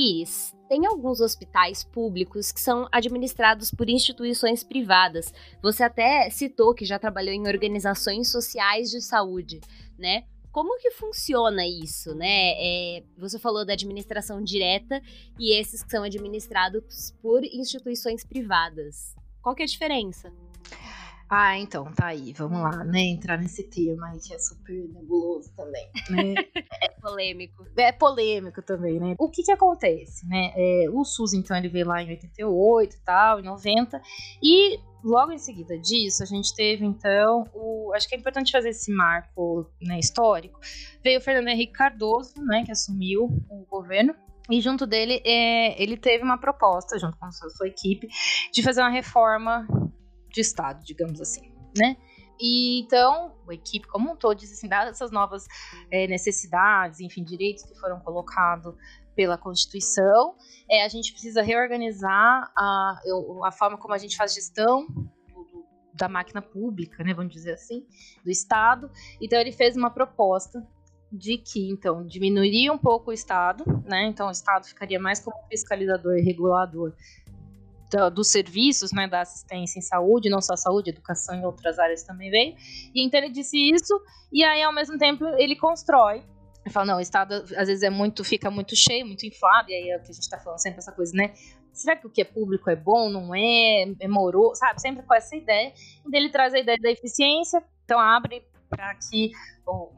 Iris, 0.00 0.56
tem 0.68 0.86
alguns 0.86 1.20
hospitais 1.20 1.84
públicos 1.84 2.50
que 2.50 2.60
são 2.60 2.88
administrados 2.90 3.70
por 3.70 3.90
instituições 3.90 4.64
privadas. 4.64 5.32
Você 5.62 5.82
até 5.82 6.30
citou 6.30 6.74
que 6.74 6.84
já 6.86 6.98
trabalhou 6.98 7.34
em 7.34 7.46
organizações 7.46 8.30
sociais 8.30 8.90
de 8.90 9.00
saúde, 9.02 9.60
né? 9.98 10.24
Como 10.50 10.78
que 10.78 10.90
funciona 10.90 11.66
isso, 11.66 12.14
né? 12.14 12.52
É, 12.56 13.04
você 13.16 13.38
falou 13.38 13.64
da 13.64 13.74
administração 13.74 14.42
direta 14.42 15.00
e 15.38 15.54
esses 15.54 15.82
que 15.82 15.90
são 15.90 16.02
administrados 16.02 17.12
por 17.22 17.44
instituições 17.44 18.24
privadas. 18.24 19.14
Qual 19.42 19.54
que 19.54 19.62
é 19.62 19.64
a 19.64 19.68
diferença? 19.68 20.32
Ah, 21.32 21.56
então, 21.56 21.84
tá 21.92 22.08
aí, 22.08 22.32
vamos 22.32 22.60
lá, 22.60 22.82
né? 22.82 23.02
Entrar 23.02 23.38
nesse 23.38 23.62
tema 23.62 24.08
aí 24.08 24.18
que 24.18 24.34
é 24.34 24.38
super 24.40 24.74
nebuloso 24.88 25.48
também, 25.54 25.88
né? 26.10 26.34
é 26.82 26.88
polêmico. 27.00 27.66
É 27.76 27.92
polêmico 27.92 28.60
também, 28.62 28.98
né? 28.98 29.14
O 29.16 29.30
que 29.30 29.44
que 29.44 29.52
acontece, 29.52 30.26
né? 30.26 30.52
É, 30.56 30.86
o 30.90 31.04
SUS, 31.04 31.32
então, 31.32 31.56
ele 31.56 31.68
veio 31.68 31.86
lá 31.86 32.02
em 32.02 32.10
88 32.10 32.96
e 32.96 32.98
tal, 33.02 33.38
em 33.38 33.44
90, 33.44 34.02
e 34.42 34.80
logo 35.04 35.30
em 35.30 35.38
seguida 35.38 35.78
disso, 35.78 36.24
a 36.24 36.26
gente 36.26 36.52
teve, 36.52 36.84
então, 36.84 37.44
o... 37.54 37.92
Acho 37.94 38.08
que 38.08 38.16
é 38.16 38.18
importante 38.18 38.50
fazer 38.50 38.70
esse 38.70 38.92
marco 38.92 39.70
né, 39.80 40.00
histórico. 40.00 40.58
Veio 41.00 41.20
o 41.20 41.22
Fernando 41.22 41.46
Henrique 41.46 41.74
Cardoso, 41.74 42.42
né, 42.44 42.64
que 42.64 42.72
assumiu 42.72 43.26
o 43.48 43.64
governo, 43.70 44.16
e 44.50 44.60
junto 44.60 44.84
dele, 44.84 45.22
é, 45.24 45.80
ele 45.80 45.96
teve 45.96 46.24
uma 46.24 46.38
proposta, 46.38 46.98
junto 46.98 47.16
com 47.16 47.26
a 47.26 47.30
sua 47.30 47.68
equipe, 47.68 48.08
de 48.52 48.62
fazer 48.64 48.80
uma 48.80 48.90
reforma 48.90 49.64
de 50.30 50.40
Estado, 50.40 50.82
digamos 50.84 51.20
assim, 51.20 51.52
né? 51.76 51.96
E 52.40 52.80
então, 52.80 53.34
a 53.46 53.52
equipe 53.52 53.86
como 53.86 54.12
um 54.12 54.16
todo 54.16 54.38
disse 54.38 54.54
assim, 54.54 54.68
dadas 54.68 54.96
essas 54.96 55.10
novas 55.10 55.46
é, 55.90 56.06
necessidades, 56.06 57.00
enfim, 57.00 57.22
direitos 57.22 57.64
que 57.64 57.78
foram 57.78 58.00
colocados 58.00 58.74
pela 59.14 59.36
Constituição, 59.36 60.34
é, 60.70 60.82
a 60.82 60.88
gente 60.88 61.12
precisa 61.12 61.42
reorganizar 61.42 62.50
a, 62.56 63.00
a 63.44 63.52
forma 63.52 63.76
como 63.76 63.92
a 63.92 63.98
gente 63.98 64.16
faz 64.16 64.34
gestão 64.34 64.86
da 65.92 66.08
máquina 66.08 66.40
pública, 66.40 67.04
né, 67.04 67.12
vamos 67.12 67.32
dizer 67.32 67.52
assim, 67.52 67.84
do 68.24 68.30
Estado. 68.30 68.90
Então 69.20 69.38
ele 69.38 69.52
fez 69.52 69.76
uma 69.76 69.90
proposta 69.90 70.66
de 71.12 71.36
que 71.36 71.68
então 71.68 72.06
diminuiria 72.06 72.72
um 72.72 72.78
pouco 72.78 73.10
o 73.10 73.12
Estado, 73.12 73.64
né? 73.84 74.06
Então 74.06 74.28
o 74.28 74.30
Estado 74.30 74.64
ficaria 74.64 74.98
mais 74.98 75.20
como 75.20 75.36
fiscalizador 75.48 76.16
e 76.16 76.22
regulador 76.22 76.94
dos 78.12 78.28
serviços, 78.28 78.92
né, 78.92 79.08
da 79.08 79.20
assistência 79.22 79.78
em 79.78 79.82
saúde, 79.82 80.30
não 80.30 80.40
só 80.40 80.56
saúde, 80.56 80.90
educação 80.90 81.38
e 81.40 81.44
outras 81.44 81.78
áreas 81.78 82.02
também 82.02 82.30
veio. 82.30 82.54
E 82.94 83.04
então 83.04 83.20
ele 83.20 83.30
disse 83.30 83.56
isso, 83.56 84.00
e 84.32 84.44
aí 84.44 84.62
ao 84.62 84.72
mesmo 84.72 84.96
tempo 84.98 85.24
ele 85.38 85.56
constrói. 85.56 86.22
Ele 86.64 86.72
fala, 86.72 86.86
não, 86.86 86.96
o 86.98 87.00
Estado 87.00 87.34
às 87.56 87.68
vezes 87.68 87.82
é 87.82 87.90
muito, 87.90 88.22
fica 88.22 88.50
muito 88.50 88.76
cheio, 88.76 89.06
muito 89.06 89.24
inflado, 89.24 89.70
e 89.70 89.74
aí 89.74 89.90
é 89.90 89.96
o 89.96 90.00
que 90.00 90.10
a 90.10 90.14
gente 90.14 90.22
está 90.22 90.38
falando 90.38 90.60
sempre, 90.60 90.78
essa 90.78 90.92
coisa, 90.92 91.12
né? 91.14 91.32
Será 91.72 91.96
que 91.96 92.06
o 92.06 92.10
que 92.10 92.20
é 92.20 92.24
público 92.24 92.68
é 92.68 92.76
bom, 92.76 93.08
não 93.08 93.34
é, 93.34 93.84
é 94.00 94.08
moroso, 94.08 94.56
sabe? 94.56 94.80
Sempre 94.80 95.02
com 95.04 95.14
essa 95.14 95.34
ideia. 95.34 95.72
E 96.06 96.16
ele 96.16 96.28
traz 96.28 96.52
a 96.52 96.58
ideia 96.58 96.76
da 96.80 96.90
eficiência, 96.90 97.62
então 97.84 97.98
abre 97.98 98.44
para 98.68 98.94
que, 98.94 99.30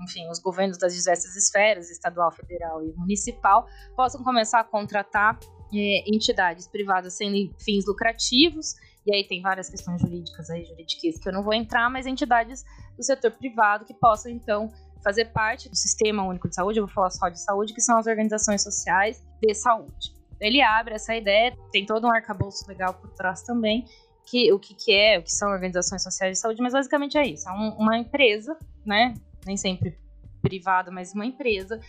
enfim, 0.02 0.28
os 0.30 0.38
governos 0.38 0.78
das 0.78 0.94
diversas 0.94 1.34
esferas, 1.36 1.90
estadual, 1.90 2.30
federal 2.30 2.82
e 2.82 2.92
municipal, 2.92 3.66
possam 3.96 4.22
começar 4.22 4.60
a 4.60 4.64
contratar 4.64 5.38
é, 5.74 6.04
entidades 6.06 6.66
privadas 6.66 7.14
sem 7.14 7.52
fins 7.58 7.86
lucrativos, 7.86 8.74
e 9.06 9.14
aí 9.14 9.24
tem 9.24 9.42
várias 9.42 9.68
questões 9.68 10.00
jurídicas 10.00 10.48
aí, 10.50 10.64
jurídicas 10.64 11.18
que 11.18 11.28
eu 11.28 11.32
não 11.32 11.42
vou 11.42 11.54
entrar, 11.54 11.90
mas 11.90 12.06
entidades 12.06 12.64
do 12.96 13.02
setor 13.02 13.32
privado 13.32 13.84
que 13.84 13.94
possam, 13.94 14.30
então, 14.30 14.72
fazer 15.02 15.26
parte 15.26 15.68
do 15.68 15.76
Sistema 15.76 16.22
Único 16.22 16.48
de 16.48 16.54
Saúde, 16.54 16.78
eu 16.78 16.86
vou 16.86 16.94
falar 16.94 17.10
só 17.10 17.28
de 17.28 17.40
saúde, 17.40 17.74
que 17.74 17.80
são 17.80 17.98
as 17.98 18.06
organizações 18.06 18.62
sociais 18.62 19.22
de 19.40 19.54
saúde. 19.54 20.14
Ele 20.40 20.60
abre 20.60 20.94
essa 20.94 21.14
ideia, 21.14 21.56
tem 21.72 21.84
todo 21.84 22.06
um 22.06 22.12
arcabouço 22.12 22.66
legal 22.68 22.94
por 22.94 23.10
trás 23.10 23.42
também, 23.42 23.84
que 24.24 24.52
o 24.52 24.58
que, 24.58 24.74
que 24.74 24.92
é, 24.92 25.18
o 25.18 25.22
que 25.22 25.32
são 25.32 25.50
organizações 25.50 26.02
sociais 26.02 26.36
de 26.36 26.38
saúde, 26.38 26.62
mas 26.62 26.72
basicamente 26.72 27.18
é 27.18 27.26
isso, 27.26 27.48
é 27.48 27.52
um, 27.52 27.70
uma 27.78 27.98
empresa, 27.98 28.56
né, 28.86 29.14
nem 29.44 29.56
sempre 29.56 29.98
privada, 30.40 30.90
mas 30.90 31.12
uma 31.14 31.26
empresa 31.26 31.80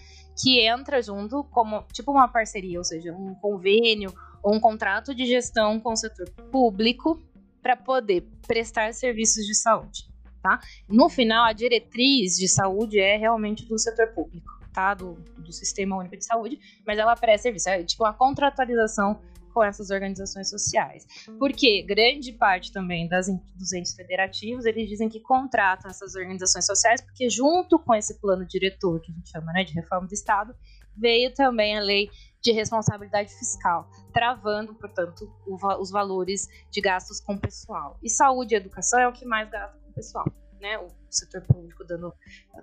que 0.42 0.60
entra 0.62 1.02
junto 1.02 1.44
como 1.46 1.84
tipo 1.92 2.12
uma 2.12 2.28
parceria, 2.28 2.78
ou 2.78 2.84
seja, 2.84 3.14
um 3.14 3.36
convênio 3.36 4.14
ou 4.42 4.56
um 4.56 4.60
contrato 4.60 5.14
de 5.14 5.26
gestão 5.26 5.80
com 5.80 5.94
o 5.94 5.96
setor 5.96 6.30
público 6.52 7.22
para 7.62 7.78
poder 7.78 8.28
prestar 8.46 8.94
serviços 8.94 9.46
de 9.46 9.56
saúde, 9.56 10.10
tá? 10.42 10.60
No 10.88 11.08
final, 11.10 11.46
a 11.46 11.54
diretriz 11.54 12.36
de 12.36 12.48
saúde 12.48 13.00
é 13.00 13.16
realmente 13.16 13.66
do 13.66 13.80
setor 13.80 14.08
público, 14.10 14.60
tá? 14.74 14.94
Do, 14.94 15.14
do 15.38 15.54
Sistema 15.54 15.98
Único 15.98 16.18
de 16.18 16.26
Saúde, 16.26 16.60
mas 16.86 16.98
ela 16.98 17.16
presta 17.16 17.44
serviço, 17.44 17.70
é 17.70 17.84
tipo 17.84 18.04
uma 18.04 18.14
contratualização 18.14 19.20
com 19.54 19.64
essas 19.64 19.90
organizações 19.90 20.50
sociais. 20.50 21.06
Porque 21.38 21.84
grande 21.84 22.34
parte 22.34 22.72
também 22.72 23.08
das, 23.08 23.28
dos 23.56 23.72
entes 23.72 23.94
federativos, 23.94 24.66
eles 24.66 24.90
dizem 24.90 25.08
que 25.08 25.20
contratam 25.20 25.90
essas 25.90 26.16
organizações 26.16 26.66
sociais, 26.66 27.02
porque 27.02 27.30
junto 27.30 27.78
com 27.80 27.94
esse 27.94 28.20
plano 28.20 28.46
diretor, 28.46 29.00
que 29.00 29.12
a 29.12 29.16
gente 29.16 29.30
chama 29.30 29.54
né, 29.54 29.64
de 29.64 29.74
reforma 29.74 30.08
do 30.08 30.14
Estado, 30.14 30.56
veio 30.96 31.34
também 31.34 31.78
a 31.78 31.82
lei 31.82 32.10
de 32.42 32.52
responsabilidade 32.52 33.34
fiscal, 33.34 33.90
travando, 34.12 34.76
portanto, 34.76 35.32
o, 35.48 35.56
os 35.82 35.90
valores 35.90 36.48
de 36.70 36.82
gastos 36.82 37.22
com 37.22 37.38
pessoal. 37.38 37.98
E 38.04 38.10
saúde 38.10 38.54
e 38.54 38.58
educação 38.58 39.00
é 39.00 39.08
o 39.08 39.14
que 39.14 39.26
mais 39.26 39.50
gasta 39.50 39.78
com 39.78 39.92
pessoal. 39.94 40.26
Né, 40.60 40.78
o 40.78 40.88
setor 41.10 41.42
público 41.42 41.84
dando, 41.84 42.14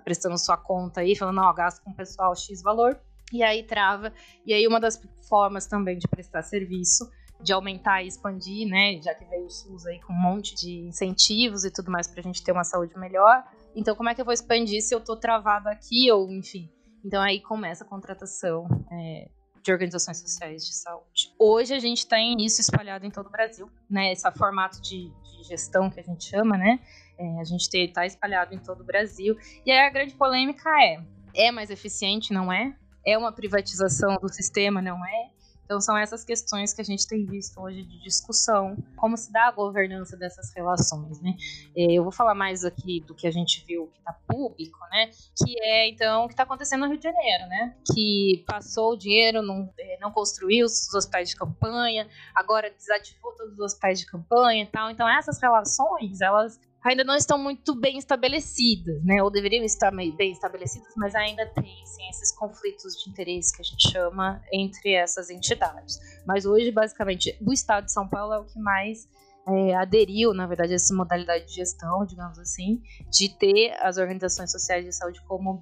prestando 0.03 0.35
sua 0.35 0.57
conta 0.57 1.01
aí, 1.01 1.15
falando, 1.15 1.39
ó, 1.39 1.53
gasto 1.53 1.83
com 1.83 1.93
pessoal 1.93 2.35
X 2.35 2.59
valor, 2.63 2.99
e 3.31 3.43
aí 3.43 3.63
trava. 3.63 4.13
E 4.45 4.53
aí 4.53 4.67
uma 4.67 4.79
das 4.79 5.01
formas 5.27 5.67
também 5.67 5.97
de 5.97 6.07
prestar 6.07 6.43
serviço, 6.43 7.09
de 7.41 7.53
aumentar 7.53 8.03
e 8.03 8.07
expandir, 8.07 8.67
né? 8.67 9.01
Já 9.01 9.13
que 9.15 9.25
veio 9.25 9.45
o 9.45 9.49
SUS 9.49 9.85
aí 9.85 9.99
com 10.01 10.13
um 10.13 10.21
monte 10.21 10.55
de 10.55 10.87
incentivos 10.87 11.63
e 11.63 11.71
tudo 11.71 11.91
mais 11.91 12.07
para 12.07 12.19
a 12.19 12.23
gente 12.23 12.43
ter 12.43 12.51
uma 12.51 12.63
saúde 12.63 12.97
melhor. 12.97 13.43
Então, 13.75 13.95
como 13.95 14.09
é 14.09 14.15
que 14.15 14.21
eu 14.21 14.25
vou 14.25 14.33
expandir 14.33 14.81
se 14.81 14.93
eu 14.93 14.99
tô 14.99 15.15
travado 15.15 15.69
aqui 15.69 16.11
ou 16.11 16.29
enfim? 16.31 16.69
Então 17.03 17.21
aí 17.21 17.39
começa 17.39 17.83
a 17.83 17.87
contratação 17.87 18.67
é, 18.91 19.27
de 19.63 19.71
organizações 19.71 20.19
sociais 20.19 20.65
de 20.65 20.75
saúde. 20.75 21.33
Hoje 21.39 21.73
a 21.73 21.79
gente 21.79 22.05
tem 22.07 22.35
isso 22.43 22.61
espalhado 22.61 23.05
em 23.05 23.11
todo 23.11 23.27
o 23.27 23.31
Brasil, 23.31 23.69
né? 23.89 24.11
Esse 24.11 24.29
formato 24.33 24.81
de, 24.81 25.09
de 25.09 25.43
gestão 25.43 25.89
que 25.89 25.99
a 25.99 26.03
gente 26.03 26.25
chama, 26.25 26.57
né? 26.57 26.79
É, 27.17 27.39
a 27.39 27.43
gente 27.43 27.73
está 27.73 28.05
espalhado 28.05 28.53
em 28.53 28.59
todo 28.59 28.81
o 28.81 28.85
Brasil. 28.85 29.35
E 29.65 29.71
aí 29.71 29.79
a 29.79 29.89
grande 29.89 30.13
polêmica 30.13 30.69
é: 30.81 31.03
é 31.35 31.51
mais 31.51 31.69
eficiente, 31.69 32.33
não 32.33 32.51
é? 32.51 32.75
É 33.05 33.17
uma 33.17 33.31
privatização 33.31 34.17
do 34.17 34.31
sistema, 34.31 34.81
não 34.81 35.05
é? 35.05 35.31
Então 35.71 35.79
são 35.79 35.97
essas 35.97 36.25
questões 36.25 36.73
que 36.73 36.81
a 36.81 36.83
gente 36.83 37.07
tem 37.07 37.25
visto 37.25 37.57
hoje 37.57 37.83
de 37.83 38.03
discussão, 38.03 38.75
como 38.97 39.15
se 39.15 39.31
dá 39.31 39.47
a 39.47 39.51
governança 39.51 40.17
dessas 40.17 40.53
relações, 40.53 41.21
né? 41.21 41.33
É, 41.73 41.93
eu 41.93 42.03
vou 42.03 42.11
falar 42.11 42.35
mais 42.35 42.65
aqui 42.65 42.99
do 43.07 43.15
que 43.15 43.25
a 43.25 43.31
gente 43.31 43.63
viu 43.65 43.87
que 43.87 43.99
está 43.99 44.11
público, 44.27 44.77
né? 44.91 45.11
Que 45.33 45.55
é 45.63 45.87
então 45.87 46.25
o 46.25 46.27
que 46.27 46.33
está 46.33 46.43
acontecendo 46.43 46.81
no 46.81 46.87
Rio 46.87 46.97
de 46.97 47.03
Janeiro, 47.03 47.47
né? 47.47 47.73
Que 47.93 48.43
passou 48.45 48.91
o 48.91 48.97
dinheiro, 48.97 49.41
não, 49.41 49.73
é, 49.79 49.97
não 50.01 50.11
construiu 50.11 50.65
os 50.65 50.93
hospitais 50.93 51.29
de 51.29 51.37
campanha, 51.37 52.05
agora 52.35 52.69
desativou 52.69 53.31
todos 53.37 53.53
os 53.53 53.59
hospitais 53.59 53.97
de 53.97 54.05
campanha 54.07 54.63
e 54.63 54.67
tal. 54.67 54.91
Então 54.91 55.07
essas 55.07 55.41
relações, 55.41 56.19
elas 56.19 56.59
ainda 56.83 57.03
não 57.03 57.15
estão 57.15 57.37
muito 57.37 57.75
bem 57.75 57.97
estabelecidas, 57.97 59.03
né? 59.03 59.21
Ou 59.21 59.29
deveriam 59.29 59.63
estar 59.63 59.91
bem 59.91 60.31
estabelecidas, 60.31 60.93
mas 60.95 61.15
ainda 61.15 61.45
tem 61.47 61.85
sim, 61.85 62.07
esses 62.09 62.31
conflitos 62.31 62.95
de 62.95 63.09
interesse 63.09 63.55
que 63.55 63.61
a 63.61 63.65
gente 63.65 63.91
chama 63.91 64.41
entre 64.51 64.93
essas 64.93 65.29
entidades. 65.29 65.99
Mas 66.25 66.45
hoje, 66.45 66.71
basicamente, 66.71 67.37
o 67.45 67.53
Estado 67.53 67.85
de 67.85 67.91
São 67.91 68.07
Paulo 68.07 68.33
é 68.33 68.39
o 68.39 68.45
que 68.45 68.59
mais 68.59 69.07
é, 69.47 69.75
aderiu, 69.75 70.33
na 70.33 70.47
verdade, 70.47 70.73
a 70.73 70.75
essa 70.75 70.93
modalidade 70.93 71.45
de 71.45 71.55
gestão, 71.55 72.05
digamos 72.05 72.39
assim, 72.39 72.81
de 73.09 73.29
ter 73.29 73.73
as 73.79 73.97
organizações 73.97 74.51
sociais 74.51 74.85
de 74.85 74.91
saúde 74.91 75.21
como 75.27 75.61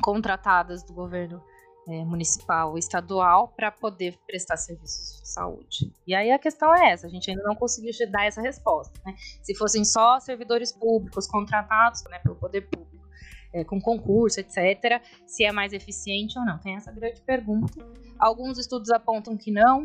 contratadas 0.00 0.82
do 0.82 0.92
governo 0.92 1.42
é, 1.88 2.04
municipal 2.04 2.76
e 2.76 2.78
estadual 2.78 3.48
para 3.48 3.70
poder 3.70 4.18
prestar 4.26 4.58
serviços 4.58 5.22
de 5.22 5.28
saúde. 5.28 5.90
E 6.06 6.14
aí 6.14 6.30
a 6.30 6.38
questão 6.38 6.74
é 6.74 6.92
essa, 6.92 7.06
a 7.06 7.10
gente 7.10 7.30
ainda 7.30 7.42
não 7.42 7.54
conseguiu 7.54 7.92
dar 8.10 8.26
essa 8.26 8.42
resposta. 8.42 9.00
Né? 9.06 9.14
Se 9.42 9.54
fossem 9.54 9.84
só 9.84 10.20
servidores 10.20 10.70
públicos 10.70 11.26
contratados 11.26 12.04
né, 12.04 12.18
pelo 12.18 12.36
poder 12.36 12.68
público, 12.68 13.08
é, 13.54 13.64
com 13.64 13.80
concurso, 13.80 14.38
etc., 14.38 15.02
se 15.26 15.44
é 15.44 15.50
mais 15.50 15.72
eficiente 15.72 16.38
ou 16.38 16.44
não. 16.44 16.58
Tem 16.58 16.76
essa 16.76 16.92
grande 16.92 17.22
pergunta. 17.22 17.72
Alguns 18.18 18.58
estudos 18.58 18.90
apontam 18.90 19.34
que 19.38 19.50
não, 19.50 19.82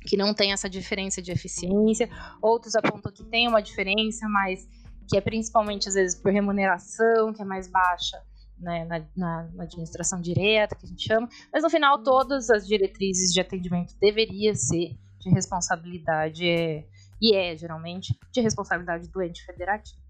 que 0.00 0.16
não 0.16 0.34
tem 0.34 0.52
essa 0.52 0.68
diferença 0.68 1.22
de 1.22 1.30
eficiência, 1.30 2.10
outros 2.42 2.74
apontam 2.74 3.12
que 3.12 3.22
tem 3.22 3.46
uma 3.46 3.62
diferença, 3.62 4.28
mas 4.28 4.68
que 5.08 5.16
é 5.16 5.20
principalmente 5.20 5.88
às 5.88 5.94
vezes 5.94 6.20
por 6.20 6.32
remuneração, 6.32 7.32
que 7.32 7.40
é 7.40 7.44
mais 7.44 7.68
baixa 7.68 8.20
né, 8.64 8.84
na, 8.86 9.06
na, 9.14 9.62
administração 9.62 10.20
direta, 10.20 10.74
que 10.74 10.86
a 10.86 10.88
gente 10.88 11.06
chama, 11.06 11.28
mas 11.52 11.62
no 11.62 11.70
final 11.70 12.02
todas 12.02 12.50
as 12.50 12.66
diretrizes 12.66 13.32
de 13.32 13.40
atendimento 13.40 13.94
deveria 14.00 14.54
ser 14.54 14.96
de 15.20 15.30
responsabilidade, 15.30 16.48
é, 16.48 16.84
e 17.20 17.34
é 17.34 17.56
geralmente, 17.56 18.18
de 18.32 18.40
responsabilidade 18.40 19.08
do 19.08 19.22
ente 19.22 19.44
federativo. 19.44 20.02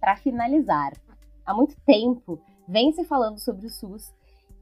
Para 0.00 0.16
finalizar, 0.16 0.92
há 1.44 1.54
muito 1.54 1.74
tempo 1.84 2.40
vem 2.68 2.92
se 2.92 3.04
falando 3.04 3.38
sobre 3.38 3.66
o 3.66 3.70
SUS 3.70 4.12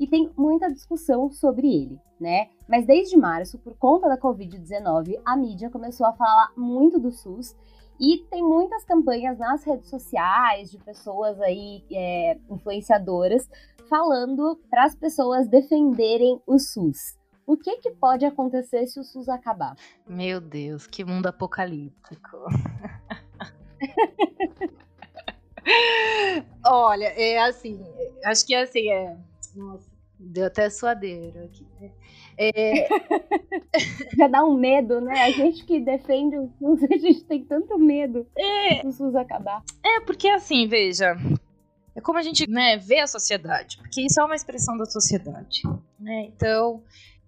e 0.03 0.07
tem 0.09 0.28
muita 0.36 0.68
discussão 0.68 1.30
sobre 1.30 1.72
ele, 1.72 1.96
né? 2.18 2.48
Mas 2.68 2.84
desde 2.84 3.16
março, 3.16 3.57
por 3.57 3.76
conta 3.76 4.09
da 4.09 4.18
Covid-19, 4.18 5.20
a 5.24 5.36
mídia 5.36 5.70
começou 5.70 6.05
a 6.05 6.12
falar 6.12 6.50
muito 6.57 6.98
do 6.98 7.12
SUS 7.12 7.55
e 8.00 8.26
tem 8.28 8.42
muitas 8.42 8.84
campanhas 8.84 9.38
nas 9.38 9.62
redes 9.62 9.88
sociais 9.88 10.72
de 10.72 10.78
pessoas 10.78 11.40
aí 11.40 11.84
é, 11.92 12.36
influenciadoras 12.50 13.48
falando 13.88 14.59
para 14.68 14.86
as 14.86 14.96
pessoas 14.96 15.46
defenderem 15.46 16.42
o 16.48 16.59
SUS. 16.59 17.16
O 17.46 17.57
que, 17.57 17.76
que 17.76 17.92
pode 17.92 18.24
acontecer 18.24 18.88
se 18.88 18.98
o 18.98 19.05
SUS 19.05 19.28
acabar? 19.28 19.76
Meu 20.05 20.40
Deus, 20.40 20.88
que 20.88 21.05
mundo 21.05 21.28
apocalíptico. 21.28 22.38
Olha, 26.66 27.07
é 27.07 27.40
assim, 27.40 27.80
acho 28.24 28.44
que 28.44 28.53
é 28.53 28.62
assim, 28.62 28.88
é. 28.88 29.16
Nossa, 29.55 29.91
deu 30.23 30.47
até 30.47 30.70
suadeiro 30.70 31.45
aqui. 31.45 31.66
Né? 31.81 31.91
É... 32.39 32.89
Já 34.16 34.29
dá 34.29 34.45
um 34.45 34.55
medo, 34.55 35.01
né? 35.01 35.23
A 35.23 35.31
gente 35.31 35.64
que 35.64 35.81
defende 35.81 36.39
o 36.39 36.51
SUS, 36.59 36.83
a 36.91 36.97
gente 36.97 37.25
tem 37.25 37.45
tanto 37.45 37.79
medo 37.79 38.27
é... 38.37 38.83
do 38.83 38.93
SUS 38.93 39.14
acabar. 39.14 39.62
É, 39.85 40.01
porque 40.01 40.29
assim, 40.29 40.66
veja, 40.66 41.16
é 41.95 42.01
como 42.01 42.18
a 42.18 42.23
gente 42.23 42.49
né, 42.49 42.77
vê 42.77 43.01
a 43.01 43.07
sociedade, 43.07 43.77
porque 43.79 44.03
isso 44.03 44.20
é 44.20 44.25
uma 44.25 44.35
expressão 44.35 44.77
da 44.77 44.87
sociedade. 44.87 45.62
Né? 45.99 46.31
Então, 46.35 46.83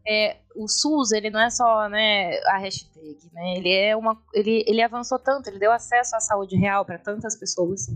é, 0.07 0.37
o 0.55 0.69
SUS 0.69 1.13
ele 1.13 1.31
não 1.31 1.41
é 1.41 1.51
só 1.51 1.89
né, 1.89 2.39
a 2.47 2.59
hashtag, 2.59 3.19
né? 3.33 3.57
Ele 3.57 3.71
é 3.73 3.97
uma, 3.97 4.21
ele, 4.33 4.65
ele 4.67 4.83
avançou 4.83 5.19
tanto, 5.19 5.49
ele 5.49 5.59
deu 5.59 5.73
acesso 5.73 6.15
à 6.15 6.21
saúde 6.21 6.57
real 6.57 6.85
para 6.85 6.99
tantas 6.99 7.37
pessoas. 7.37 7.89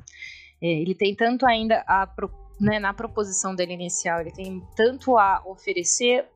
É, 0.60 0.66
ele 0.66 0.94
tem 0.94 1.14
tanto 1.14 1.46
ainda 1.46 1.84
a, 1.86 2.06
né, 2.60 2.78
na 2.78 2.92
proposição 2.92 3.54
dele 3.54 3.74
inicial, 3.74 4.20
ele 4.20 4.32
tem 4.32 4.62
tanto 4.76 5.16
a 5.16 5.42
oferecer. 5.46 6.26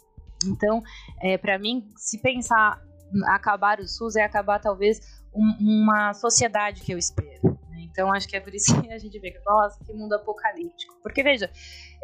Então, 0.45 0.83
é, 1.21 1.39
para 1.39 1.59
mim, 1.59 1.89
se 1.97 2.19
pensar 2.19 2.83
acabar 3.27 3.79
o 3.81 3.89
SUS 3.89 4.17
é 4.17 4.23
acabar 4.23 4.59
talvez 4.59 5.01
um, 5.35 5.83
uma 5.83 6.15
sociedade 6.15 6.81
que 6.81 6.93
eu 6.93 6.99
espero. 6.99 7.59
Então 7.93 8.13
acho 8.13 8.27
que 8.27 8.37
é 8.37 8.41
por 8.41 8.55
isso 8.55 8.81
que 8.81 8.91
a 8.91 8.99
gente 8.99 9.19
vê 9.19 9.31
que, 9.31 9.39
nossa, 9.45 9.79
que 9.85 9.93
mundo 9.93 10.15
apocalíptico. 10.15 10.97
Porque, 11.03 11.23
veja, 11.23 11.51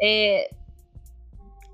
é, 0.01 0.49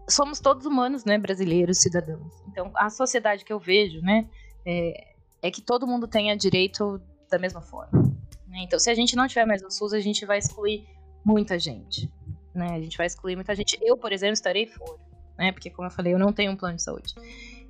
somos 0.10 0.39
todos 0.39 0.66
humanos, 0.66 1.04
né, 1.04 1.18
brasileiros, 1.18 1.80
cidadãos. 1.80 2.34
Então 2.48 2.72
a 2.76 2.89
sociedade 2.89 3.43
que 3.43 3.52
eu 3.52 3.60
vejo, 3.60 4.02
né, 4.02 4.28
é, 4.66 5.14
é 5.41 5.52
que 5.52 5.62
todo 5.62 5.86
mundo 5.86 6.08
tenha 6.08 6.36
direito 6.36 7.02
da 7.30 7.38
mesma 7.38 7.62
forma. 7.62 8.02
Né? 8.48 8.60
Então 8.64 8.80
se 8.80 8.89
a 8.89 8.96
gente 8.96 9.16
não 9.16 9.28
tiver 9.28 9.46
mais 9.46 9.62
o 9.62 9.70
SUS, 9.70 9.93
a 9.93 10.00
gente 10.00 10.26
vai 10.26 10.38
excluir 10.38 10.88
muita 11.24 11.60
gente. 11.60 12.10
Né? 12.56 12.68
A 12.72 12.82
gente 12.82 12.97
vai 12.97 13.06
excluir 13.06 13.36
muita 13.36 13.53
gente. 13.53 13.78
Eu, 13.82 13.97
por 13.97 14.12
exemplo, 14.12 14.34
estarei 14.34 14.66
fora. 14.66 14.99
Né? 15.38 15.51
Porque, 15.51 15.70
como 15.70 15.88
eu 15.88 15.91
falei, 15.91 16.14
eu 16.14 16.20
não 16.20 16.32
tenho 16.32 16.51
um 16.51 16.56
plano 16.56 16.78
de 16.78 16.84
saúde. 16.84 17.14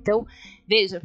Então, 0.00 0.24
veja, 0.68 1.02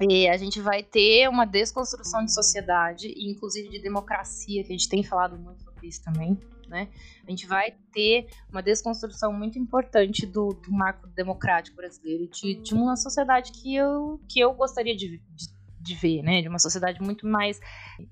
e 0.00 0.28
a 0.28 0.36
gente 0.36 0.60
vai 0.60 0.82
ter 0.82 1.28
uma 1.28 1.44
desconstrução 1.44 2.24
de 2.24 2.32
sociedade, 2.32 3.12
inclusive 3.16 3.68
de 3.68 3.78
democracia, 3.78 4.62
que 4.64 4.72
a 4.72 4.76
gente 4.76 4.88
tem 4.88 5.02
falado 5.02 5.38
muito 5.38 5.62
sobre 5.62 5.86
isso 5.86 6.02
também, 6.02 6.38
né? 6.66 6.88
A 7.26 7.30
gente 7.30 7.46
vai 7.46 7.72
ter 7.92 8.26
uma 8.50 8.62
desconstrução 8.62 9.32
muito 9.32 9.58
importante 9.58 10.26
do, 10.26 10.48
do 10.48 10.72
marco 10.72 11.06
democrático 11.08 11.76
brasileiro, 11.76 12.26
de, 12.28 12.54
de, 12.54 12.74
uma 12.74 12.96
sociedade 12.96 13.52
que 13.52 13.74
eu, 13.76 14.20
que 14.28 14.40
eu 14.40 14.52
gostaria 14.54 14.96
de, 14.96 15.18
de, 15.18 15.48
de 15.80 15.94
ver, 15.94 16.22
né? 16.22 16.40
De 16.40 16.48
uma 16.48 16.58
sociedade 16.58 17.00
muito 17.00 17.26
mais 17.26 17.60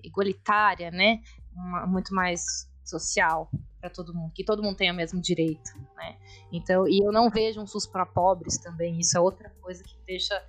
igualitária, 0.04 0.90
né? 0.90 1.20
Uma, 1.54 1.86
muito 1.86 2.14
mais 2.14 2.70
social 2.84 3.50
para 3.80 3.90
todo 3.90 4.14
mundo, 4.14 4.32
que 4.34 4.44
todo 4.44 4.62
mundo 4.62 4.76
tenha 4.76 4.92
o 4.92 4.96
mesmo 4.96 5.20
direito, 5.20 5.70
né? 5.96 6.16
Então, 6.52 6.86
e 6.86 7.04
eu 7.04 7.10
não 7.10 7.30
vejo 7.30 7.60
um 7.60 7.66
SUS 7.66 7.86
para 7.86 8.04
pobres 8.04 8.58
também, 8.58 9.00
isso 9.00 9.16
é 9.16 9.20
outra 9.20 9.50
coisa 9.60 9.82
que 9.82 9.96
deixa 10.06 10.40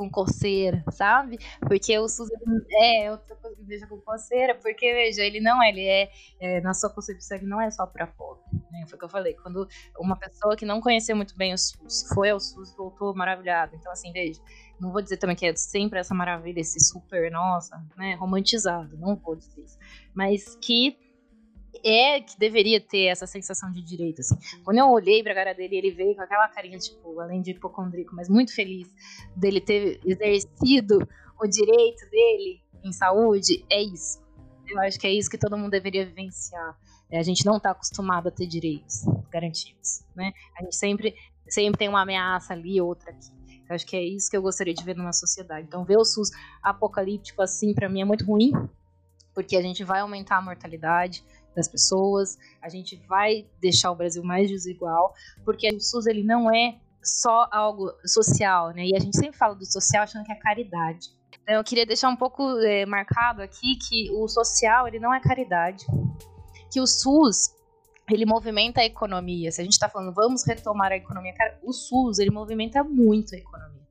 com 0.00 0.08
coceira, 0.08 0.82
sabe? 0.90 1.38
Porque 1.60 1.98
o 1.98 2.08
SUS 2.08 2.30
é 2.80 3.10
outra 3.10 3.36
coisa 3.36 3.54
que 3.54 3.64
deixa 3.64 3.86
com 3.86 3.98
coceira, 3.98 4.54
porque 4.54 4.94
veja, 4.94 5.22
ele 5.22 5.40
não 5.40 5.62
é, 5.62 5.68
ele 5.68 5.86
é, 5.86 6.10
é 6.40 6.60
na 6.62 6.72
sua 6.72 6.88
concepção, 6.88 7.36
ele 7.36 7.46
não 7.46 7.60
é 7.60 7.70
só 7.70 7.86
para 7.86 8.06
pobre. 8.06 8.42
Né? 8.70 8.86
Foi 8.86 8.96
o 8.96 8.98
que 8.98 9.04
eu 9.04 9.10
falei, 9.10 9.34
quando 9.34 9.68
uma 9.98 10.16
pessoa 10.16 10.56
que 10.56 10.64
não 10.64 10.80
conhecia 10.80 11.14
muito 11.14 11.36
bem 11.36 11.52
o 11.52 11.58
SUS 11.58 12.08
foi 12.14 12.30
ao 12.30 12.40
SUS 12.40 12.74
voltou 12.74 13.14
maravilhado. 13.14 13.76
Então, 13.76 13.92
assim, 13.92 14.10
veja, 14.10 14.40
não 14.80 14.90
vou 14.90 15.02
dizer 15.02 15.18
também 15.18 15.36
que 15.36 15.44
é 15.44 15.54
sempre 15.54 15.98
essa 15.98 16.14
maravilha, 16.14 16.60
esse 16.60 16.80
super, 16.80 17.30
nossa, 17.30 17.76
né, 17.94 18.14
romantizado, 18.14 18.96
não 18.96 19.16
vou 19.16 19.36
dizer 19.36 19.60
isso. 19.60 19.78
Mas 20.14 20.56
que 20.56 20.96
é 21.84 22.20
que 22.20 22.38
deveria 22.38 22.80
ter 22.80 23.06
essa 23.06 23.26
sensação 23.26 23.70
de 23.70 23.82
direito, 23.82 24.20
assim. 24.20 24.36
Quando 24.64 24.78
eu 24.78 24.88
olhei 24.88 25.22
pra 25.22 25.34
cara 25.34 25.52
dele, 25.52 25.76
ele 25.76 25.90
veio 25.90 26.14
com 26.14 26.22
aquela 26.22 26.48
carinha, 26.48 26.78
tipo, 26.78 27.20
além 27.20 27.40
de 27.42 27.52
hipocondríaco, 27.52 28.14
mas 28.14 28.28
muito 28.28 28.54
feliz 28.54 28.88
dele 29.36 29.60
ter 29.60 30.00
exercido 30.04 31.06
o 31.40 31.46
direito 31.46 32.08
dele 32.10 32.62
em 32.84 32.92
saúde, 32.92 33.64
é 33.70 33.82
isso. 33.82 34.20
Eu 34.68 34.80
acho 34.80 34.98
que 34.98 35.06
é 35.06 35.12
isso 35.12 35.30
que 35.30 35.38
todo 35.38 35.56
mundo 35.56 35.70
deveria 35.70 36.06
vivenciar. 36.06 36.76
É, 37.10 37.18
a 37.18 37.22
gente 37.22 37.44
não 37.44 37.56
está 37.56 37.72
acostumado 37.72 38.28
a 38.28 38.30
ter 38.30 38.46
direitos 38.46 39.04
garantidos, 39.30 40.04
né? 40.14 40.32
A 40.56 40.62
gente 40.62 40.76
sempre, 40.76 41.14
sempre 41.48 41.78
tem 41.78 41.88
uma 41.88 42.02
ameaça 42.02 42.52
ali, 42.52 42.80
outra 42.80 43.10
aqui. 43.10 43.40
Eu 43.68 43.74
acho 43.74 43.86
que 43.86 43.96
é 43.96 44.02
isso 44.02 44.28
que 44.30 44.36
eu 44.36 44.42
gostaria 44.42 44.74
de 44.74 44.82
ver 44.82 44.96
numa 44.96 45.12
sociedade. 45.12 45.66
Então, 45.66 45.84
ver 45.84 45.96
o 45.96 46.04
SUS 46.04 46.30
apocalíptico 46.62 47.40
assim, 47.40 47.72
para 47.72 47.88
mim, 47.88 48.00
é 48.00 48.04
muito 48.04 48.24
ruim, 48.24 48.52
porque 49.32 49.56
a 49.56 49.62
gente 49.62 49.84
vai 49.84 50.00
aumentar 50.00 50.38
a 50.38 50.42
mortalidade, 50.42 51.24
das 51.54 51.68
pessoas, 51.68 52.38
a 52.62 52.68
gente 52.68 52.96
vai 53.08 53.46
deixar 53.60 53.90
o 53.90 53.94
Brasil 53.94 54.22
mais 54.22 54.48
desigual, 54.48 55.14
porque 55.44 55.68
o 55.68 55.80
SUS 55.80 56.06
ele 56.06 56.22
não 56.22 56.52
é 56.54 56.78
só 57.02 57.48
algo 57.50 57.92
social, 58.04 58.70
né? 58.70 58.86
E 58.86 58.96
a 58.96 59.00
gente 59.00 59.16
sempre 59.16 59.36
fala 59.36 59.54
do 59.54 59.64
social 59.64 60.04
achando 60.04 60.24
que 60.24 60.32
é 60.32 60.36
caridade. 60.36 61.08
Então, 61.42 61.54
eu 61.54 61.64
queria 61.64 61.86
deixar 61.86 62.08
um 62.08 62.16
pouco 62.16 62.42
é, 62.60 62.84
marcado 62.86 63.42
aqui 63.42 63.76
que 63.76 64.10
o 64.12 64.28
social 64.28 64.86
ele 64.86 64.98
não 64.98 65.12
é 65.12 65.20
caridade, 65.20 65.84
que 66.70 66.80
o 66.80 66.86
SUS 66.86 67.54
ele 68.08 68.26
movimenta 68.26 68.80
a 68.80 68.84
economia. 68.84 69.50
Se 69.50 69.60
a 69.60 69.64
gente 69.64 69.72
está 69.72 69.88
falando 69.88 70.14
vamos 70.14 70.44
retomar 70.44 70.92
a 70.92 70.96
economia, 70.96 71.34
cara, 71.34 71.58
o 71.62 71.72
SUS 71.72 72.18
ele 72.18 72.30
movimenta 72.30 72.84
muito 72.84 73.34
a 73.34 73.38
economia, 73.38 73.86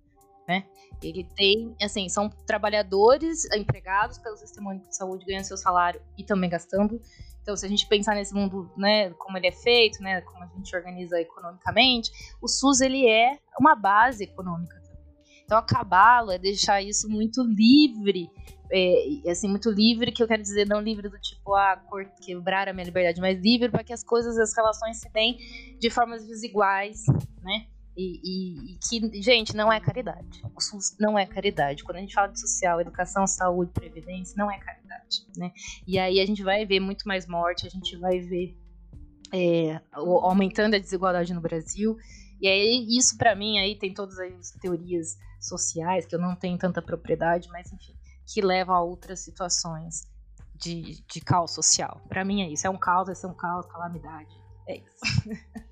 né? 0.47 0.65
Ele 1.01 1.23
tem, 1.35 1.75
assim, 1.81 2.09
são 2.09 2.29
trabalhadores 2.29 3.45
empregados 3.53 4.17
pelo 4.17 4.35
sistema 4.35 4.75
de 4.75 4.95
saúde 4.95 5.25
ganhando 5.25 5.45
seu 5.45 5.57
salário 5.57 6.01
e 6.17 6.23
também 6.23 6.49
gastando 6.49 7.01
então, 7.49 7.57
se 7.57 7.65
a 7.65 7.69
gente 7.69 7.87
pensar 7.87 8.13
nesse 8.13 8.31
mundo, 8.31 8.71
né, 8.77 9.09
como 9.11 9.35
ele 9.35 9.47
é 9.47 9.51
feito, 9.51 10.03
né, 10.03 10.21
como 10.21 10.43
a 10.43 10.47
gente 10.55 10.75
organiza 10.75 11.19
economicamente, 11.19 12.11
o 12.39 12.47
SUS 12.47 12.79
ele 12.79 13.07
é 13.07 13.39
uma 13.59 13.73
base 13.73 14.23
econômica 14.23 14.79
também. 14.79 15.03
Então, 15.43 15.57
acabá-lo 15.57 16.31
é 16.31 16.37
deixar 16.37 16.79
isso 16.79 17.09
muito 17.09 17.41
livre, 17.41 18.29
é, 18.71 19.31
assim, 19.31 19.47
muito 19.47 19.71
livre, 19.71 20.11
que 20.11 20.21
eu 20.21 20.27
quero 20.27 20.43
dizer, 20.43 20.67
não 20.67 20.79
livre 20.79 21.09
do 21.09 21.19
tipo, 21.19 21.55
ah, 21.55 21.81
quebrar 22.23 22.69
a 22.69 22.73
minha 22.73 22.85
liberdade, 22.85 23.19
mas 23.19 23.41
livre 23.41 23.67
para 23.69 23.83
que 23.83 23.93
as 23.93 24.03
coisas, 24.03 24.37
as 24.37 24.55
relações 24.55 24.97
se 24.99 25.09
deem 25.11 25.39
de 25.79 25.89
formas 25.89 26.27
desiguais, 26.27 27.03
né? 27.41 27.65
E, 27.99 28.21
e, 28.23 28.71
e, 28.71 28.77
que, 28.77 29.21
gente, 29.21 29.53
não 29.53 29.69
é 29.69 29.77
caridade. 29.77 30.41
O 30.55 30.61
SUS 30.61 30.95
não 30.97 31.19
é 31.19 31.25
caridade. 31.25 31.83
Quando 31.83 31.97
a 31.97 31.99
gente 31.99 32.13
fala 32.13 32.29
de 32.29 32.39
social, 32.39 32.79
educação, 32.79 33.27
saúde, 33.27 33.73
previdência, 33.73 34.35
não 34.37 34.49
é 34.49 34.57
caridade, 34.57 35.27
né? 35.35 35.51
E 35.85 35.99
aí 35.99 36.21
a 36.21 36.25
gente 36.25 36.41
vai 36.41 36.65
ver 36.65 36.79
muito 36.79 37.05
mais 37.05 37.27
morte, 37.27 37.67
a 37.67 37.69
gente 37.69 37.97
vai 37.97 38.21
ver 38.21 38.57
é, 39.33 39.81
aumentando 39.91 40.77
a 40.77 40.79
desigualdade 40.79 41.33
no 41.33 41.41
Brasil. 41.41 41.97
E 42.39 42.47
aí 42.47 42.87
isso 42.97 43.17
para 43.17 43.35
mim 43.35 43.59
aí 43.59 43.77
tem 43.77 43.93
todas 43.93 44.17
as 44.17 44.51
teorias 44.51 45.17
sociais 45.37 46.05
que 46.05 46.15
eu 46.15 46.19
não 46.19 46.37
tenho 46.37 46.57
tanta 46.57 46.81
propriedade, 46.81 47.49
mas 47.49 47.69
enfim, 47.69 47.93
que 48.25 48.39
levam 48.41 48.75
a 48.75 48.81
outras 48.81 49.19
situações 49.19 50.07
de, 50.55 51.03
de 51.05 51.19
caos 51.19 51.53
social. 51.53 52.01
Para 52.07 52.23
mim 52.23 52.43
é 52.43 52.49
isso, 52.49 52.65
é 52.65 52.69
um 52.69 52.77
caos, 52.77 53.21
é 53.21 53.27
um 53.27 53.35
caos, 53.35 53.65
calamidade. 53.65 54.33
É 54.69 54.77
isso. 54.77 55.59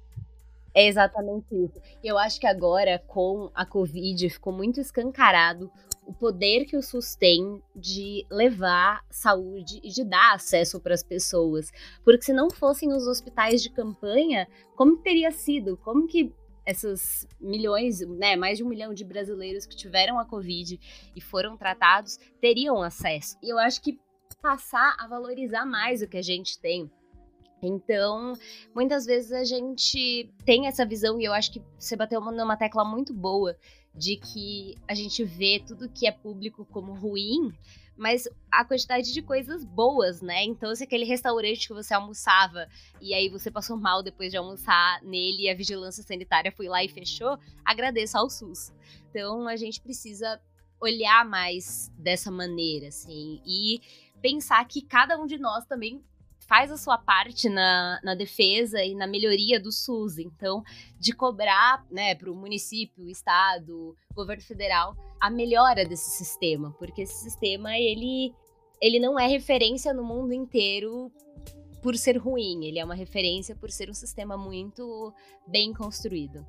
É 0.73 0.87
exatamente 0.87 1.47
isso. 1.55 1.81
Eu 2.03 2.17
acho 2.17 2.39
que 2.39 2.47
agora, 2.47 2.99
com 3.07 3.49
a 3.53 3.65
Covid, 3.65 4.29
ficou 4.29 4.53
muito 4.53 4.79
escancarado 4.79 5.71
o 6.07 6.13
poder 6.13 6.65
que 6.65 6.77
o 6.77 6.81
SUS 6.81 7.15
tem 7.15 7.61
de 7.75 8.25
levar 8.31 9.03
saúde 9.09 9.81
e 9.83 9.89
de 9.89 10.05
dar 10.05 10.35
acesso 10.35 10.79
para 10.79 10.93
as 10.93 11.03
pessoas. 11.03 11.69
Porque 12.03 12.23
se 12.23 12.33
não 12.33 12.49
fossem 12.49 12.93
os 12.93 13.05
hospitais 13.07 13.61
de 13.61 13.69
campanha, 13.69 14.47
como 14.75 14.97
teria 14.97 15.31
sido? 15.31 15.75
Como 15.77 16.07
que 16.07 16.33
esses 16.65 17.27
milhões, 17.39 17.99
né, 18.01 18.35
mais 18.35 18.57
de 18.57 18.63
um 18.63 18.69
milhão 18.69 18.93
de 18.93 19.03
brasileiros 19.03 19.65
que 19.65 19.75
tiveram 19.75 20.17
a 20.19 20.25
Covid 20.25 20.79
e 21.15 21.21
foram 21.21 21.57
tratados 21.57 22.17
teriam 22.39 22.81
acesso? 22.81 23.37
E 23.43 23.51
eu 23.51 23.57
acho 23.57 23.81
que 23.81 23.99
passar 24.41 24.95
a 24.99 25.07
valorizar 25.07 25.65
mais 25.65 26.01
o 26.01 26.07
que 26.07 26.17
a 26.17 26.21
gente 26.21 26.59
tem 26.59 26.89
então, 27.61 28.33
muitas 28.73 29.05
vezes 29.05 29.31
a 29.31 29.43
gente 29.43 30.31
tem 30.45 30.67
essa 30.67 30.85
visão, 30.85 31.19
e 31.19 31.25
eu 31.25 31.33
acho 31.33 31.51
que 31.51 31.61
você 31.77 31.95
bateu 31.95 32.21
numa 32.21 32.57
tecla 32.57 32.85
muito 32.85 33.13
boa, 33.13 33.57
de 33.95 34.15
que 34.15 34.75
a 34.87 34.93
gente 34.93 35.23
vê 35.23 35.63
tudo 35.65 35.89
que 35.89 36.05
é 36.07 36.11
público 36.11 36.65
como 36.65 36.93
ruim, 36.93 37.51
mas 37.97 38.29
a 38.51 38.63
quantidade 38.63 39.11
de 39.11 39.23
coisas 39.23 39.65
boas, 39.65 40.21
né? 40.21 40.43
Então, 40.43 40.73
se 40.75 40.83
aquele 40.83 41.03
restaurante 41.03 41.67
que 41.67 41.73
você 41.73 41.95
almoçava 41.95 42.67
e 43.01 43.11
aí 43.11 43.27
você 43.27 43.49
passou 43.49 43.75
mal 43.75 44.03
depois 44.03 44.29
de 44.29 44.37
almoçar 44.37 45.01
nele 45.01 45.43
e 45.43 45.49
a 45.49 45.55
vigilância 45.55 46.03
sanitária 46.03 46.51
foi 46.51 46.67
lá 46.67 46.83
e 46.83 46.89
fechou, 46.89 47.39
agradeça 47.65 48.19
ao 48.19 48.29
SUS. 48.29 48.71
Então, 49.09 49.47
a 49.47 49.55
gente 49.55 49.81
precisa 49.81 50.39
olhar 50.79 51.25
mais 51.25 51.91
dessa 51.97 52.29
maneira, 52.29 52.89
assim, 52.89 53.41
e 53.43 53.81
pensar 54.21 54.63
que 54.67 54.83
cada 54.83 55.19
um 55.19 55.25
de 55.25 55.39
nós 55.39 55.65
também 55.65 56.03
faz 56.47 56.71
a 56.71 56.77
sua 56.77 56.97
parte 56.97 57.49
na, 57.49 57.99
na 58.03 58.15
defesa 58.15 58.83
e 58.83 58.95
na 58.95 59.05
melhoria 59.05 59.59
do 59.59 59.71
SUS. 59.71 60.17
Então, 60.17 60.63
de 60.97 61.13
cobrar 61.13 61.85
né, 61.91 62.15
para 62.15 62.31
o 62.31 62.35
município, 62.35 63.09
estado, 63.09 63.95
governo 64.15 64.41
federal, 64.41 64.95
a 65.19 65.29
melhora 65.29 65.85
desse 65.85 66.11
sistema, 66.11 66.73
porque 66.79 67.01
esse 67.01 67.21
sistema 67.21 67.77
ele, 67.77 68.33
ele 68.81 68.99
não 68.99 69.19
é 69.19 69.27
referência 69.27 69.93
no 69.93 70.03
mundo 70.03 70.33
inteiro 70.33 71.11
por 71.81 71.95
ser 71.95 72.17
ruim, 72.17 72.65
ele 72.65 72.79
é 72.79 72.85
uma 72.85 72.95
referência 72.95 73.55
por 73.55 73.69
ser 73.69 73.89
um 73.89 73.93
sistema 73.93 74.37
muito 74.37 75.13
bem 75.47 75.73
construído. 75.73 76.45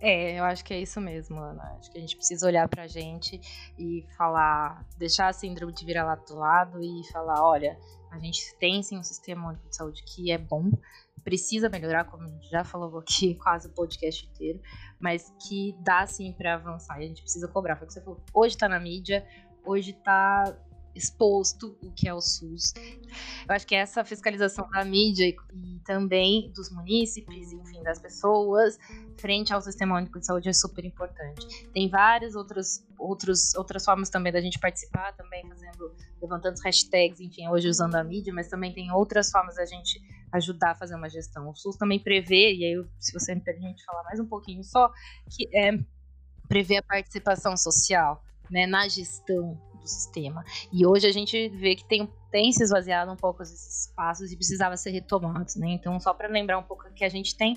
É, 0.00 0.38
eu 0.38 0.44
acho 0.44 0.64
que 0.64 0.72
é 0.72 0.80
isso 0.80 1.00
mesmo, 1.00 1.38
Ana. 1.38 1.76
Acho 1.78 1.90
que 1.90 1.98
a 1.98 2.00
gente 2.00 2.16
precisa 2.16 2.46
olhar 2.46 2.68
pra 2.68 2.86
gente 2.86 3.40
e 3.78 4.06
falar, 4.16 4.86
deixar 4.96 5.28
a 5.28 5.32
síndrome 5.32 5.72
de 5.72 5.84
virar 5.84 6.04
lá 6.04 6.14
do 6.14 6.36
lado 6.36 6.82
e 6.82 7.02
falar, 7.12 7.42
olha, 7.42 7.78
a 8.10 8.18
gente 8.18 8.54
tem 8.56 8.82
sim 8.82 8.98
um 8.98 9.02
sistema 9.02 9.54
de 9.68 9.76
saúde 9.76 10.02
que 10.04 10.30
é 10.30 10.38
bom, 10.38 10.70
precisa 11.22 11.68
melhorar, 11.68 12.04
como 12.04 12.24
a 12.24 12.28
gente 12.28 12.48
já 12.48 12.64
falou 12.64 12.98
aqui 12.98 13.34
quase 13.42 13.68
o 13.68 13.72
podcast 13.72 14.26
inteiro, 14.26 14.60
mas 14.98 15.32
que 15.46 15.76
dá 15.80 16.06
sim 16.06 16.32
para 16.32 16.54
avançar 16.54 17.00
e 17.00 17.04
a 17.04 17.08
gente 17.08 17.22
precisa 17.22 17.48
cobrar. 17.48 17.76
Foi 17.76 17.84
o 17.84 17.88
que 17.88 17.94
você 17.94 18.00
falou. 18.00 18.22
Hoje 18.32 18.56
tá 18.56 18.68
na 18.68 18.80
mídia, 18.80 19.26
hoje 19.64 19.92
tá 19.92 20.56
exposto 20.98 21.78
o 21.82 21.90
que 21.92 22.08
é 22.08 22.14
o 22.14 22.20
SUS. 22.20 22.74
Eu 23.48 23.54
acho 23.54 23.66
que 23.66 23.74
essa 23.74 24.04
fiscalização 24.04 24.68
da 24.70 24.84
mídia 24.84 25.26
e, 25.26 25.80
também 25.84 26.52
dos 26.54 26.70
munícipes, 26.70 27.52
enfim, 27.52 27.82
das 27.82 27.98
pessoas, 27.98 28.76
frente 29.16 29.52
ao 29.52 29.60
Sistema 29.60 29.96
Único 29.96 30.18
de 30.18 30.26
Saúde 30.26 30.48
é 30.48 30.52
super 30.52 30.84
importante. 30.84 31.66
Tem 31.72 31.88
várias 31.88 32.34
outras, 32.34 32.84
outros, 32.98 33.54
outras 33.54 33.84
formas 33.84 34.10
também 34.10 34.32
da 34.32 34.40
gente 34.40 34.58
participar, 34.58 35.12
também 35.16 35.46
fazendo, 35.48 35.94
levantando 36.20 36.58
hashtags, 36.62 37.20
enfim, 37.20 37.48
hoje 37.48 37.68
usando 37.68 37.94
a 37.94 38.04
mídia, 38.04 38.32
mas 38.34 38.48
também 38.48 38.72
tem 38.72 38.92
outras 38.92 39.30
formas 39.30 39.56
da 39.56 39.64
gente 39.64 40.00
ajudar 40.32 40.72
a 40.72 40.74
fazer 40.74 40.94
uma 40.94 41.08
gestão. 41.08 41.48
O 41.48 41.54
SUS 41.54 41.76
também 41.76 41.98
prevê, 41.98 42.54
e 42.54 42.64
aí, 42.64 42.84
se 42.98 43.12
você 43.12 43.34
me 43.34 43.40
permite 43.40 43.84
falar 43.84 44.02
mais 44.04 44.20
um 44.20 44.26
pouquinho 44.26 44.62
só, 44.62 44.90
que 45.30 45.48
é 45.56 45.72
prevê 46.48 46.78
a 46.78 46.82
participação 46.82 47.56
social 47.56 48.22
né, 48.50 48.66
na 48.66 48.88
gestão 48.88 49.60
do 49.88 49.90
sistema. 49.90 50.44
E 50.70 50.86
hoje 50.86 51.06
a 51.06 51.10
gente 51.10 51.48
vê 51.48 51.74
que 51.74 51.84
tem, 51.84 52.08
tem 52.30 52.52
se 52.52 52.62
esvaziado 52.62 53.10
um 53.10 53.16
pouco 53.16 53.42
esses 53.42 53.86
espaços 53.86 54.30
e 54.30 54.36
precisava 54.36 54.76
ser 54.76 54.90
retomados. 54.90 55.56
Né? 55.56 55.70
Então, 55.70 55.98
só 55.98 56.12
para 56.12 56.28
lembrar 56.28 56.58
um 56.58 56.62
pouco 56.62 56.84
que 56.92 57.04
a 57.04 57.08
gente 57.08 57.36
tem 57.36 57.56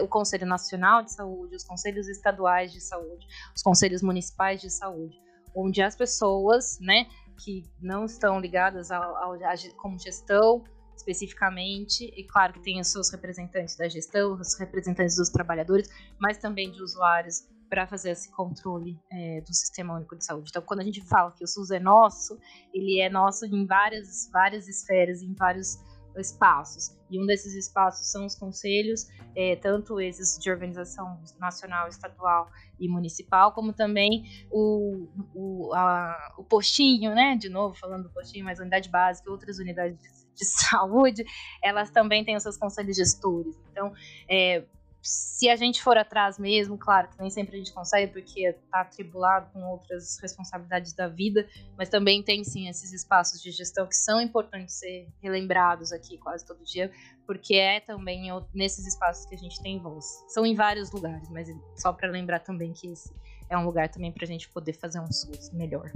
o 0.00 0.08
Conselho 0.08 0.46
Nacional 0.46 1.02
de 1.02 1.12
Saúde, 1.12 1.54
os 1.54 1.64
Conselhos 1.64 2.08
Estaduais 2.08 2.72
de 2.72 2.80
Saúde, 2.80 3.26
os 3.54 3.62
Conselhos 3.62 4.02
Municipais 4.02 4.60
de 4.60 4.70
Saúde, 4.70 5.20
onde 5.54 5.82
as 5.82 5.94
pessoas 5.94 6.78
né, 6.80 7.06
que 7.44 7.64
não 7.80 8.06
estão 8.06 8.40
ligadas 8.40 8.90
ao, 8.90 9.16
ao, 9.16 9.34
a, 9.34 9.54
como 9.76 9.98
gestão 9.98 10.64
especificamente, 10.94 12.04
e 12.16 12.24
claro 12.24 12.52
que 12.52 12.60
tem 12.60 12.80
os 12.80 12.86
seus 12.88 13.10
representantes 13.10 13.76
da 13.76 13.88
gestão, 13.88 14.34
os 14.34 14.56
representantes 14.58 15.16
dos 15.16 15.30
trabalhadores, 15.30 15.88
mas 16.20 16.38
também 16.38 16.70
de 16.70 16.80
usuários 16.80 17.44
para 17.72 17.86
fazer 17.86 18.10
esse 18.10 18.30
controle 18.30 19.00
é, 19.10 19.40
do 19.40 19.54
Sistema 19.54 19.94
Único 19.94 20.14
de 20.14 20.26
Saúde. 20.26 20.50
Então, 20.50 20.60
quando 20.60 20.80
a 20.80 20.84
gente 20.84 21.00
fala 21.08 21.32
que 21.32 21.42
o 21.42 21.46
SUS 21.46 21.70
é 21.70 21.80
nosso, 21.80 22.38
ele 22.70 23.00
é 23.00 23.08
nosso 23.08 23.46
em 23.46 23.64
várias, 23.64 24.28
várias 24.30 24.68
esferas, 24.68 25.22
em 25.22 25.32
vários 25.32 25.78
espaços. 26.18 26.94
E 27.08 27.18
um 27.18 27.24
desses 27.24 27.54
espaços 27.54 28.10
são 28.10 28.26
os 28.26 28.34
conselhos, 28.34 29.08
é, 29.34 29.56
tanto 29.56 29.98
esses 29.98 30.38
de 30.38 30.50
organização 30.50 31.18
nacional, 31.40 31.88
estadual 31.88 32.50
e 32.78 32.86
municipal, 32.86 33.54
como 33.54 33.72
também 33.72 34.22
o, 34.50 35.08
o, 35.34 35.72
a, 35.72 36.34
o 36.36 36.44
postinho, 36.44 37.14
né? 37.14 37.36
De 37.36 37.48
novo, 37.48 37.74
falando 37.74 38.02
do 38.02 38.10
postinho, 38.10 38.44
mas 38.44 38.60
unidade 38.60 38.90
básica, 38.90 39.30
outras 39.30 39.58
unidades 39.58 39.98
de, 39.98 40.34
de 40.34 40.44
saúde, 40.68 41.24
elas 41.64 41.90
também 41.90 42.22
têm 42.22 42.36
os 42.36 42.42
seus 42.42 42.58
conselhos 42.58 42.94
gestores. 42.94 43.58
Então, 43.70 43.94
é, 44.28 44.62
se 45.02 45.48
a 45.48 45.56
gente 45.56 45.82
for 45.82 45.98
atrás 45.98 46.38
mesmo, 46.38 46.78
claro 46.78 47.08
que 47.08 47.18
nem 47.20 47.28
sempre 47.28 47.56
a 47.56 47.58
gente 47.58 47.72
consegue, 47.72 48.12
porque 48.12 48.46
está 48.46 48.82
atribulado 48.82 49.50
com 49.52 49.60
outras 49.64 50.16
responsabilidades 50.20 50.92
da 50.92 51.08
vida, 51.08 51.46
mas 51.76 51.88
também 51.88 52.22
tem 52.22 52.44
sim 52.44 52.68
esses 52.68 52.92
espaços 52.92 53.42
de 53.42 53.50
gestão 53.50 53.86
que 53.86 53.96
são 53.96 54.20
importantes 54.20 54.76
ser 54.76 55.08
relembrados 55.20 55.92
aqui 55.92 56.16
quase 56.18 56.46
todo 56.46 56.62
dia, 56.64 56.90
porque 57.26 57.56
é 57.56 57.80
também 57.80 58.28
nesses 58.54 58.86
espaços 58.86 59.26
que 59.26 59.34
a 59.34 59.38
gente 59.38 59.60
tem 59.60 59.80
voz. 59.80 60.04
São 60.28 60.46
em 60.46 60.54
vários 60.54 60.92
lugares, 60.92 61.28
mas 61.30 61.48
só 61.76 61.92
para 61.92 62.08
lembrar 62.08 62.38
também 62.38 62.72
que 62.72 62.86
esse 62.86 63.12
é 63.50 63.58
um 63.58 63.64
lugar 63.64 63.88
também 63.88 64.12
para 64.12 64.24
a 64.24 64.28
gente 64.28 64.48
poder 64.48 64.72
fazer 64.74 65.00
um 65.00 65.10
SUS 65.10 65.50
melhor. 65.52 65.90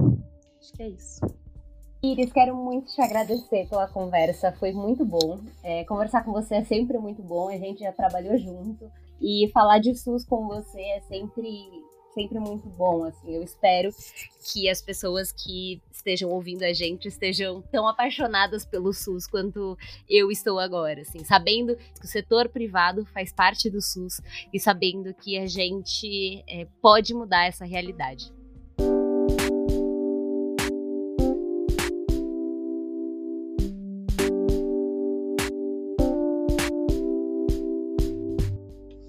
Acho 0.60 0.72
que 0.72 0.82
é 0.82 0.88
isso. 0.88 1.20
Iris, 2.12 2.32
quero 2.32 2.54
muito 2.54 2.94
te 2.94 3.00
agradecer 3.00 3.68
pela 3.68 3.88
conversa, 3.88 4.52
foi 4.52 4.72
muito 4.72 5.04
bom. 5.04 5.40
É, 5.62 5.84
conversar 5.84 6.24
com 6.24 6.32
você 6.32 6.56
é 6.56 6.64
sempre 6.64 6.98
muito 6.98 7.22
bom, 7.22 7.48
a 7.48 7.58
gente 7.58 7.80
já 7.80 7.92
trabalhou 7.92 8.38
junto. 8.38 8.90
E 9.20 9.50
falar 9.52 9.78
de 9.78 9.94
SUS 9.94 10.24
com 10.24 10.46
você 10.46 10.80
é 10.80 11.00
sempre, 11.08 11.48
sempre 12.14 12.38
muito 12.38 12.68
bom. 12.68 13.04
Assim, 13.04 13.34
eu 13.34 13.42
espero 13.42 13.90
que 14.44 14.68
as 14.68 14.80
pessoas 14.82 15.32
que 15.32 15.82
estejam 15.90 16.30
ouvindo 16.30 16.62
a 16.62 16.72
gente 16.72 17.08
estejam 17.08 17.62
tão 17.72 17.88
apaixonadas 17.88 18.64
pelo 18.64 18.92
SUS 18.92 19.26
quanto 19.26 19.76
eu 20.08 20.30
estou 20.30 20.60
agora. 20.60 21.00
Assim, 21.00 21.24
sabendo 21.24 21.74
que 21.76 22.04
o 22.04 22.08
setor 22.08 22.48
privado 22.48 23.06
faz 23.06 23.32
parte 23.32 23.70
do 23.70 23.80
SUS 23.80 24.20
e 24.52 24.60
sabendo 24.60 25.14
que 25.14 25.38
a 25.38 25.46
gente 25.46 26.44
é, 26.46 26.66
pode 26.80 27.14
mudar 27.14 27.46
essa 27.46 27.64
realidade. 27.64 28.35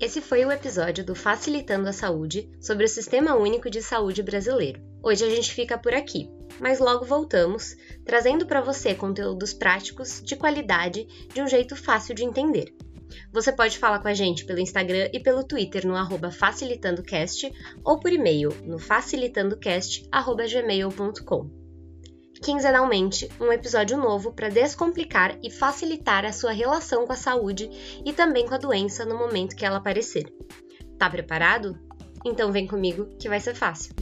Esse 0.07 0.21
foi 0.21 0.45
o 0.45 0.51
episódio 0.53 1.03
do 1.03 1.13
Facilitando 1.13 1.89
a 1.89 1.91
Saúde 1.91 2.49
sobre 2.61 2.85
o 2.85 2.87
Sistema 2.87 3.35
Único 3.35 3.69
de 3.69 3.81
Saúde 3.81 4.23
brasileiro. 4.23 4.81
Hoje 5.03 5.25
a 5.25 5.29
gente 5.29 5.53
fica 5.53 5.77
por 5.77 5.93
aqui, 5.93 6.31
mas 6.61 6.79
logo 6.79 7.03
voltamos, 7.03 7.75
trazendo 8.05 8.45
para 8.45 8.61
você 8.61 8.95
conteúdos 8.95 9.53
práticos, 9.53 10.21
de 10.23 10.37
qualidade, 10.37 11.05
de 11.33 11.41
um 11.41 11.47
jeito 11.49 11.75
fácil 11.75 12.15
de 12.15 12.23
entender. 12.23 12.73
Você 13.33 13.51
pode 13.51 13.77
falar 13.77 13.99
com 13.99 14.07
a 14.07 14.13
gente 14.13 14.45
pelo 14.45 14.61
Instagram 14.61 15.09
e 15.11 15.19
pelo 15.19 15.43
Twitter 15.43 15.85
no 15.85 15.97
arroba 15.97 16.31
facilitandocast 16.31 17.51
ou 17.83 17.99
por 17.99 18.13
e-mail 18.13 18.53
no 18.63 18.79
facilitandocast.gmail.com 18.79 21.66
quinzenalmente 22.41 23.29
um 23.39 23.51
episódio 23.51 23.97
novo 23.97 24.31
para 24.31 24.49
descomplicar 24.49 25.37
e 25.43 25.49
facilitar 25.49 26.25
a 26.25 26.31
sua 26.31 26.51
relação 26.51 27.05
com 27.05 27.13
a 27.13 27.17
saúde 27.17 27.69
e 28.05 28.13
também 28.13 28.47
com 28.47 28.53
a 28.53 28.59
doença 28.59 29.05
no 29.05 29.17
momento 29.17 29.55
que 29.55 29.65
ela 29.65 29.77
aparecer. 29.77 30.31
Tá 30.97 31.09
preparado? 31.09 31.77
Então 32.25 32.51
vem 32.51 32.67
comigo 32.67 33.07
que 33.19 33.29
vai 33.29 33.39
ser 33.39 33.55
fácil. 33.55 33.93